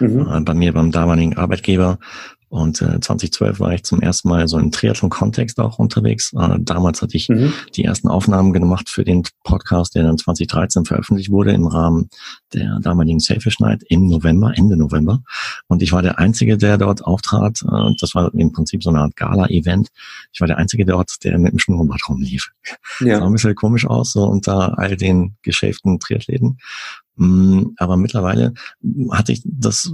Mhm. 0.00 0.28
Äh, 0.30 0.40
bei 0.40 0.54
mir 0.54 0.72
beim 0.72 0.92
damaligen 0.92 1.36
Arbeitgeber 1.36 1.98
und 2.52 2.82
äh, 2.82 3.00
2012 3.00 3.60
war 3.60 3.72
ich 3.72 3.82
zum 3.82 4.02
ersten 4.02 4.28
Mal 4.28 4.46
so 4.46 4.58
im 4.58 4.70
Triathlon-Kontext 4.70 5.58
auch 5.58 5.78
unterwegs. 5.78 6.34
Äh, 6.34 6.58
damals 6.58 7.00
hatte 7.00 7.16
ich 7.16 7.30
mhm. 7.30 7.54
die 7.74 7.84
ersten 7.84 8.08
Aufnahmen 8.08 8.52
gemacht 8.52 8.90
für 8.90 9.04
den 9.04 9.22
Podcast, 9.42 9.94
der 9.94 10.02
dann 10.02 10.18
2013 10.18 10.84
veröffentlicht 10.84 11.30
wurde 11.30 11.52
im 11.52 11.66
Rahmen 11.66 12.10
der 12.52 12.78
damaligen 12.80 13.20
Selfish 13.20 13.58
Night 13.58 13.82
im 13.88 14.06
November, 14.06 14.52
Ende 14.54 14.76
November. 14.76 15.22
Und 15.66 15.80
ich 15.80 15.92
war 15.92 16.02
der 16.02 16.18
Einzige, 16.18 16.58
der 16.58 16.76
dort 16.76 17.02
auftrat. 17.06 17.62
Äh, 17.62 17.94
das 17.98 18.14
war 18.14 18.30
im 18.34 18.52
Prinzip 18.52 18.82
so 18.82 18.90
eine 18.90 19.00
Art 19.00 19.16
Gala-Event. 19.16 19.88
Ich 20.34 20.42
war 20.42 20.46
der 20.46 20.58
Einzige 20.58 20.84
dort, 20.84 21.24
der 21.24 21.38
mit 21.38 21.52
dem 21.52 21.58
Schnurrbart 21.58 22.06
rumlief. 22.06 22.50
Ja. 23.00 23.18
Sah 23.18 23.24
ein 23.24 23.32
bisschen 23.32 23.54
komisch 23.54 23.86
aus, 23.86 24.12
so 24.12 24.24
unter 24.24 24.78
all 24.78 24.98
den 24.98 25.36
geschäften 25.40 25.98
Triathleten. 25.98 26.58
Mm, 27.16 27.74
aber 27.76 27.96
mittlerweile 27.96 28.54
hatte 29.10 29.32
ich 29.32 29.42
das, 29.44 29.92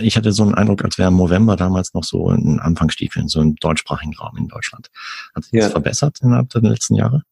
ich 0.00 0.16
hatte 0.16 0.32
so 0.32 0.44
einen 0.44 0.54
Eindruck, 0.54 0.84
als 0.84 0.98
wäre 0.98 1.10
November 1.10 1.56
damals 1.56 1.94
noch 1.94 2.04
so 2.04 2.30
in 2.30 2.60
Anfangsstiefeln, 2.60 3.28
so 3.28 3.40
im 3.40 3.56
deutschsprachigen 3.56 4.14
Raum 4.14 4.36
in 4.36 4.48
Deutschland. 4.48 4.88
Hat 5.34 5.44
sich 5.44 5.54
ja. 5.54 5.62
das 5.62 5.72
verbessert 5.72 6.18
innerhalb 6.22 6.48
der 6.50 6.62
letzten 6.62 6.94
Jahre? 6.94 7.22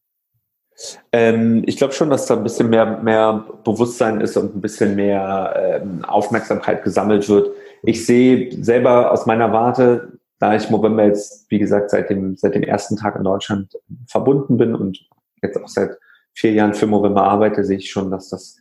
Ähm, 1.11 1.63
ich 1.65 1.77
glaube 1.77 1.93
schon, 1.93 2.09
dass 2.09 2.25
da 2.25 2.35
ein 2.35 2.43
bisschen 2.43 2.69
mehr, 2.69 3.01
mehr 3.01 3.45
Bewusstsein 3.63 4.21
ist 4.21 4.37
und 4.37 4.55
ein 4.55 4.61
bisschen 4.61 4.95
mehr 4.95 5.81
ähm, 5.83 6.05
Aufmerksamkeit 6.05 6.83
gesammelt 6.83 7.27
wird. 7.27 7.49
Ich 7.83 8.05
sehe 8.05 8.51
selber 8.63 9.11
aus 9.11 9.25
meiner 9.25 9.51
Warte, 9.51 10.19
da 10.39 10.55
ich 10.55 10.69
November 10.69 11.05
jetzt, 11.05 11.49
wie 11.49 11.59
gesagt, 11.59 11.91
seit 11.91 12.09
dem, 12.09 12.37
seit 12.37 12.55
dem 12.55 12.63
ersten 12.63 12.95
Tag 12.95 13.15
in 13.15 13.23
Deutschland 13.23 13.77
verbunden 14.07 14.57
bin 14.57 14.73
und 14.73 14.99
jetzt 15.41 15.57
auch 15.61 15.67
seit 15.67 15.97
vier 16.33 16.53
Jahren 16.53 16.73
für 16.73 16.87
November 16.87 17.23
arbeite, 17.23 17.65
sehe 17.65 17.77
ich 17.77 17.91
schon, 17.91 18.09
dass 18.09 18.29
das 18.29 18.57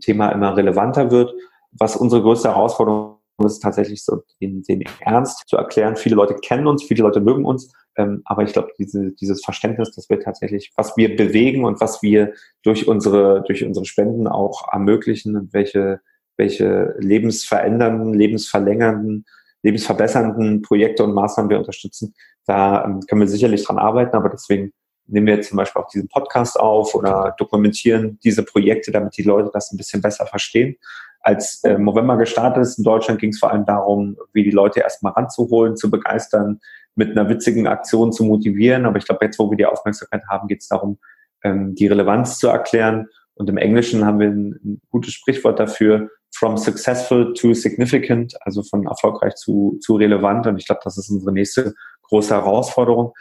Thema 0.00 0.30
immer 0.30 0.56
relevanter 0.56 1.10
wird. 1.10 1.32
Was 1.72 1.96
unsere 1.96 2.22
größte 2.22 2.48
Herausforderung 2.48 3.18
ist, 3.44 3.60
tatsächlich 3.60 4.04
so 4.04 4.22
den, 4.40 4.62
den 4.62 4.84
Ernst 5.00 5.48
zu 5.48 5.56
erklären. 5.56 5.96
Viele 5.96 6.14
Leute 6.14 6.34
kennen 6.34 6.66
uns, 6.66 6.84
viele 6.84 7.02
Leute 7.02 7.20
mögen 7.20 7.44
uns, 7.44 7.72
ähm, 7.96 8.22
aber 8.24 8.44
ich 8.44 8.52
glaube, 8.52 8.68
diese, 8.78 9.12
dieses 9.12 9.44
Verständnis, 9.44 9.90
dass 9.92 10.08
wir 10.08 10.20
tatsächlich, 10.20 10.72
was 10.76 10.96
wir 10.96 11.16
bewegen 11.16 11.64
und 11.64 11.80
was 11.80 12.00
wir 12.02 12.32
durch 12.62 12.86
unsere, 12.86 13.42
durch 13.46 13.64
unsere 13.64 13.84
Spenden 13.86 14.28
auch 14.28 14.72
ermöglichen 14.72 15.36
und 15.36 15.52
welche, 15.52 16.00
welche 16.36 16.94
lebensverändernden, 16.98 18.14
lebensverlängernden 18.14 19.24
lebensverbessernden 19.64 20.62
Projekte 20.62 21.02
und 21.04 21.14
Maßnahmen 21.14 21.50
wir 21.50 21.58
unterstützen, 21.58 22.14
da 22.46 22.84
ähm, 22.84 23.00
können 23.08 23.22
wir 23.22 23.28
sicherlich 23.28 23.64
dran 23.64 23.78
arbeiten, 23.78 24.14
aber 24.14 24.28
deswegen 24.28 24.72
nehmen 25.06 25.26
wir 25.26 25.40
zum 25.42 25.56
Beispiel 25.56 25.82
auch 25.82 25.88
diesen 25.88 26.08
Podcast 26.08 26.58
auf 26.58 26.94
oder 26.94 27.34
dokumentieren 27.38 28.18
diese 28.24 28.42
Projekte, 28.42 28.90
damit 28.90 29.16
die 29.16 29.22
Leute 29.22 29.50
das 29.52 29.72
ein 29.72 29.76
bisschen 29.76 30.02
besser 30.02 30.26
verstehen. 30.26 30.76
Als 31.20 31.62
äh, 31.64 31.78
November 31.78 32.16
gestartet 32.16 32.62
ist 32.62 32.78
in 32.78 32.84
Deutschland, 32.84 33.20
ging 33.20 33.30
es 33.30 33.38
vor 33.38 33.50
allem 33.50 33.64
darum, 33.64 34.16
wie 34.32 34.44
die 34.44 34.50
Leute 34.50 34.80
erstmal 34.80 35.12
ranzuholen, 35.12 35.76
zu 35.76 35.90
begeistern, 35.90 36.60
mit 36.96 37.10
einer 37.10 37.28
witzigen 37.28 37.66
Aktion 37.66 38.12
zu 38.12 38.24
motivieren. 38.24 38.86
Aber 38.86 38.98
ich 38.98 39.06
glaube, 39.06 39.24
jetzt, 39.24 39.38
wo 39.38 39.50
wir 39.50 39.56
die 39.56 39.66
Aufmerksamkeit 39.66 40.22
haben, 40.28 40.48
geht 40.48 40.60
es 40.60 40.68
darum, 40.68 40.98
ähm, 41.42 41.74
die 41.74 41.86
Relevanz 41.86 42.38
zu 42.38 42.48
erklären. 42.48 43.08
Und 43.34 43.48
im 43.48 43.56
Englischen 43.56 44.04
haben 44.04 44.20
wir 44.20 44.28
ein, 44.28 44.60
ein 44.64 44.80
gutes 44.90 45.12
Sprichwort 45.12 45.58
dafür, 45.58 46.10
from 46.34 46.56
successful 46.56 47.32
to 47.34 47.54
significant, 47.54 48.34
also 48.42 48.62
von 48.62 48.86
erfolgreich 48.86 49.34
zu, 49.36 49.78
zu 49.80 49.96
relevant. 49.96 50.46
Und 50.46 50.58
ich 50.58 50.66
glaube, 50.66 50.80
das 50.84 50.98
ist 50.98 51.10
unsere 51.10 51.32
nächste 51.32 51.74
große 52.02 52.34
Herausforderung, 52.34 53.12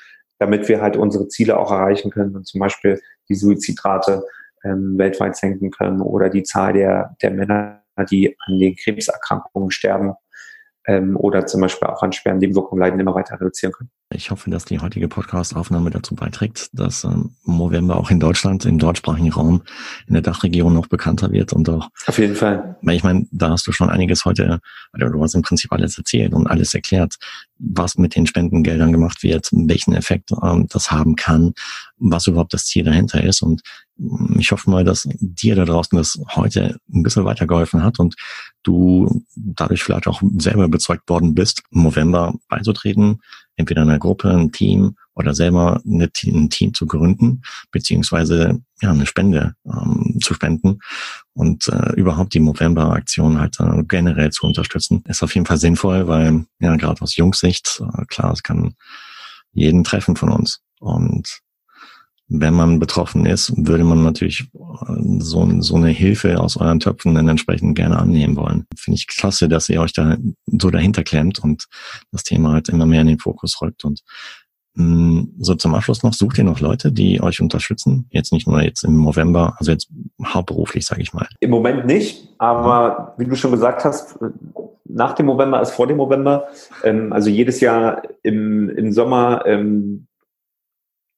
damit 0.43 0.67
wir 0.67 0.81
halt 0.81 0.97
unsere 0.97 1.29
Ziele 1.29 1.57
auch 1.57 1.71
erreichen 1.71 2.11
können 2.11 2.35
und 2.35 2.45
zum 2.45 2.59
Beispiel 2.59 3.01
die 3.29 3.35
Suizidrate 3.35 4.23
ähm, 4.65 4.97
weltweit 4.97 5.37
senken 5.37 5.71
können 5.71 6.01
oder 6.01 6.29
die 6.29 6.43
Zahl 6.43 6.73
der, 6.73 7.15
der 7.21 7.31
Männer, 7.31 7.81
die 8.11 8.35
an 8.45 8.59
den 8.59 8.75
Krebserkrankungen 8.75 9.71
sterben, 9.71 10.13
ähm, 10.85 11.15
oder 11.15 11.45
zum 11.45 11.61
Beispiel 11.61 11.87
auch 11.87 12.01
an 12.01 12.11
schweren 12.11 12.39
Nebenwirkungen 12.39 12.81
leiden, 12.81 12.99
immer 12.99 13.15
weiter 13.15 13.39
reduzieren 13.39 13.73
können. 13.73 13.89
Ich 14.13 14.31
hoffe, 14.31 14.49
dass 14.49 14.65
die 14.65 14.79
heutige 14.79 15.07
Podcast-Aufnahme 15.07 15.89
dazu 15.89 16.15
beiträgt, 16.15 16.69
dass 16.73 17.03
ähm, 17.03 17.35
Movember 17.43 17.97
auch 17.97 18.11
in 18.11 18.19
Deutschland, 18.19 18.65
im 18.65 18.77
deutschsprachigen 18.77 19.31
Raum, 19.31 19.63
in 20.07 20.13
der 20.13 20.21
Dachregion 20.21 20.73
noch 20.73 20.87
bekannter 20.87 21.31
wird 21.31 21.53
und 21.53 21.69
auch. 21.69 21.89
Auf 22.05 22.19
jeden 22.19 22.35
Fall. 22.35 22.77
Weil 22.81 22.95
ich 22.95 23.03
meine, 23.03 23.25
da 23.31 23.49
hast 23.49 23.65
du 23.65 23.71
schon 23.71 23.89
einiges 23.89 24.25
heute, 24.25 24.59
oder 24.93 25.09
du 25.09 25.23
hast 25.23 25.33
im 25.33 25.41
Prinzip 25.41 25.71
alles 25.71 25.97
erzählt 25.97 26.33
und 26.33 26.47
alles 26.47 26.73
erklärt, 26.73 27.15
was 27.57 27.97
mit 27.97 28.15
den 28.15 28.27
Spendengeldern 28.27 28.91
gemacht 28.91 29.23
wird, 29.23 29.49
welchen 29.51 29.95
Effekt 29.95 30.31
ähm, 30.43 30.67
das 30.69 30.91
haben 30.91 31.15
kann, 31.15 31.53
was 31.97 32.27
überhaupt 32.27 32.53
das 32.53 32.65
Ziel 32.65 32.83
dahinter 32.83 33.23
ist 33.23 33.41
und 33.41 33.61
ich 34.37 34.51
hoffe 34.51 34.69
mal, 34.69 34.83
dass 34.83 35.07
dir 35.19 35.55
da 35.55 35.65
draußen 35.65 35.97
das 35.97 36.19
heute 36.35 36.77
ein 36.91 37.03
bisschen 37.03 37.25
weitergeholfen 37.25 37.83
hat 37.83 37.99
und 37.99 38.15
du 38.63 39.23
dadurch 39.35 39.83
vielleicht 39.83 40.07
auch 40.07 40.21
selber 40.37 40.65
überzeugt 40.65 41.09
worden 41.09 41.35
bist, 41.35 41.63
im 41.71 41.83
November 41.83 42.33
beizutreten, 42.47 43.21
entweder 43.55 43.81
einer 43.83 43.99
Gruppe, 43.99 44.29
ein 44.29 44.51
Team 44.51 44.95
oder 45.15 45.33
selber 45.33 45.81
ein 45.85 46.49
Team 46.49 46.73
zu 46.73 46.85
gründen, 46.85 47.43
beziehungsweise 47.71 48.61
ja 48.81 48.91
eine 48.91 49.05
Spende 49.05 49.55
ähm, 49.65 50.17
zu 50.21 50.33
spenden 50.33 50.79
und 51.33 51.67
äh, 51.67 51.93
überhaupt 51.93 52.33
die 52.33 52.39
November-Aktion 52.39 53.39
halt 53.39 53.59
äh, 53.59 53.83
generell 53.87 54.31
zu 54.31 54.47
unterstützen, 54.47 55.03
ist 55.07 55.23
auf 55.23 55.35
jeden 55.35 55.45
Fall 55.45 55.57
sinnvoll, 55.57 56.07
weil 56.07 56.45
ja 56.59 56.75
gerade 56.75 57.01
aus 57.01 57.15
Jungsicht, 57.15 57.81
äh, 57.81 58.05
klar, 58.05 58.33
es 58.33 58.43
kann 58.43 58.73
jeden 59.51 59.83
treffen 59.83 60.15
von 60.15 60.31
uns. 60.31 60.61
Und 60.79 61.42
wenn 62.27 62.53
man 62.53 62.79
betroffen 62.79 63.25
ist, 63.25 63.53
würde 63.57 63.83
man 63.83 64.03
natürlich 64.03 64.47
äh, 64.53 65.19
so, 65.19 65.47
so 65.61 65.75
eine 65.75 65.89
Hilfe 65.89 66.39
aus 66.39 66.57
euren 66.57 66.79
Töpfen 66.79 67.15
dann 67.15 67.27
entsprechend 67.27 67.75
gerne 67.75 67.99
annehmen 67.99 68.35
wollen. 68.35 68.65
Finde 68.77 68.95
ich 68.95 69.07
klasse, 69.07 69.49
dass 69.49 69.69
ihr 69.69 69.81
euch 69.81 69.93
da 69.93 70.17
so 70.45 70.69
dahinter 70.69 71.03
klemmt 71.03 71.39
und 71.39 71.67
das 72.11 72.23
Thema 72.23 72.53
halt 72.53 72.69
immer 72.69 72.85
mehr 72.85 73.01
in 73.01 73.07
den 73.07 73.19
Fokus 73.19 73.61
rückt. 73.61 73.83
Und 73.83 74.01
mh, 74.75 74.85
mm, 74.85 75.33
so 75.39 75.55
zum 75.55 75.75
Abschluss 75.75 76.03
noch, 76.03 76.13
sucht 76.13 76.37
ihr 76.37 76.43
noch 76.43 76.59
Leute, 76.59 76.91
die 76.91 77.21
euch 77.21 77.41
unterstützen? 77.41 78.07
Jetzt 78.09 78.31
nicht 78.31 78.47
nur 78.47 78.61
jetzt 78.61 78.83
im 78.83 79.03
November, 79.03 79.55
also 79.57 79.71
jetzt 79.71 79.89
hauptberuflich, 80.23 80.85
sage 80.85 81.01
ich 81.01 81.13
mal. 81.13 81.27
Im 81.39 81.51
Moment 81.51 81.85
nicht, 81.85 82.29
aber 82.37 83.15
wie 83.17 83.25
du 83.25 83.35
schon 83.35 83.51
gesagt 83.51 83.83
hast, 83.83 84.17
nach 84.85 85.13
dem 85.13 85.25
November 85.25 85.61
ist 85.61 85.71
vor 85.71 85.87
dem 85.87 85.97
November. 85.97 86.47
Ähm, 86.83 87.11
also 87.13 87.29
jedes 87.29 87.59
Jahr 87.59 88.03
im, 88.21 88.69
im 88.69 88.91
Sommer 88.91 89.43
ähm, 89.45 90.07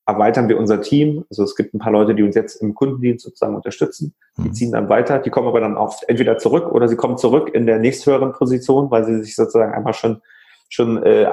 erweitern 0.06 0.48
wir 0.50 0.60
unser 0.60 0.82
Team. 0.82 1.26
Also 1.30 1.44
es 1.44 1.56
gibt 1.56 1.74
ein 1.74 1.80
paar 1.80 1.92
Leute, 1.92 2.16
die 2.16 2.24
uns 2.24 2.36
jetzt 2.36 2.62
im 2.62 2.76
Kundendienst 2.76 3.26
sozusagen 3.26 3.56
unterstützen. 3.56 4.14
Die 4.38 4.50
mhm. 4.50 4.54
ziehen 4.54 4.72
dann 4.72 4.90
weiter. 4.90 5.20
Die 5.20 5.30
kommen 5.30 5.48
aber 5.48 5.60
dann 5.60 5.78
auch 5.78 5.96
entweder 6.08 6.38
zurück 6.38 6.72
oder 6.72 6.88
sie 6.88 6.96
kommen 6.96 7.18
zurück 7.18 7.50
in 7.54 7.66
der 7.66 7.80
nächsthöheren 7.80 8.34
Position, 8.34 8.92
weil 8.92 9.06
sie 9.06 9.24
sich 9.24 9.36
sozusagen 9.36 9.74
einmal 9.74 9.94
schon 9.94 10.22
schon 10.70 11.04
äh, 11.04 11.30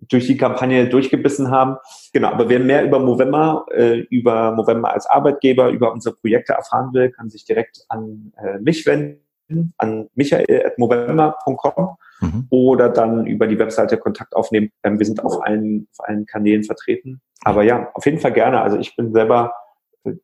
durch 0.00 0.26
die 0.26 0.36
Kampagne 0.36 0.88
durchgebissen 0.88 1.50
haben. 1.50 1.76
Genau, 2.12 2.28
aber 2.28 2.48
wer 2.48 2.60
mehr 2.60 2.84
über 2.84 3.00
Movember, 3.00 3.66
äh, 3.72 3.98
über 4.10 4.52
Movember 4.52 4.92
als 4.92 5.06
Arbeitgeber, 5.06 5.70
über 5.70 5.92
unsere 5.92 6.14
Projekte 6.14 6.52
erfahren 6.52 6.92
will, 6.92 7.10
kann 7.10 7.30
sich 7.30 7.44
direkt 7.44 7.84
an 7.88 8.32
äh, 8.36 8.58
mich 8.58 8.86
wenden, 8.86 9.74
an 9.76 10.08
michael.movember.com 10.14 11.96
mhm. 12.20 12.46
oder 12.50 12.88
dann 12.88 13.26
über 13.26 13.46
die 13.46 13.58
Webseite 13.58 13.98
Kontakt 13.98 14.34
aufnehmen. 14.34 14.70
Ähm, 14.82 14.98
wir 14.98 15.06
sind 15.06 15.24
auf 15.24 15.42
allen, 15.44 15.88
auf 15.96 16.08
allen 16.08 16.26
Kanälen 16.26 16.64
vertreten. 16.64 17.20
Aber 17.44 17.62
ja, 17.62 17.90
auf 17.94 18.04
jeden 18.06 18.18
Fall 18.18 18.32
gerne. 18.32 18.60
Also 18.60 18.78
ich 18.78 18.96
bin 18.96 19.12
selber 19.12 19.52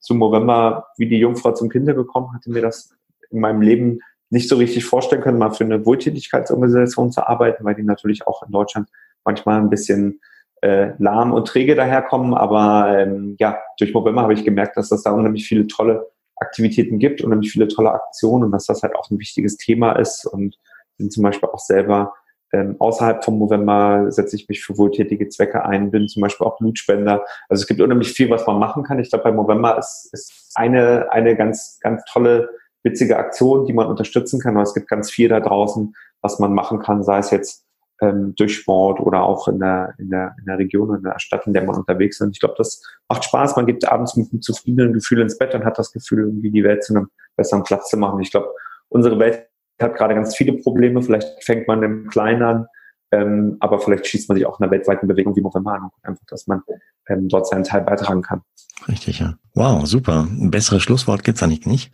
zum 0.01 0.19
November 0.19 0.87
wie 0.97 1.09
die 1.09 1.19
Jungfrau 1.19 1.53
zum 1.53 1.69
Kinder 1.69 1.95
gekommen, 1.95 2.33
hatte 2.35 2.51
mir 2.51 2.63
das 2.63 2.95
in 3.31 3.41
meinem 3.41 3.61
Leben 3.61 4.01
nicht 4.31 4.49
so 4.49 4.57
richtig 4.57 4.85
vorstellen 4.85 5.23
können, 5.23 5.39
mal 5.39 5.51
für 5.51 5.65
eine 5.65 5.85
Wohltätigkeitsorganisation 5.85 7.13
zu 7.13 7.27
arbeiten, 7.27 7.65
weil 7.65 7.75
die 7.75 7.83
natürlich 7.83 8.27
auch 8.27 8.43
in 8.43 8.51
Deutschland 8.51 8.89
manchmal 9.25 9.61
ein 9.61 9.71
bisschen 9.71 10.21
äh, 10.63 10.93
lahm 10.99 11.33
und 11.33 11.47
träge 11.47 11.75
daherkommen. 11.75 12.35
Aber 12.35 12.99
ähm, 12.99 13.37
ja, 13.39 13.59
durch 13.79 13.93
November 13.93 14.23
habe 14.23 14.35
ich 14.35 14.45
gemerkt, 14.45 14.77
dass 14.77 14.89
das 14.89 15.03
da 15.03 15.13
unheimlich 15.13 15.47
viele 15.47 15.67
tolle 15.67 16.11
Aktivitäten 16.37 16.99
gibt, 16.99 17.23
unheimlich 17.23 17.53
viele 17.53 17.69
tolle 17.69 17.93
Aktionen 17.93 18.45
und 18.45 18.53
dass 18.53 18.67
das 18.67 18.83
halt 18.83 18.97
auch 18.97 19.11
ein 19.11 19.19
wichtiges 19.19 19.57
Thema 19.57 19.93
ist 19.93 20.27
und 20.27 20.59
bin 20.97 21.11
zum 21.11 21.23
Beispiel 21.23 21.49
auch 21.49 21.59
selber 21.59 22.15
ähm, 22.55 22.77
außerhalb 22.79 23.25
vom 23.25 23.39
November 23.39 24.13
setze 24.13 24.37
ich 24.37 24.49
mich 24.49 24.65
für 24.65 24.79
wohltätige 24.79 25.29
Zwecke 25.29 25.65
ein, 25.65 25.91
bin 25.91 26.07
zum 26.07 26.23
Beispiel 26.23 26.47
auch 26.47 26.57
Blutspender. 26.59 27.25
Also 27.49 27.63
es 27.63 27.67
gibt 27.67 27.81
unheimlich 27.81 28.13
viel, 28.13 28.31
was 28.31 28.47
man 28.47 28.61
machen 28.61 28.85
kann. 28.85 29.01
Ich 29.01 29.11
glaube, 29.11 29.25
bei 29.25 29.31
November 29.33 29.77
ist, 29.77 30.11
ist 30.13 30.53
eine, 30.55 31.11
eine 31.11 31.37
ganz, 31.37 31.79
ganz 31.81 32.05
tolle, 32.05 32.49
witzige 32.85 33.17
Aktion, 33.17 33.67
die 33.67 33.73
man 33.73 33.87
unterstützen 33.87 34.39
kann. 34.39 34.55
Aber 34.55 34.63
es 34.63 34.75
gibt 34.75 34.89
ganz 34.89 35.11
viel 35.11 35.29
da 35.29 35.41
draußen, 35.41 35.95
was 36.21 36.39
man 36.39 36.55
machen 36.55 36.79
kann, 36.79 37.03
sei 37.03 37.19
es 37.19 37.31
jetzt 37.31 37.65
ähm, 38.01 38.35
durch 38.37 38.55
Sport 38.55 39.01
oder 39.01 39.25
auch 39.25 39.49
in 39.49 39.59
der, 39.59 39.95
in, 39.99 40.11
der, 40.11 40.37
in 40.39 40.45
der 40.45 40.59
Region, 40.59 40.95
in 40.95 41.03
der 41.03 41.19
Stadt, 41.19 41.47
in 41.47 41.55
der 41.55 41.65
man 41.65 41.77
unterwegs 41.77 42.21
ist. 42.21 42.31
Ich 42.31 42.41
glaube, 42.41 42.55
das 42.57 42.83
macht 43.09 43.25
Spaß. 43.25 43.57
Man 43.57 43.67
geht 43.67 43.85
abends 43.89 44.17
mit 44.17 44.31
einem 44.31 44.43
zufriedenen 44.43 44.93
Gefühl 44.93 45.23
ins 45.23 45.39
Bett 45.39 45.55
und 45.55 45.65
hat 45.65 45.79
das 45.79 45.93
Gefühl, 45.93 46.21
irgendwie 46.21 46.53
die 46.53 46.63
Welt 46.63 46.85
zu 46.85 46.95
einem 46.95 47.09
besseren 47.37 47.65
Platz 47.65 47.89
zu 47.89 47.97
machen. 47.97 48.21
Ich 48.21 48.31
glaube, 48.31 48.53
unsere 48.91 49.19
Welt 49.19 49.49
hat 49.81 49.97
gerade 49.97 50.15
ganz 50.15 50.37
viele 50.37 50.55
Probleme. 50.55 51.03
Vielleicht 51.03 51.43
fängt 51.43 51.67
man 51.69 51.83
im 51.83 52.09
Kleinen 52.09 52.43
an, 52.43 52.67
ähm, 53.11 53.57
aber 53.61 53.79
vielleicht 53.81 54.07
schießt 54.07 54.29
man 54.29 54.37
sich 54.37 54.47
auch 54.47 54.59
in 54.59 54.65
einer 54.65 54.73
weltweiten 54.73 55.09
Bewegung 55.09 55.37
wie 55.37 55.41
November 55.41 55.75
an. 55.75 55.91
Einfach, 56.03 56.25
dass 56.29 56.47
man 56.47 56.63
ähm, 57.09 57.29
dort 57.29 57.47
seinen 57.47 57.65
Teil 57.65 57.83
beitragen 57.83 58.23
kann. 58.23 58.43
Richtig, 58.89 59.21
ja. 59.21 59.35
Wow, 59.55 59.87
super. 59.87 60.27
Ein 60.31 60.51
besseres 60.51 60.83
Schlusswort 60.83 61.25
gibt's 61.25 61.43
eigentlich 61.43 61.67
nicht. 61.67 61.93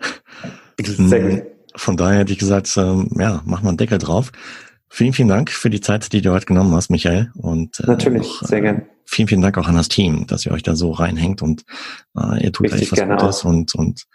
Sehr 0.80 1.20
gut. 1.20 1.42
Von 1.76 1.96
daher 1.96 2.20
hätte 2.20 2.32
ich 2.32 2.38
gesagt, 2.38 2.74
ähm, 2.76 3.08
ja, 3.18 3.42
mach 3.44 3.62
mal 3.62 3.70
einen 3.70 3.78
Deckel 3.78 3.98
drauf. 3.98 4.32
Vielen, 4.88 5.12
vielen 5.12 5.28
Dank 5.28 5.50
für 5.50 5.70
die 5.70 5.80
Zeit, 5.80 6.12
die 6.12 6.20
du 6.20 6.32
heute 6.32 6.46
genommen 6.46 6.74
hast, 6.74 6.90
Michael. 6.90 7.30
Und 7.36 7.78
äh, 7.80 7.86
natürlich, 7.86 8.26
auch, 8.26 8.48
sehr 8.48 8.60
gerne. 8.60 8.86
Vielen, 9.04 9.28
vielen 9.28 9.40
Dank 9.40 9.56
auch 9.56 9.68
an 9.68 9.76
das 9.76 9.88
Team, 9.88 10.26
dass 10.26 10.44
ihr 10.46 10.52
euch 10.52 10.64
da 10.64 10.74
so 10.74 10.90
reinhängt 10.90 11.42
und 11.42 11.64
äh, 12.16 12.44
ihr 12.44 12.52
tut 12.52 12.66
Richtig 12.66 12.92
echt 12.92 13.08
was 13.08 13.08
Gutes 13.08 13.44
und, 13.44 13.74
und 13.74 14.06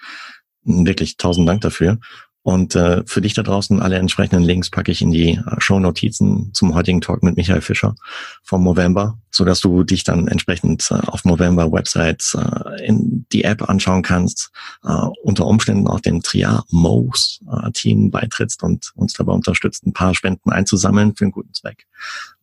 wirklich 0.63 1.17
tausend 1.17 1.47
Dank 1.47 1.61
dafür. 1.61 1.99
Und 2.45 2.75
äh, 2.75 3.01
für 3.07 3.21
dich 3.21 3.33
da 3.33 3.41
draußen 3.41 3.81
alle 3.81 3.97
entsprechenden 3.97 4.43
Links 4.43 4.69
packe 4.69 4.91
ich 4.91 5.01
in 5.01 5.09
die 5.09 5.31
äh, 5.31 5.41
Show-Notizen 5.57 6.51
zum 6.53 6.75
heutigen 6.75 7.01
Talk 7.01 7.23
mit 7.23 7.37
Michael 7.37 7.61
Fischer 7.61 7.95
vom 8.43 8.63
November, 8.63 9.17
so 9.31 9.45
dass 9.45 9.61
du 9.61 9.83
dich 9.83 10.03
dann 10.03 10.27
entsprechend 10.27 10.87
äh, 10.91 10.93
auf 10.93 11.25
November 11.25 11.71
Websites 11.71 12.37
äh, 12.39 12.85
in 12.85 13.25
die 13.31 13.45
App 13.45 13.67
anschauen 13.67 14.03
kannst, 14.03 14.51
äh, 14.83 14.93
unter 15.23 15.47
Umständen 15.47 15.87
auch 15.87 16.01
dem 16.01 16.21
Triar 16.21 16.63
Moos 16.69 17.39
äh, 17.51 17.71
Team 17.71 18.11
beitrittst 18.11 18.61
und 18.61 18.91
uns 18.93 19.13
dabei 19.13 19.33
unterstützt, 19.33 19.87
ein 19.87 19.93
paar 19.93 20.13
Spenden 20.13 20.51
einzusammeln 20.51 21.15
für 21.15 21.25
einen 21.25 21.31
guten 21.31 21.53
Zweck. 21.55 21.87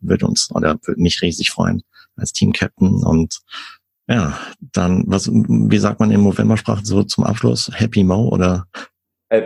Würde 0.00 0.26
uns 0.26 0.50
oder 0.50 0.80
würde 0.82 1.00
mich 1.00 1.22
riesig 1.22 1.52
freuen 1.52 1.84
als 2.16 2.32
Team 2.32 2.52
Captain 2.52 3.04
und 3.04 3.38
ja, 4.08 4.36
dann, 4.72 5.04
was, 5.06 5.30
wie 5.30 5.78
sagt 5.78 6.00
man 6.00 6.10
in 6.10 6.24
November-Sprache 6.24 6.84
so 6.84 7.04
zum 7.04 7.22
Abschluss? 7.22 7.70
Happy 7.72 8.02
Mo 8.02 8.28
oder 8.30 8.66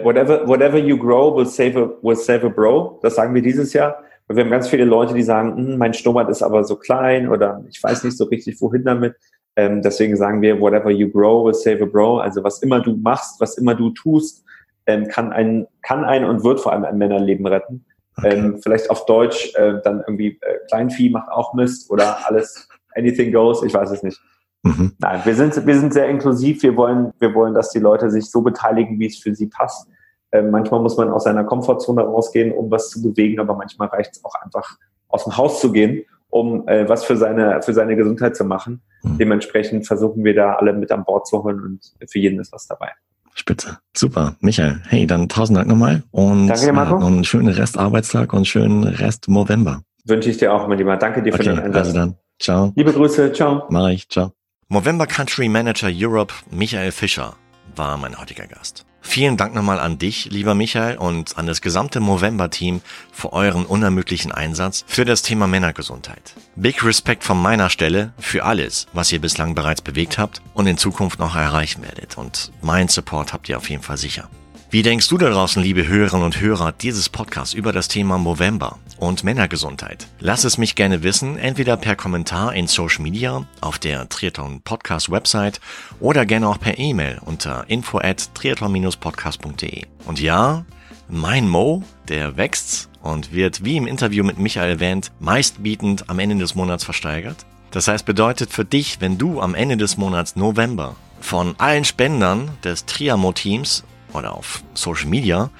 whatever, 0.02 0.46
whatever 0.46 0.78
you 0.78 0.96
grow 0.96 1.34
will 1.34 1.46
save 1.46 1.76
a, 1.76 1.90
will 2.02 2.16
save 2.16 2.44
a 2.44 2.48
bro. 2.48 2.98
Das 3.02 3.14
sagen 3.14 3.34
wir 3.34 3.42
dieses 3.42 3.72
Jahr. 3.72 4.02
Und 4.28 4.36
wir 4.36 4.44
haben 4.44 4.50
ganz 4.50 4.68
viele 4.68 4.84
Leute, 4.84 5.14
die 5.14 5.22
sagen, 5.22 5.56
hm, 5.56 5.78
mein 5.78 5.94
Schnurrbart 5.94 6.28
ist 6.28 6.42
aber 6.42 6.64
so 6.64 6.76
klein 6.76 7.28
oder 7.28 7.64
ich 7.68 7.82
weiß 7.82 8.04
nicht 8.04 8.16
so 8.16 8.24
richtig, 8.24 8.60
wohin 8.60 8.84
damit. 8.84 9.14
Ähm, 9.54 9.82
deswegen 9.82 10.16
sagen 10.16 10.42
wir, 10.42 10.60
whatever 10.60 10.90
you 10.90 11.08
grow 11.08 11.46
will 11.46 11.54
save 11.54 11.82
a 11.82 11.86
bro. 11.86 12.18
Also 12.18 12.42
was 12.42 12.62
immer 12.62 12.80
du 12.80 12.96
machst, 12.96 13.40
was 13.40 13.56
immer 13.56 13.74
du 13.74 13.90
tust, 13.90 14.44
ähm, 14.86 15.08
kann 15.08 15.32
ein, 15.32 15.66
kann 15.82 16.04
ein 16.04 16.24
und 16.24 16.44
wird 16.44 16.60
vor 16.60 16.72
allem 16.72 16.84
ein 16.84 16.98
Männerleben 16.98 17.46
retten. 17.46 17.84
Okay. 18.18 18.34
Ähm, 18.34 18.58
vielleicht 18.62 18.90
auf 18.90 19.06
Deutsch 19.06 19.54
äh, 19.54 19.80
dann 19.84 20.00
irgendwie 20.00 20.38
äh, 20.40 20.58
Kleinvieh 20.68 21.10
macht 21.10 21.30
auch 21.30 21.54
Mist 21.54 21.90
oder 21.90 22.26
alles, 22.26 22.68
anything 22.94 23.32
goes, 23.32 23.62
ich 23.62 23.74
weiß 23.74 23.90
es 23.90 24.02
nicht. 24.02 24.20
Mhm. 24.66 24.92
Nein, 24.98 25.20
wir 25.24 25.34
sind, 25.34 25.66
wir 25.66 25.78
sind 25.78 25.92
sehr 25.92 26.08
inklusiv. 26.08 26.62
Wir 26.62 26.76
wollen, 26.76 27.12
wir 27.18 27.34
wollen, 27.34 27.54
dass 27.54 27.70
die 27.70 27.78
Leute 27.78 28.10
sich 28.10 28.30
so 28.30 28.42
beteiligen, 28.42 28.98
wie 28.98 29.06
es 29.06 29.18
für 29.18 29.34
sie 29.34 29.46
passt. 29.46 29.88
Ähm, 30.32 30.50
manchmal 30.50 30.80
muss 30.80 30.96
man 30.96 31.10
aus 31.10 31.24
seiner 31.24 31.44
Komfortzone 31.44 32.02
rausgehen, 32.02 32.52
um 32.52 32.70
was 32.70 32.90
zu 32.90 33.02
bewegen, 33.02 33.40
aber 33.40 33.54
manchmal 33.54 33.88
reicht 33.88 34.16
es 34.16 34.24
auch 34.24 34.34
einfach, 34.42 34.76
aus 35.08 35.24
dem 35.24 35.36
Haus 35.36 35.60
zu 35.60 35.70
gehen, 35.72 36.04
um 36.28 36.66
äh, 36.66 36.88
was 36.88 37.04
für 37.04 37.16
seine, 37.16 37.62
für 37.62 37.72
seine 37.72 37.96
Gesundheit 37.96 38.36
zu 38.36 38.44
machen. 38.44 38.82
Mhm. 39.02 39.18
Dementsprechend 39.18 39.86
versuchen 39.86 40.24
wir 40.24 40.34
da 40.34 40.54
alle 40.54 40.72
mit 40.72 40.90
an 40.90 41.04
Bord 41.04 41.26
zu 41.26 41.42
holen 41.44 41.60
und 41.60 42.10
für 42.10 42.18
jeden 42.18 42.40
ist 42.40 42.52
was 42.52 42.66
dabei. 42.66 42.90
Spitze. 43.34 43.78
Super. 43.94 44.34
Michael, 44.40 44.80
hey, 44.88 45.06
dann 45.06 45.28
tausend 45.28 45.58
Dank 45.58 45.68
nochmal 45.68 46.02
und 46.10 46.48
Danke 46.48 46.66
dir, 46.66 46.72
Marco. 46.72 46.98
Äh, 47.00 47.06
einen 47.06 47.24
schönen 47.24 47.48
Restarbeitstag 47.48 48.32
und 48.32 48.48
schönen 48.48 48.84
Rest 48.84 49.28
November. 49.28 49.82
Wünsche 50.06 50.30
ich 50.30 50.38
dir 50.38 50.52
auch, 50.52 50.66
mein 50.66 50.78
Lieber. 50.78 50.96
Danke 50.96 51.22
dir 51.22 51.34
okay, 51.34 51.44
für 51.44 51.50
den 51.50 51.58
Einsatz. 51.58 51.86
Also 51.86 51.98
dann. 51.98 52.14
Ciao. 52.38 52.72
Liebe 52.76 52.92
Grüße. 52.92 53.32
Ciao. 53.32 53.64
Mach 53.70 53.88
ich. 53.88 54.08
Ciao. 54.08 54.35
Movember 54.68 55.06
Country 55.06 55.48
Manager 55.48 55.88
Europe 55.88 56.34
Michael 56.50 56.90
Fischer 56.90 57.36
war 57.76 57.96
mein 57.98 58.18
heutiger 58.18 58.48
Gast. 58.48 58.84
Vielen 59.00 59.36
Dank 59.36 59.54
nochmal 59.54 59.78
an 59.78 59.98
dich, 59.98 60.24
lieber 60.32 60.56
Michael, 60.56 60.98
und 60.98 61.38
an 61.38 61.46
das 61.46 61.60
gesamte 61.60 62.00
Movember-Team 62.00 62.80
für 63.12 63.32
euren 63.32 63.64
unermüdlichen 63.64 64.32
Einsatz 64.32 64.84
für 64.88 65.04
das 65.04 65.22
Thema 65.22 65.46
Männergesundheit. 65.46 66.34
Big 66.56 66.84
Respect 66.84 67.22
von 67.22 67.40
meiner 67.40 67.70
Stelle 67.70 68.12
für 68.18 68.44
alles, 68.44 68.88
was 68.92 69.12
ihr 69.12 69.20
bislang 69.20 69.54
bereits 69.54 69.82
bewegt 69.82 70.18
habt 70.18 70.42
und 70.52 70.66
in 70.66 70.78
Zukunft 70.78 71.20
noch 71.20 71.36
erreichen 71.36 71.84
werdet. 71.84 72.18
Und 72.18 72.50
mein 72.60 72.88
Support 72.88 73.32
habt 73.32 73.48
ihr 73.48 73.58
auf 73.58 73.70
jeden 73.70 73.84
Fall 73.84 73.98
sicher. 73.98 74.28
Wie 74.68 74.82
denkst 74.82 75.06
du 75.08 75.16
da 75.16 75.30
draußen, 75.30 75.62
liebe 75.62 75.86
Hörerinnen 75.86 76.24
und 76.24 76.40
Hörer, 76.40 76.72
dieses 76.72 77.08
Podcast 77.08 77.54
über 77.54 77.72
das 77.72 77.86
Thema 77.86 78.18
Movember 78.18 78.80
und 78.98 79.22
Männergesundheit? 79.22 80.08
Lass 80.18 80.42
es 80.42 80.58
mich 80.58 80.74
gerne 80.74 81.04
wissen, 81.04 81.38
entweder 81.38 81.76
per 81.76 81.94
Kommentar 81.94 82.52
in 82.52 82.66
Social 82.66 83.04
Media, 83.04 83.46
auf 83.60 83.78
der 83.78 84.08
Triathlon 84.08 84.62
Podcast 84.62 85.08
Website 85.08 85.60
oder 86.00 86.26
gerne 86.26 86.48
auch 86.48 86.58
per 86.58 86.80
E-Mail 86.80 87.20
unter 87.24 87.64
info 87.68 87.98
at 87.98 88.34
triathlon-podcast.de. 88.34 89.84
Und 90.04 90.20
ja, 90.20 90.64
mein 91.08 91.48
Mo, 91.48 91.84
der 92.08 92.36
wächst 92.36 92.88
und 93.02 93.32
wird, 93.32 93.64
wie 93.64 93.76
im 93.76 93.86
Interview 93.86 94.24
mit 94.24 94.38
Michael 94.38 94.70
erwähnt, 94.70 95.12
meistbietend 95.20 96.10
am 96.10 96.18
Ende 96.18 96.38
des 96.38 96.56
Monats 96.56 96.82
versteigert. 96.82 97.46
Das 97.70 97.86
heißt, 97.86 98.04
bedeutet 98.04 98.52
für 98.52 98.64
dich, 98.64 99.00
wenn 99.00 99.16
du 99.16 99.40
am 99.40 99.54
Ende 99.54 99.76
des 99.76 99.96
Monats 99.96 100.34
November 100.34 100.96
von 101.20 101.54
allen 101.58 101.84
Spendern 101.84 102.50
des 102.64 102.84
Triamo-Teams 102.84 103.84
oder 104.16 104.34
auf 104.34 104.62
Social 104.74 105.06
Media, 105.06 105.50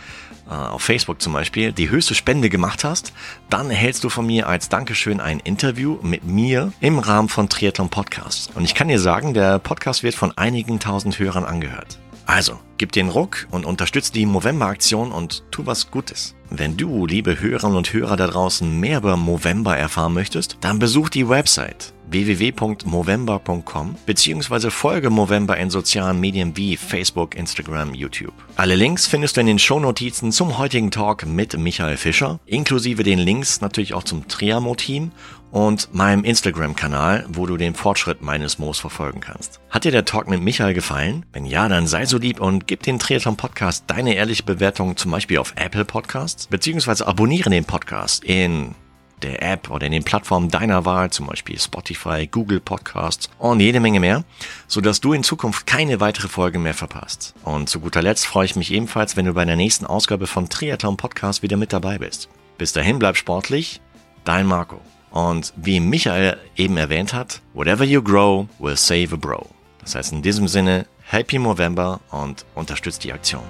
äh, 0.48 0.54
auf 0.54 0.82
Facebook 0.82 1.20
zum 1.20 1.32
Beispiel, 1.32 1.72
die 1.72 1.90
höchste 1.90 2.14
Spende 2.14 2.48
gemacht 2.48 2.84
hast, 2.84 3.12
dann 3.50 3.70
erhältst 3.70 4.04
du 4.04 4.08
von 4.08 4.26
mir 4.26 4.48
als 4.48 4.68
Dankeschön 4.68 5.20
ein 5.20 5.40
Interview 5.40 5.98
mit 6.02 6.24
mir 6.24 6.72
im 6.80 6.98
Rahmen 6.98 7.28
von 7.28 7.48
Triathlon 7.48 7.88
Podcasts. 7.88 8.50
Und 8.54 8.64
ich 8.64 8.74
kann 8.74 8.88
dir 8.88 9.00
sagen, 9.00 9.34
der 9.34 9.58
Podcast 9.58 10.02
wird 10.02 10.14
von 10.14 10.36
einigen 10.36 10.78
tausend 10.78 11.18
Hörern 11.18 11.44
angehört. 11.44 11.98
Also, 12.26 12.58
gib 12.78 12.90
den 12.90 13.08
Ruck 13.08 13.46
und 13.52 13.64
unterstütze 13.64 14.12
die 14.12 14.26
Movember-Aktion 14.26 15.12
und 15.12 15.44
tu 15.52 15.64
was 15.64 15.92
Gutes. 15.92 16.34
Wenn 16.50 16.76
du, 16.76 17.06
liebe 17.06 17.40
Hörerinnen 17.40 17.76
und 17.76 17.92
Hörer 17.92 18.16
da 18.16 18.26
draußen, 18.26 18.80
mehr 18.80 18.98
über 18.98 19.16
Movember 19.16 19.76
erfahren 19.76 20.14
möchtest, 20.14 20.58
dann 20.60 20.80
besuch 20.80 21.08
die 21.08 21.28
Website 21.28 21.92
www.movember.com 22.10 23.96
bzw. 24.06 24.70
folge 24.70 25.10
Movember 25.10 25.56
in 25.56 25.70
sozialen 25.70 26.20
Medien 26.20 26.56
wie 26.56 26.76
Facebook, 26.76 27.34
Instagram, 27.34 27.94
YouTube. 27.94 28.34
Alle 28.56 28.74
Links 28.74 29.06
findest 29.06 29.36
du 29.36 29.40
in 29.40 29.46
den 29.46 29.58
Shownotizen 29.58 30.32
zum 30.32 30.58
heutigen 30.58 30.90
Talk 30.90 31.26
mit 31.26 31.56
Michael 31.58 31.96
Fischer, 31.96 32.40
inklusive 32.46 33.02
den 33.02 33.18
Links 33.18 33.60
natürlich 33.60 33.94
auch 33.94 34.04
zum 34.04 34.28
Triamo-Team 34.28 35.12
und 35.50 35.94
meinem 35.94 36.24
Instagram-Kanal, 36.24 37.26
wo 37.28 37.46
du 37.46 37.56
den 37.56 37.74
Fortschritt 37.74 38.20
meines 38.20 38.58
Moos 38.58 38.78
verfolgen 38.78 39.20
kannst. 39.20 39.60
Hat 39.70 39.84
dir 39.84 39.92
der 39.92 40.04
Talk 40.04 40.28
mit 40.28 40.42
Michael 40.42 40.74
gefallen? 40.74 41.24
Wenn 41.32 41.46
ja, 41.46 41.68
dann 41.68 41.86
sei 41.86 42.04
so 42.04 42.18
lieb 42.18 42.40
und 42.40 42.66
gib 42.66 42.82
den 42.82 42.98
Triathlon 42.98 43.36
Podcast 43.36 43.84
deine 43.86 44.14
ehrliche 44.14 44.42
Bewertung 44.42 44.96
zum 44.96 45.12
Beispiel 45.12 45.38
auf 45.38 45.54
Apple 45.56 45.84
Podcasts, 45.84 46.46
beziehungsweise 46.48 47.06
abonniere 47.06 47.50
den 47.50 47.64
Podcast 47.64 48.24
in 48.24 48.74
der 49.22 49.42
App 49.42 49.70
oder 49.70 49.86
in 49.86 49.92
den 49.92 50.04
Plattformen 50.04 50.50
deiner 50.50 50.84
Wahl, 50.84 51.10
zum 51.10 51.26
Beispiel 51.26 51.58
Spotify, 51.58 52.26
Google 52.26 52.60
Podcasts 52.60 53.30
und 53.38 53.60
jede 53.60 53.80
Menge 53.80 54.00
mehr, 54.00 54.24
sodass 54.66 55.00
du 55.00 55.12
in 55.12 55.24
Zukunft 55.24 55.66
keine 55.66 56.00
weitere 56.00 56.28
Folge 56.28 56.58
mehr 56.58 56.74
verpasst. 56.74 57.34
Und 57.42 57.68
zu 57.68 57.80
guter 57.80 58.02
Letzt 58.02 58.26
freue 58.26 58.46
ich 58.46 58.56
mich 58.56 58.72
ebenfalls, 58.72 59.16
wenn 59.16 59.26
du 59.26 59.34
bei 59.34 59.44
der 59.44 59.56
nächsten 59.56 59.86
Ausgabe 59.86 60.26
von 60.26 60.48
Triathlon 60.48 60.96
Podcast 60.96 61.42
wieder 61.42 61.56
mit 61.56 61.72
dabei 61.72 61.98
bist. 61.98 62.28
Bis 62.58 62.72
dahin 62.72 62.98
bleib 62.98 63.16
sportlich, 63.16 63.80
dein 64.24 64.46
Marco. 64.46 64.80
Und 65.10 65.52
wie 65.56 65.80
Michael 65.80 66.38
eben 66.56 66.76
erwähnt 66.76 67.14
hat, 67.14 67.40
whatever 67.54 67.84
you 67.84 68.02
grow 68.02 68.46
will 68.58 68.76
save 68.76 69.08
a 69.12 69.16
bro. 69.16 69.46
Das 69.80 69.94
heißt 69.94 70.12
in 70.12 70.22
diesem 70.22 70.48
Sinne, 70.48 70.86
Happy 71.08 71.38
November 71.38 72.00
und 72.10 72.44
unterstützt 72.54 73.04
die 73.04 73.12
Aktion. 73.12 73.44